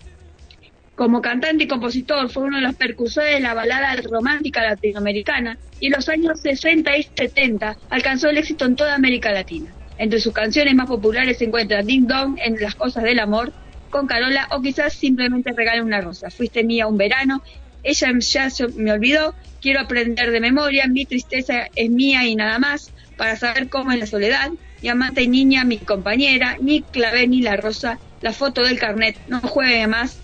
[0.94, 5.86] Como cantante y compositor fue uno de los percursores de la balada romántica latinoamericana y
[5.86, 9.72] en los años 60 y 70 alcanzó el éxito en toda América Latina.
[9.98, 13.52] Entre sus canciones más populares se encuentran Ding Dong en Las Cosas del Amor,
[13.90, 17.42] con Carola o quizás simplemente Regala una Rosa, Fuiste Mía un Verano
[17.82, 22.92] ella ya me olvidó, quiero aprender de memoria, mi tristeza es mía y nada más,
[23.16, 24.50] para saber cómo es la soledad,
[24.82, 29.16] mi amante y niña, mi compañera, ni clavé ni la rosa, la foto del carnet,
[29.28, 30.18] no juegue más.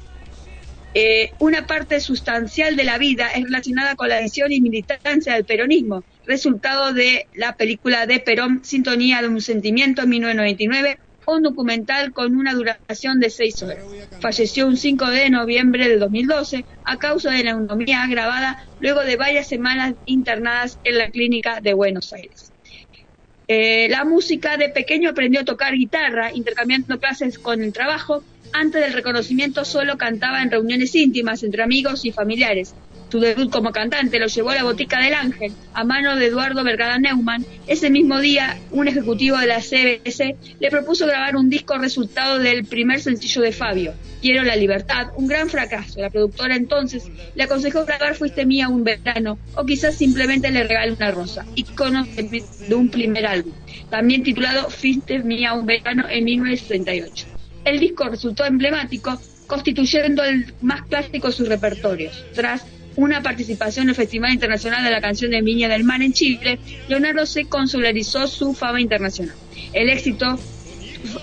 [0.95, 5.45] Eh, una parte sustancial de la vida es relacionada con la adhesión y militancia del
[5.45, 12.13] peronismo, resultado de la película de Perón, Sintonía de un Sentimiento, en 1999, un documental
[12.13, 13.85] con una duración de seis horas.
[14.21, 19.47] Falleció un 5 de noviembre de 2012 a causa de neumonía agravada luego de varias
[19.47, 22.53] semanas internadas en la clínica de Buenos Aires.
[23.51, 28.23] Eh, la música de pequeño aprendió a tocar guitarra, intercambiando clases con el trabajo.
[28.53, 32.75] Antes del reconocimiento solo cantaba en reuniones íntimas entre amigos y familiares.
[33.11, 36.63] Su debut como cantante lo llevó a la Botica del Ángel, a mano de Eduardo
[36.63, 37.45] Vergara Neumann.
[37.67, 42.67] Ese mismo día, un ejecutivo de la CBS le propuso grabar un disco resultado del
[42.67, 46.01] primer sencillo de Fabio, Quiero la Libertad, un gran fracaso.
[46.01, 47.05] La productora entonces
[47.35, 52.05] le aconsejó grabar Fuiste Mía un verano, o quizás simplemente le regale una rosa, icono
[52.05, 53.55] de un primer álbum,
[53.89, 57.27] también titulado Fuiste Mía un verano en 1968.
[57.65, 62.25] El disco resultó emblemático, constituyendo el más clásico de sus repertorios.
[62.35, 62.65] Tras
[62.99, 66.59] una participación en el Festival Internacional de la Canción de Viña del Mar en Chile,
[66.89, 69.37] Leonardo se consularizó su fama internacional.
[69.73, 70.37] El éxito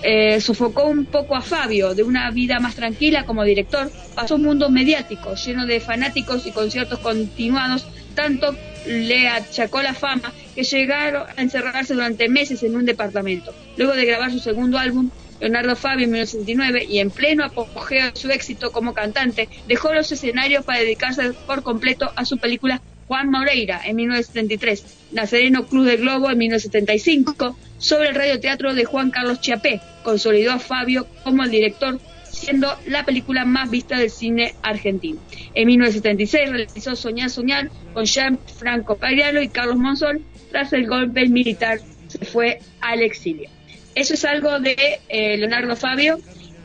[0.02, 4.44] eh, sofocó un poco a Fabio, de una vida más tranquila como director, pasó un
[4.44, 11.24] mundo mediático, lleno de fanáticos y conciertos continuados, tanto le achacó la fama que llegaron
[11.36, 13.54] a encerrarse durante meses en un departamento.
[13.76, 18.16] Luego de grabar su segundo álbum, Leonardo Fabio en 1969 y en pleno apogeo de
[18.16, 23.30] su éxito como cantante, dejó los escenarios para dedicarse por completo a su película Juan
[23.30, 29.40] Moreira en 1973, Nazareno Cruz del Globo en 1975, sobre el radioteatro de Juan Carlos
[29.40, 35.20] Chiapé, consolidó a Fabio como el director, siendo la película más vista del cine argentino.
[35.54, 41.28] En 1976 realizó Soñar Soñar con Jean Franco Pagliaro y Carlos Monzón, tras el golpe
[41.28, 43.55] militar se fue al exilio.
[43.96, 44.76] Eso es algo de
[45.08, 46.20] eh, Leonardo Fabio,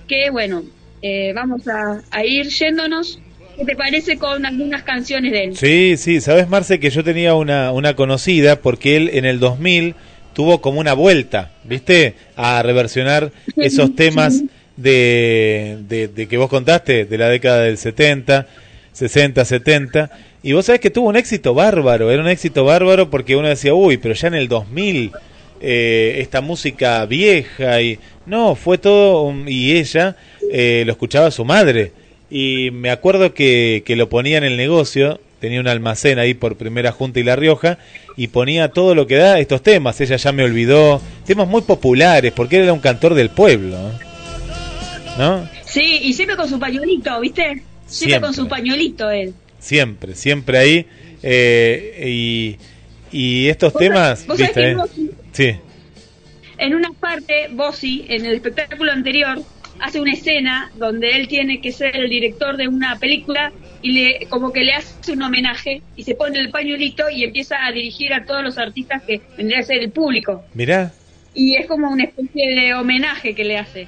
[0.05, 0.63] que bueno,
[1.01, 3.19] eh, vamos a, a ir yéndonos.
[3.57, 5.55] ¿Qué te parece con algunas canciones de él?
[5.57, 9.95] Sí, sí, sabes Marce que yo tenía una, una conocida porque él en el 2000
[10.33, 12.15] tuvo como una vuelta, ¿viste?
[12.35, 14.43] A reversionar esos temas
[14.75, 18.45] de, de, de que vos contaste, de la década del 70,
[18.91, 20.11] 60, 70.
[20.43, 23.73] Y vos sabés que tuvo un éxito bárbaro, era un éxito bárbaro porque uno decía,
[23.73, 25.11] uy, pero ya en el 2000
[25.61, 30.15] eh, esta música vieja y no, fue todo un- y ella
[30.51, 31.91] eh, lo escuchaba su madre
[32.29, 36.55] y me acuerdo que, que lo ponía en el negocio, tenía un almacén ahí por
[36.55, 37.77] Primera Junta y La Rioja
[38.17, 42.31] y ponía todo lo que da estos temas, ella ya me olvidó, temas muy populares
[42.33, 43.77] porque él era un cantor del pueblo,
[45.17, 45.47] ¿no?
[45.65, 47.43] Sí, y siempre con su pañuelito, ¿viste?
[47.43, 48.19] Siempre, Siempre.
[48.21, 49.33] con su pañuelito él.
[49.59, 50.85] Siempre, siempre ahí
[51.23, 52.57] eh, y,
[53.17, 54.53] y estos Vos temas, sabés ¿viste?
[54.53, 54.75] que eh?
[55.41, 55.55] Sí.
[56.57, 59.41] En una parte, Bossi, en el espectáculo anterior,
[59.79, 63.51] hace una escena donde él tiene que ser el director de una película
[63.81, 67.65] y le como que le hace un homenaje y se pone el pañuelito y empieza
[67.65, 70.43] a dirigir a todos los artistas que vendría a ser el público.
[70.53, 70.93] Mirá,
[71.33, 73.87] Y es como una especie de homenaje que le hace.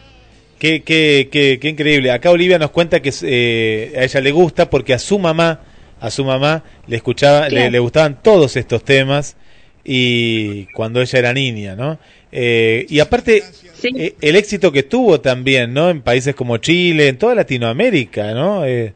[0.58, 2.10] Qué, qué, qué, qué increíble.
[2.10, 5.60] Acá Olivia nos cuenta que eh, a ella le gusta porque a su mamá,
[6.00, 9.36] a su mamá le escuchaba, le gustaban todos estos temas
[9.84, 12.00] y cuando ella era niña, ¿no?
[12.32, 13.44] Eh, y aparte
[13.84, 15.90] eh, el éxito que tuvo también, ¿no?
[15.90, 18.66] En países como Chile, en toda Latinoamérica, ¿no?
[18.66, 18.94] Eh,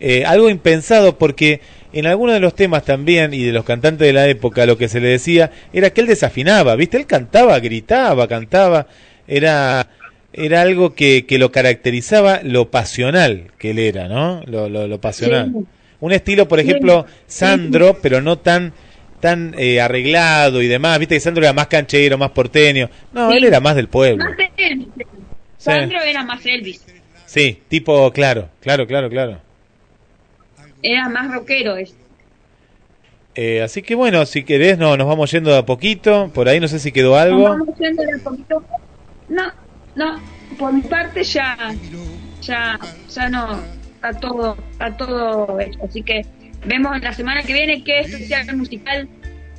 [0.00, 1.60] eh, algo impensado porque
[1.92, 4.88] en algunos de los temas también y de los cantantes de la época lo que
[4.88, 6.98] se le decía era que él desafinaba, ¿viste?
[6.98, 8.86] Él cantaba, gritaba, cantaba,
[9.26, 9.88] era
[10.32, 14.42] era algo que, que lo caracterizaba lo pasional que él era, ¿no?
[14.46, 15.52] Lo, lo, lo pasional.
[15.52, 15.64] Sí.
[16.00, 18.72] Un estilo, por ejemplo, Sandro, pero no tan
[19.20, 22.88] tan eh, arreglado y demás, viste que Sandro era más canchero, más porteño.
[23.12, 23.36] No, Sí.
[23.38, 24.24] él era más del pueblo.
[24.24, 24.88] Más Elvis.
[25.56, 26.84] Sandro era más Elvis.
[27.26, 29.40] Sí, tipo, claro, claro, claro, claro.
[30.82, 31.76] Era más rockero.
[31.76, 31.94] Es.
[33.34, 36.30] Eh, así que bueno, si querés, no, nos vamos yendo de a poquito.
[36.34, 37.42] Por ahí no sé si quedó Nos algo.
[37.44, 38.64] vamos yendo de a poquito.
[39.28, 39.52] No,
[39.94, 40.20] no,
[40.58, 41.56] por mi parte ya,
[42.40, 42.78] ya,
[43.10, 43.60] ya no,
[43.94, 45.78] está todo, está todo hecho.
[45.84, 46.24] Así que
[46.64, 49.08] vemos la semana que viene qué especial musical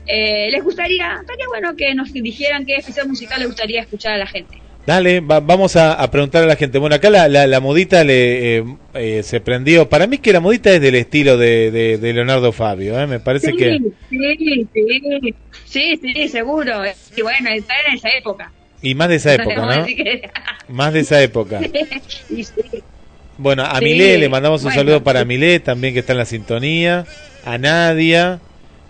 [0.07, 4.17] eh, les gustaría, estaría bueno que nos dijeran qué especial musical les gustaría escuchar a
[4.17, 4.57] la gente.
[4.85, 6.79] Dale, va- vamos a, a preguntar a la gente.
[6.79, 8.63] Bueno, acá la, la, la modita le, eh,
[8.95, 9.87] eh, se prendió.
[9.87, 13.05] Para mí que la modita es del estilo de, de, de Leonardo Fabio, ¿eh?
[13.05, 13.77] me parece sí, que...
[14.09, 15.35] sí, sí,
[15.65, 16.81] sí, sí, seguro.
[17.15, 18.51] Y bueno, está en esa época.
[18.81, 19.85] Y más de esa época, ¿no?
[19.85, 20.29] que-
[20.69, 21.59] Más de esa época.
[22.29, 22.53] Y sí.
[23.39, 24.79] Bueno, a Sí, Milé le mandamos un bueno.
[24.81, 27.05] saludo para Milé también que está en la sintonía,
[27.45, 28.39] a Nadia,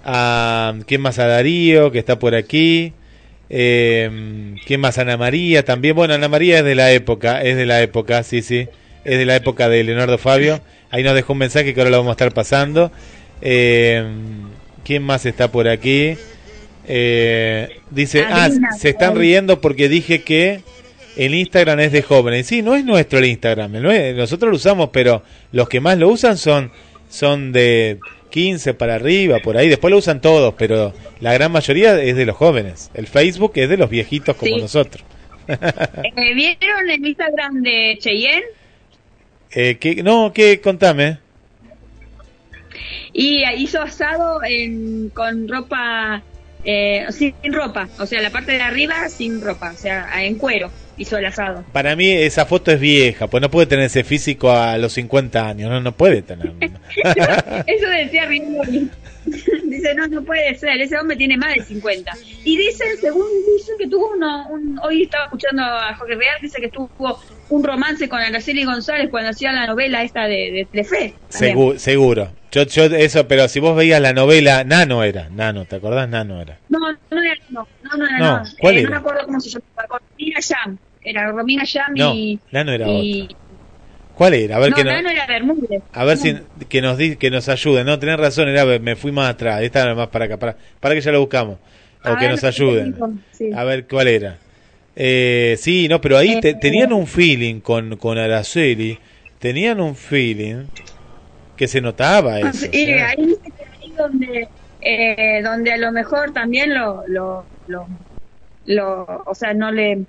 [0.04, 2.94] a quién más a Darío que está por aquí,
[3.52, 7.68] eh, quién más Ana María también, bueno Ana María es de la época, es de
[7.68, 8.68] la época, sí sí,
[9.06, 11.98] es de la época de Leonardo Fabio, ahí nos dejó un mensaje que ahora lo
[11.98, 12.92] vamos a estar pasando,
[13.42, 14.04] eh,
[14.84, 16.18] quién más está por aquí,
[16.92, 18.50] Eh, dice, ah,
[18.80, 20.62] se están riendo porque dije que
[21.26, 22.48] el Instagram es de jóvenes.
[22.48, 23.72] Sí, no es nuestro el Instagram.
[23.82, 26.72] no es- nosotros lo usamos, pero los que más lo usan son,
[27.10, 29.68] son de 15 para arriba, por ahí.
[29.70, 32.90] Después lo usan todos, pero la gran mayoría es de los jóvenes.
[32.94, 34.62] El Facebook es de los viejitos como Sí.
[34.62, 35.04] nosotros.
[35.50, 38.44] Eh, ¿Vieron el Instagram de Cheyenne?
[39.52, 40.62] Eh, ¿qué- no, ¿qué?
[40.62, 41.18] Contame.
[43.14, 46.22] Y hizo asado en, con ropa,
[46.64, 50.70] eh, sin ropa, o sea, la parte de arriba sin ropa, o sea, en cuero
[51.00, 51.64] hizo el asado.
[51.74, 55.48] Para mí esa foto es vieja, pues no puede tener ese físico a los 50
[55.50, 56.52] años, no, no puede tener.
[57.66, 58.90] Eso decía Rinaldi.
[59.66, 62.12] Dice, no, no puede ser, ese hombre tiene más de 50.
[62.46, 66.60] Y dicen, según dicen que tuvo uno, un, hoy estaba escuchando a Jorge Real, dice
[66.60, 67.20] que tuvo
[67.50, 71.14] un romance con Araceli González cuando hacía la novela esta de, de Telefe.
[71.30, 72.32] Segu- seguro.
[72.52, 76.10] Yo, yo eso, pero si vos veías la novela, Nano era, Nano, ¿te acordás?
[76.10, 76.58] Nano era.
[76.70, 78.44] No, no era, no, no, no, era, No, no.
[78.60, 78.90] ¿cuál Eh, era?
[78.90, 80.78] No me acuerdo cómo se llamaba, con Romina Yam.
[81.10, 82.14] Era Romina Yam No.
[82.52, 83.28] Nano era y-
[84.16, 84.58] ¿Cuál era?
[84.58, 85.82] A ver no, que era Bermúdez.
[85.94, 86.24] A ver No.
[86.24, 86.36] si
[86.68, 87.86] que nos di, que nos ayuden.
[87.86, 89.62] No, tenés razón, era me fui más atrás.
[89.62, 91.58] Esta era más para acá, para, para que ya lo buscamos.
[92.04, 92.96] O A que ver, nos ayuden.
[93.32, 93.50] sí.
[93.56, 94.38] A ver cuál era.
[94.96, 98.98] Eh, sí, no, pero ahí te- tenían un feeling con, con Araceli.
[99.40, 100.66] Tenían un feeling
[101.56, 102.66] que se notaba eso.
[102.68, 102.92] Y ¿sí?
[102.92, 103.36] ahí
[103.98, 104.50] donde,
[104.82, 107.88] eh, donde a lo mejor también lo, lo, lo,
[108.66, 110.04] lo- o sea, no le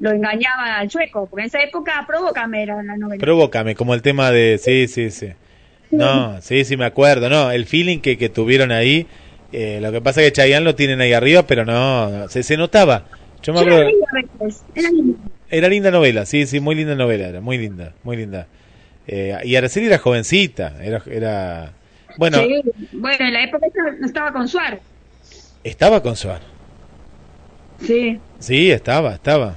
[0.00, 3.20] lo engañaban al chueco, porque en esa época Provócame era la novela.
[3.20, 4.58] Provócame, como el tema de...
[4.58, 5.30] Sí, sí, sí.
[5.90, 7.28] No, sí, sí, me acuerdo.
[7.28, 9.06] No, el feeling que, que tuvieron ahí.
[9.52, 12.56] eh, lo que pasa es que Chayanne lo tienen ahí arriba, pero no, se, se
[12.56, 13.06] notaba.
[13.42, 13.90] Yo me Era acuerdo...
[13.90, 15.18] lindo a veces, era lindo.
[15.50, 18.46] Era linda novela, sí, sí, muy linda novela, era muy linda, muy linda.
[19.06, 21.72] Eh, y Araceli era jovencita, era, era...
[22.18, 22.60] Bueno, Sí,
[22.92, 23.66] bueno, en la época
[23.98, 24.80] no estaba con Suárez.
[25.64, 26.40] estaba con Suar.
[27.80, 29.56] Sí, Sí, estaba, estaba.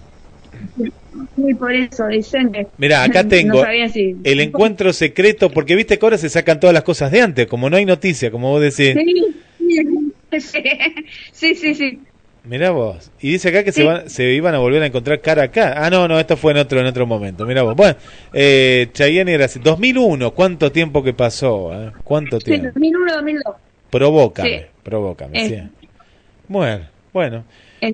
[1.35, 2.67] Sí, por eso dicen que...
[2.77, 6.83] Mira, acá tengo si- el encuentro secreto, porque viste que ahora se sacan todas las
[6.83, 8.97] cosas de antes, como no hay noticia, como vos decís.
[8.97, 10.51] Sí, sí,
[11.33, 12.03] sí, sí, sí.
[12.43, 13.11] Mirá vos.
[13.21, 13.87] Y dice acá que se, Sí.
[13.87, 15.85] van- se iban a volver a encontrar cara a cara.
[15.85, 17.45] Ah, no, no, esto fue en otro en otro momento.
[17.45, 17.75] Mirá vos.
[17.75, 17.95] Bueno,
[18.33, 19.59] eh, Chayanne era así.
[19.59, 21.71] 2001, ¿cuánto tiempo que pasó?
[21.73, 21.91] eh?
[22.03, 22.67] ¿Cuánto Sí, tiempo?
[22.73, 23.55] 2001, 2002.
[23.91, 24.65] Provócame, Sí.
[24.83, 25.47] provócame, Eh.
[25.49, 25.85] sí.
[26.47, 27.43] Bueno, bueno.
[27.81, 27.93] Eh,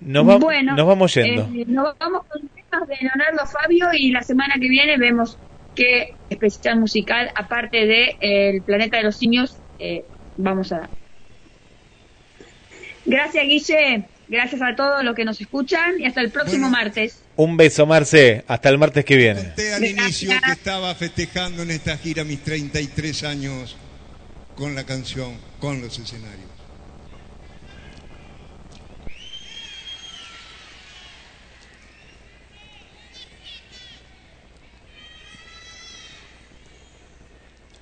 [0.00, 1.42] Nos, va- bueno, nos vamos yendo.
[1.54, 5.36] eh, nos vamos con temas de Leonardo Fabio y la semana que viene vemos
[5.74, 10.04] qué especial musical, aparte de eh, El Planeta de los Simios, eh,
[10.36, 10.90] vamos a dar.
[13.06, 14.04] Gracias, Guille.
[14.28, 17.22] Gracias a todos los que nos escuchan y hasta el próximo martes.
[17.36, 18.44] Un beso, Marce.
[18.46, 19.40] Hasta el martes que viene.
[19.42, 23.76] Conté al inicio que estaba festejando en esta gira mis 33 años
[24.54, 26.50] con la canción, con los escenarios.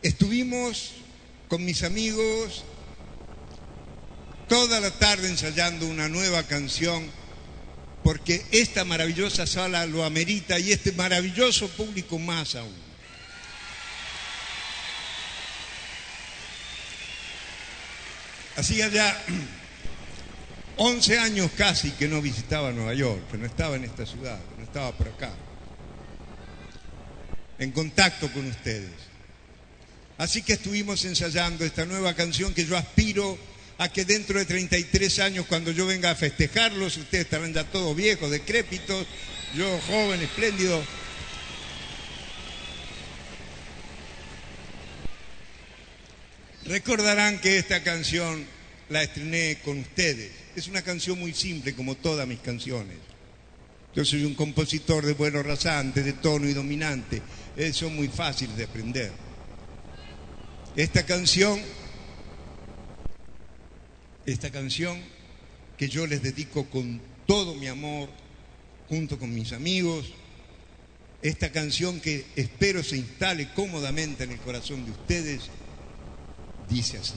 [0.07, 0.93] Estuvimos
[1.49, 2.62] con mis amigos
[4.47, 7.11] toda la tarde ensayando una nueva canción
[8.05, 12.73] porque esta maravillosa sala lo amerita y este maravilloso público más aún.
[18.55, 19.24] Hacía ya
[20.77, 24.59] 11 años casi que no visitaba Nueva York, que no estaba en esta ciudad, que
[24.59, 25.35] no estaba por acá,
[27.59, 29.06] en contacto con ustedes.
[30.18, 33.38] Así que estuvimos ensayando esta nueva canción que yo aspiro
[33.78, 37.94] a que dentro de 33 años, cuando yo venga a festejarlos, ustedes estarán ya todos
[37.94, 39.06] viejos, decrépitos,
[39.55, 40.82] yo joven, espléndido.
[46.64, 48.47] Recordarán que esta canción
[48.88, 50.32] la estrené con ustedes.
[50.56, 52.97] Es una canción muy simple, como todas mis canciones.
[53.94, 57.20] Yo soy un compositor de vuelo rasante, de tono y dominante.
[57.56, 59.26] Eh, son muy fáciles de aprender.
[60.77, 61.59] Esta canción,
[64.27, 65.03] esta canción
[65.78, 68.11] que yo les dedico con todo mi amor,
[68.86, 70.12] junto con mis amigos,
[71.23, 75.48] esta canción que espero se instale cómodamente en el corazón de ustedes,
[76.69, 77.15] dice así.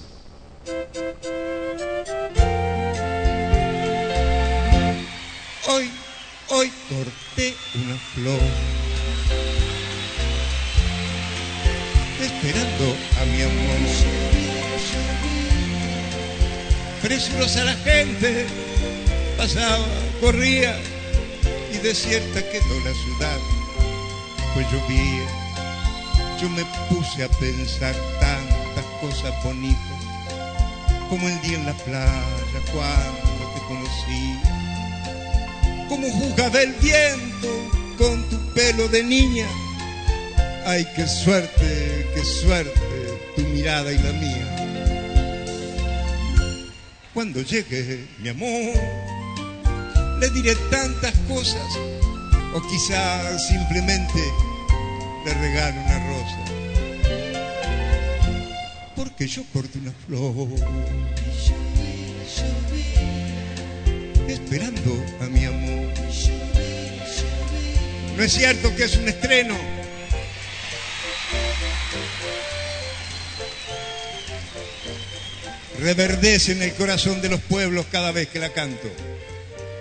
[5.67, 5.91] Hoy,
[6.47, 8.88] hoy corté una flor
[12.21, 13.79] esperando a mi amor.
[17.01, 18.45] Presurosa la gente
[19.37, 19.85] pasaba,
[20.19, 20.77] corría
[21.73, 23.39] y desierta quedó la ciudad,
[24.53, 25.27] pues llovía.
[26.41, 29.79] Yo me puse a pensar tantas cosas bonitas,
[31.09, 34.39] como el día en la playa cuando te conocí,
[35.87, 37.47] como jugaba el viento
[37.97, 39.47] con tu pelo de niña.
[40.71, 42.79] Ay, qué suerte, qué suerte,
[43.35, 44.45] tu mirada y la mía.
[47.11, 48.75] Cuando llegue mi amor,
[50.19, 51.75] le diré tantas cosas,
[52.53, 54.19] o quizás simplemente
[55.25, 56.37] le regalo una rosa.
[58.95, 60.49] Porque yo corté una flor,
[64.27, 65.93] esperando a mi amor.
[68.15, 69.78] No es cierto que es un estreno.
[75.81, 78.89] Reverdece en el corazón de los pueblos cada vez que la canto.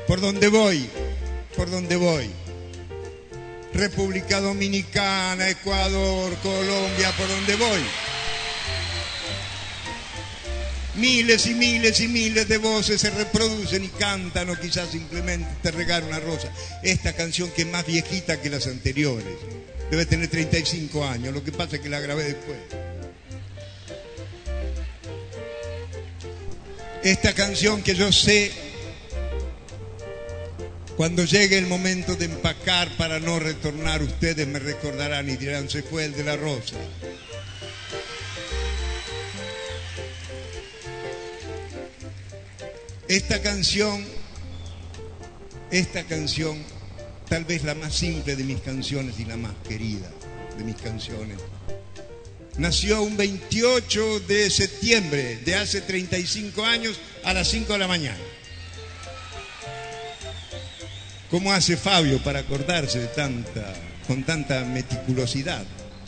[0.06, 0.88] Por donde voy,
[1.56, 2.30] por donde voy.
[3.74, 7.80] República Dominicana, Ecuador, Colombia, por donde voy.
[10.96, 15.70] Miles y miles y miles de voces se reproducen y cantan o quizás simplemente te
[15.70, 16.52] regalo una rosa.
[16.82, 19.34] Esta canción que es más viejita que las anteriores.
[19.90, 22.58] Debe tener 35 años, lo que pasa es que la grabé después.
[27.08, 28.52] Esta canción que yo sé,
[30.94, 35.82] cuando llegue el momento de empacar para no retornar, ustedes me recordarán y dirán, se
[35.82, 36.76] fue el de la rosa.
[43.08, 44.04] Esta canción,
[45.70, 46.62] esta canción,
[47.26, 50.10] tal vez la más simple de mis canciones y la más querida
[50.58, 51.38] de mis canciones,
[52.58, 58.18] nació un 28 de septiembre de hace 35 años a las 5 de la mañana.
[61.30, 63.74] ¿Cómo hace Fabio para acordarse de tanta,
[64.06, 65.64] con tanta meticulosidad?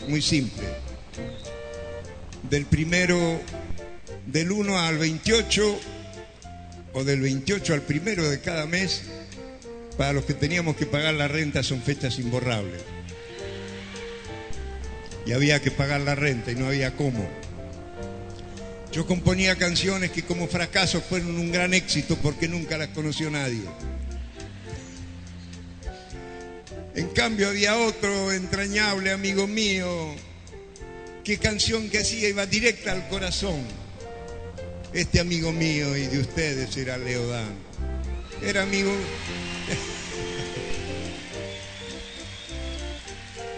[0.09, 0.67] Muy simple.
[2.49, 3.41] Del primero,
[4.27, 5.81] del 1 al 28
[6.95, 9.03] o del 28 al primero de cada mes,
[9.97, 12.81] para los que teníamos que pagar la renta son fechas imborrables.
[15.27, 17.29] Y había que pagar la renta y no había cómo.
[18.93, 23.63] Yo componía canciones que como fracaso fueron un gran éxito porque nunca las conoció nadie.
[26.95, 29.89] En cambio había otro entrañable amigo mío,
[31.23, 33.61] que canción que hacía iba directa al corazón.
[34.93, 37.55] Este amigo mío y de ustedes era Leodán.
[38.43, 38.93] Era amigo...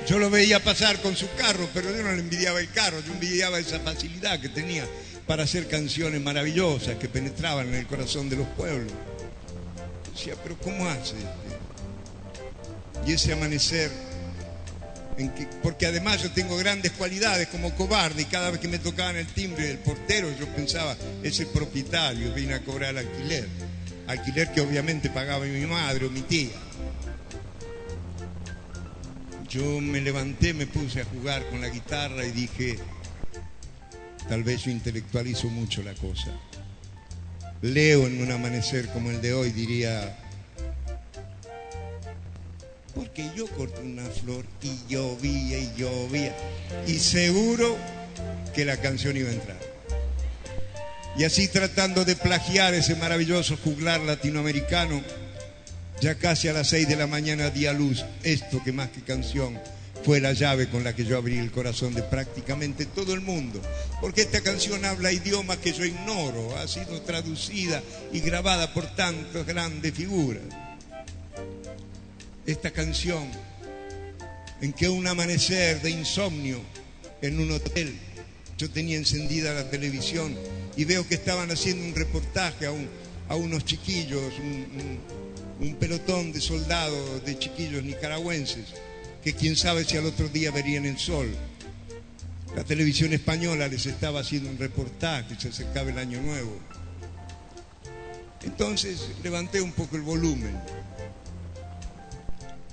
[0.06, 3.12] Yo lo veía pasar con su carro, pero yo no le envidiaba el carro, yo
[3.12, 4.84] envidiaba esa facilidad que tenía
[5.26, 8.92] para hacer canciones maravillosas que penetraban en el corazón de los pueblos.
[10.12, 11.14] Decía, pero ¿cómo hace?
[13.06, 13.90] Y ese amanecer,
[15.62, 19.26] porque además yo tengo grandes cualidades como cobarde y cada vez que me tocaban el
[19.26, 23.48] timbre del portero yo pensaba, ese propietario viene a cobrar alquiler,
[24.08, 26.50] alquiler que obviamente pagaba mi madre o mi tía.
[29.52, 32.78] Yo me levanté, me puse a jugar con la guitarra y dije,
[34.26, 36.30] tal vez yo intelectualizo mucho la cosa.
[37.60, 40.18] Leo en un amanecer como el de hoy, diría,
[42.94, 46.34] porque yo corté una flor y llovía y llovía.
[46.86, 47.76] Y seguro
[48.54, 49.60] que la canción iba a entrar.
[51.18, 55.02] Y así tratando de plagiar ese maravilloso juglar latinoamericano,
[56.02, 59.02] ya casi a las seis de la mañana di a luz esto que más que
[59.02, 59.56] canción
[60.04, 63.62] fue la llave con la que yo abrí el corazón de prácticamente todo el mundo.
[64.00, 67.80] Porque esta canción habla idiomas que yo ignoro, ha sido traducida
[68.12, 70.42] y grabada por tantas grandes figuras.
[72.46, 73.28] Esta canción
[74.60, 76.60] en que un amanecer de insomnio
[77.20, 77.96] en un hotel,
[78.58, 80.36] yo tenía encendida la televisión
[80.76, 82.88] y veo que estaban haciendo un reportaje a, un,
[83.28, 85.22] a unos chiquillos, un,
[85.60, 88.66] un pelotón de soldados, de chiquillos nicaragüenses,
[89.22, 91.28] que quién sabe si al otro día verían el sol.
[92.56, 96.58] La televisión española les estaba haciendo un reportaje, se acercaba el año nuevo.
[98.42, 100.58] Entonces levanté un poco el volumen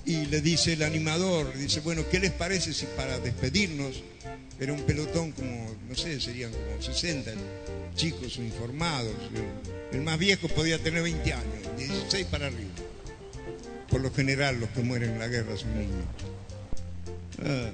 [0.04, 4.02] y le dice el animador, dice, bueno, ¿qué les parece si para despedirnos,
[4.58, 7.30] era un pelotón como, no sé, serían como 60
[7.94, 9.14] chicos uniformados,
[9.92, 12.70] el, el más viejo podía tener 20 años, 16 para arriba.
[13.88, 16.04] Por lo general los que mueren en la guerra son niños.
[17.42, 17.70] Ah.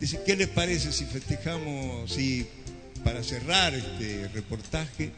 [0.00, 2.46] Dice, ¿qué les parece si festejamos, si
[3.04, 5.12] para cerrar este reportaje,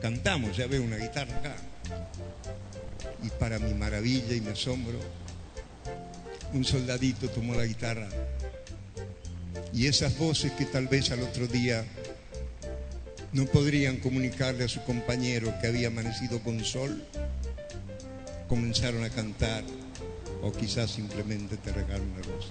[0.00, 1.56] cantamos, ya veo una guitarra acá.
[3.22, 4.98] Y para mi maravilla y mi asombro,
[6.52, 8.08] un soldadito tomó la guitarra.
[9.72, 11.84] Y esas voces que tal vez al otro día
[13.32, 17.04] no podrían comunicarle a su compañero que había amanecido con sol,
[18.48, 19.64] comenzaron a cantar
[20.42, 22.48] o quizás simplemente te regalo una rosa.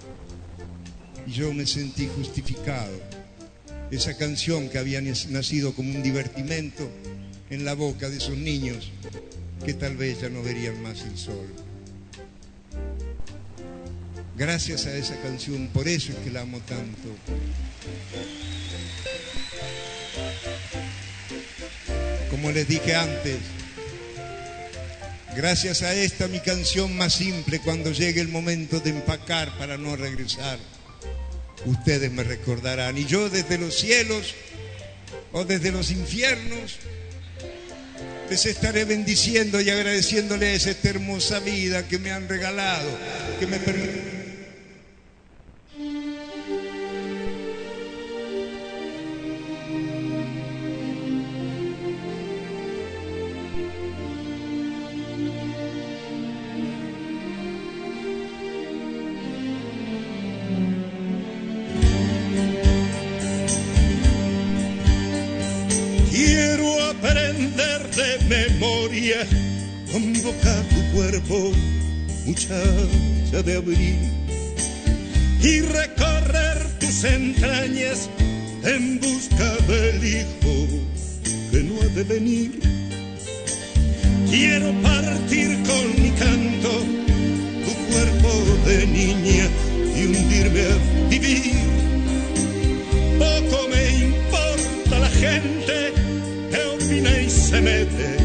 [1.26, 2.94] Y yo me sentí justificado.
[3.92, 6.90] Esa canción que había nacido como un divertimento
[7.50, 8.92] en la boca de esos niños
[9.64, 11.48] que tal vez ya no verían más el sol.
[14.38, 17.10] Gracias a esa canción, por eso es que la amo tanto.
[22.30, 23.38] Como les dije antes,
[25.38, 29.96] gracias a esta mi canción más simple, cuando llegue el momento de empacar para no
[29.96, 30.60] regresar,
[31.66, 32.98] ustedes me recordarán.
[32.98, 34.36] Y yo desde los cielos
[35.32, 36.76] o desde los infiernos
[38.30, 42.90] les estaré bendiciendo y agradeciéndoles esta hermosa vida que me han regalado,
[43.40, 44.15] que me permite.
[68.36, 69.26] Memoria,
[69.92, 71.52] convocar tu cuerpo,
[72.26, 74.00] muchacha de abril,
[75.42, 78.10] y recorrer tus entrañas
[78.64, 80.56] en busca del hijo
[81.52, 82.60] que no ha de venir.
[84.30, 86.72] Quiero partir con mi canto
[87.66, 88.32] tu cuerpo
[88.66, 89.48] de niña
[89.96, 91.54] y hundirme a vivir.
[93.18, 95.94] Poco me importa la gente
[96.52, 98.25] que opina y se mete,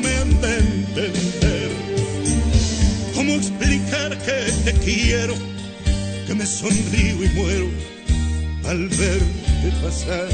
[0.00, 1.70] me han de entender.
[3.14, 5.34] ¿Cómo explicar que te quiero,
[6.26, 7.68] que me sonrío y muero
[8.64, 10.28] al verte pasar?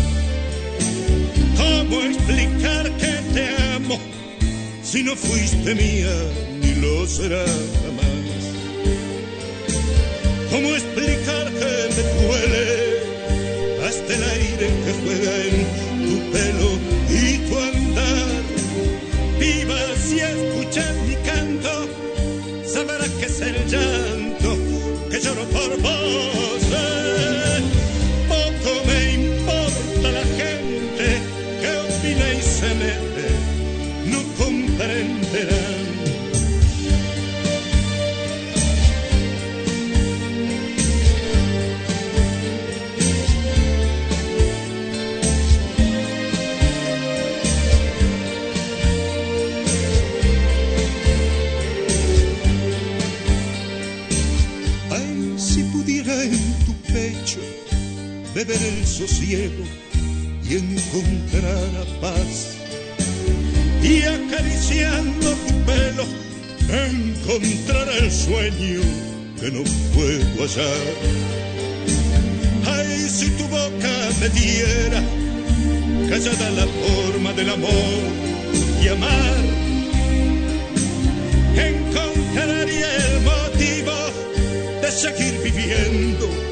[1.57, 3.99] ¿Cómo explicar que te amo
[4.83, 6.15] si no fuiste mía
[6.61, 8.43] ni lo serás jamás?
[10.51, 12.67] ¿Cómo explicar que me duele
[13.87, 15.57] hasta el aire que juega en
[16.07, 16.71] tu pelo
[17.11, 17.72] y tu andar?
[23.43, 24.57] El llanto
[25.11, 26.62] que lloro por vos.
[58.51, 59.65] El sosiego
[60.49, 62.57] y encontrar paz.
[63.83, 66.05] Y acariciando tu pelo
[66.69, 68.81] encontrar el sueño
[69.41, 69.63] que no
[69.95, 70.95] puedo hallar.
[72.67, 75.03] Ay, si tu boca me diera
[76.09, 78.03] callada la forma del amor
[78.83, 79.63] y amar
[81.57, 83.93] encontraría el motivo
[84.81, 86.52] de seguir viviendo,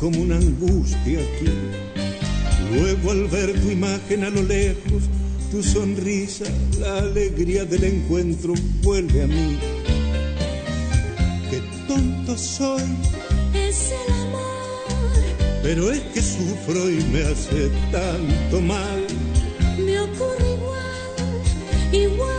[0.00, 1.50] Como una angustia aquí.
[2.72, 5.04] Luego al ver tu imagen a lo lejos,
[5.50, 6.44] tu sonrisa,
[6.80, 9.58] la alegría del encuentro vuelve a mí.
[11.50, 12.82] Qué tonto soy,
[13.54, 19.06] Es el amor, pero es que sufro y me hace tanto mal.
[19.78, 22.35] me ocurre igual, igual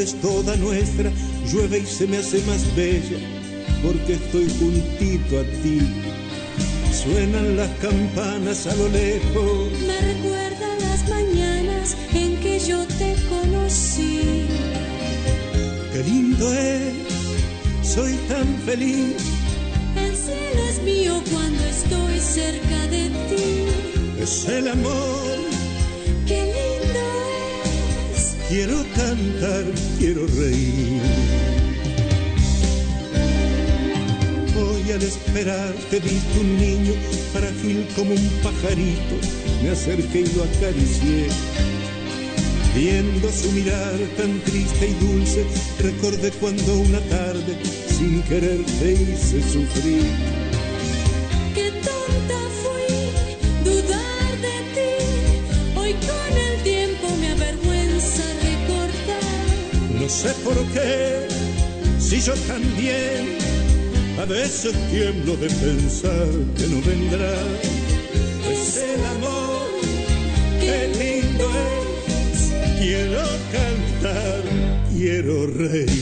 [0.00, 1.10] es toda nuestra,
[1.52, 3.18] llueve y se me hace más bella,
[3.82, 5.80] porque estoy juntito a ti.
[6.92, 14.46] Suenan las campanas a lo lejos, Me recuerda las mañanas en que yo te conocí.
[15.92, 16.92] qué lindo es,
[17.82, 19.16] soy tan feliz.
[19.96, 24.22] El cielo es mío cuando estoy cerca de ti.
[24.22, 25.31] Es el amor,
[28.52, 29.64] quiero cantar,
[29.98, 31.00] quiero reír.
[34.54, 36.92] Hoy al esperar te viste un niño,
[37.32, 39.16] frágil como un pajarito,
[39.62, 41.28] me acerqué y lo acaricié.
[42.74, 45.46] Viendo su mirar tan triste y dulce,
[45.78, 47.56] recordé cuando una tarde,
[47.88, 50.31] sin querer, te hice sufrir.
[60.12, 61.26] Sé por qué,
[61.98, 63.38] si yo también
[64.20, 67.34] a veces tiemblo de pensar que no vendrá.
[68.52, 69.68] Es el amor,
[70.60, 72.52] qué lindo es.
[72.78, 73.22] Quiero
[73.56, 74.42] cantar,
[74.94, 76.01] quiero reír.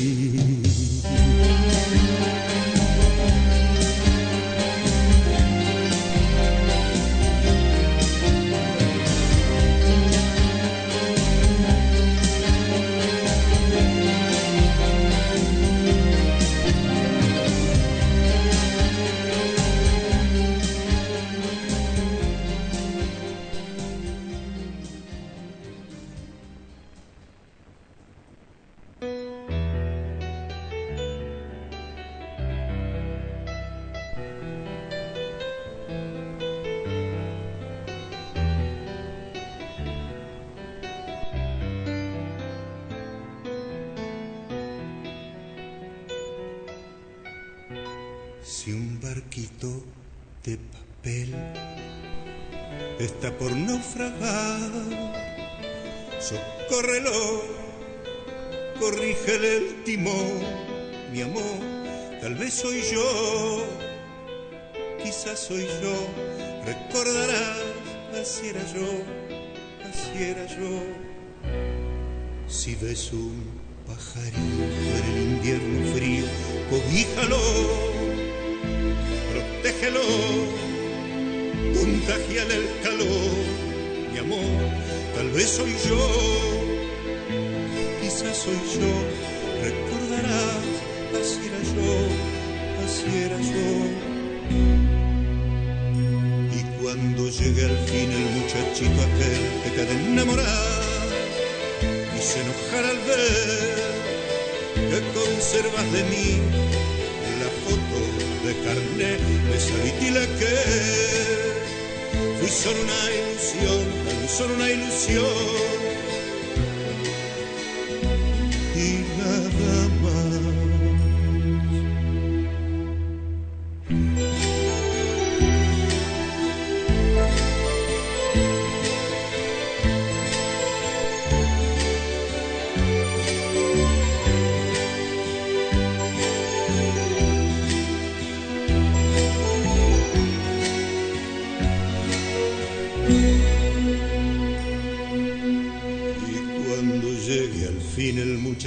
[118.75, 119.30] Ilusión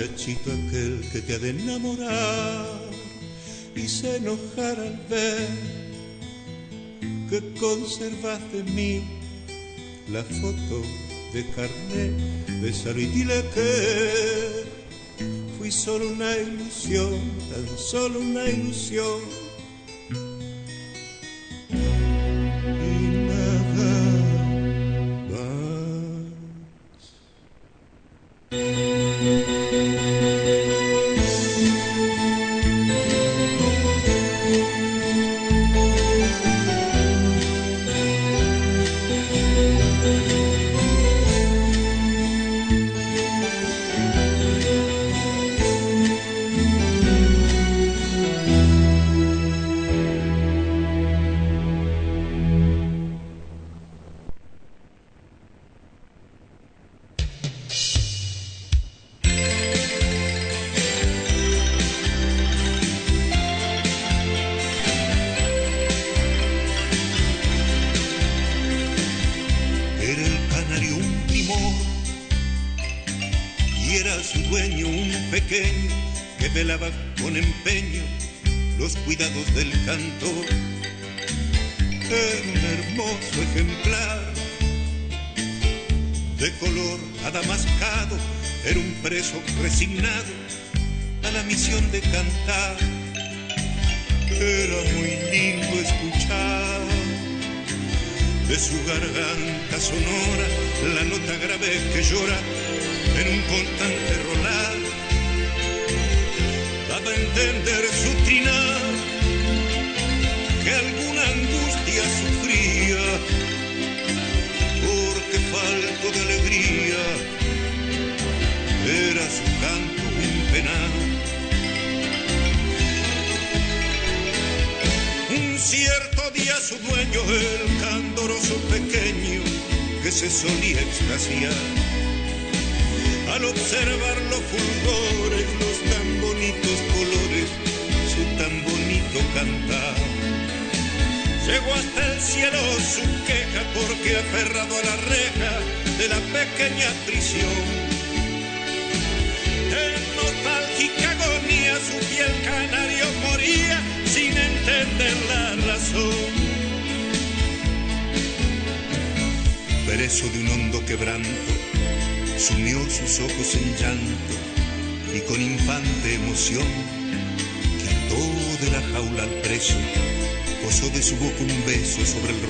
[0.04, 2.82] muchachito aquel que te ha de enamorar
[3.76, 5.48] y se enojar al ver
[7.30, 9.04] que conservas de mí
[10.10, 10.82] la foto
[11.34, 12.12] de carnet
[12.48, 14.66] de y dile que
[15.58, 17.20] fui solo una ilusión,
[17.50, 19.43] tan solo una ilusión.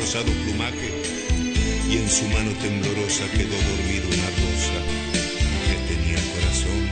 [0.04, 0.92] Rosado plumaje
[1.90, 4.80] y en su mano temblorosa quedó dormida una rosa
[5.66, 6.90] que tenía corazón.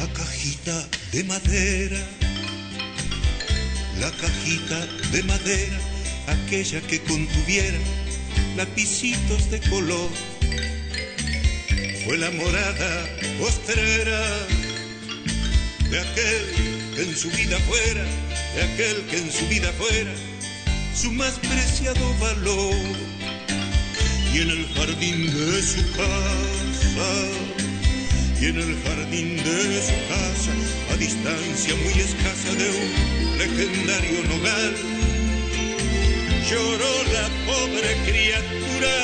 [0.00, 2.00] La cajita de madera,
[4.00, 5.78] la cajita de madera
[6.26, 7.78] aquella que contuviera
[8.56, 10.10] lapicitos de color.
[12.04, 13.06] Fue la morada
[13.38, 14.20] postrera
[15.90, 18.04] de aquel que en su vida fuera,
[18.54, 20.12] de aquel que en su vida fuera
[20.94, 22.74] su más preciado valor.
[24.34, 27.12] Y en el jardín de su casa,
[28.40, 30.52] y en el jardín de su casa,
[30.92, 34.74] a distancia muy escasa de un legendario nogal,
[36.50, 38.94] lloró la pobre criatura,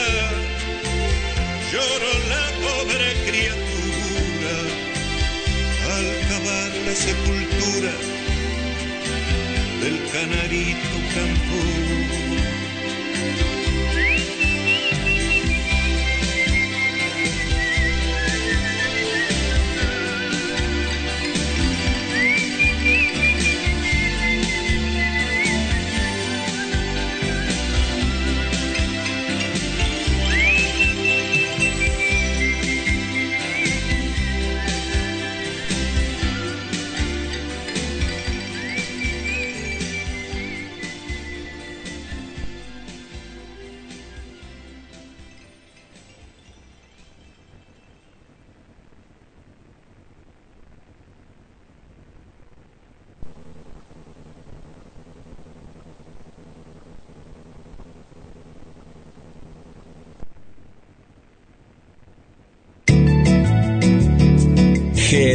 [1.73, 3.78] lloró la pobre criatura
[6.85, 7.93] la sepultura
[9.81, 11.88] del canarito campo.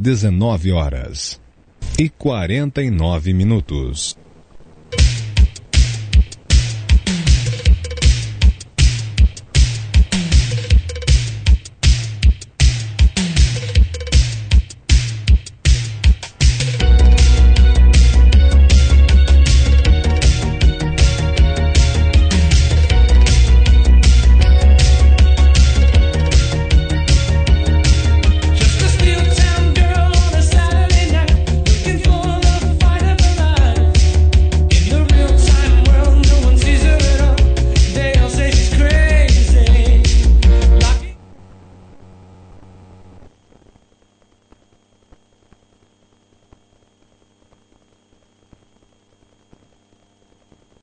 [0.00, 1.40] 19 horas
[1.98, 4.16] e 49 minutos.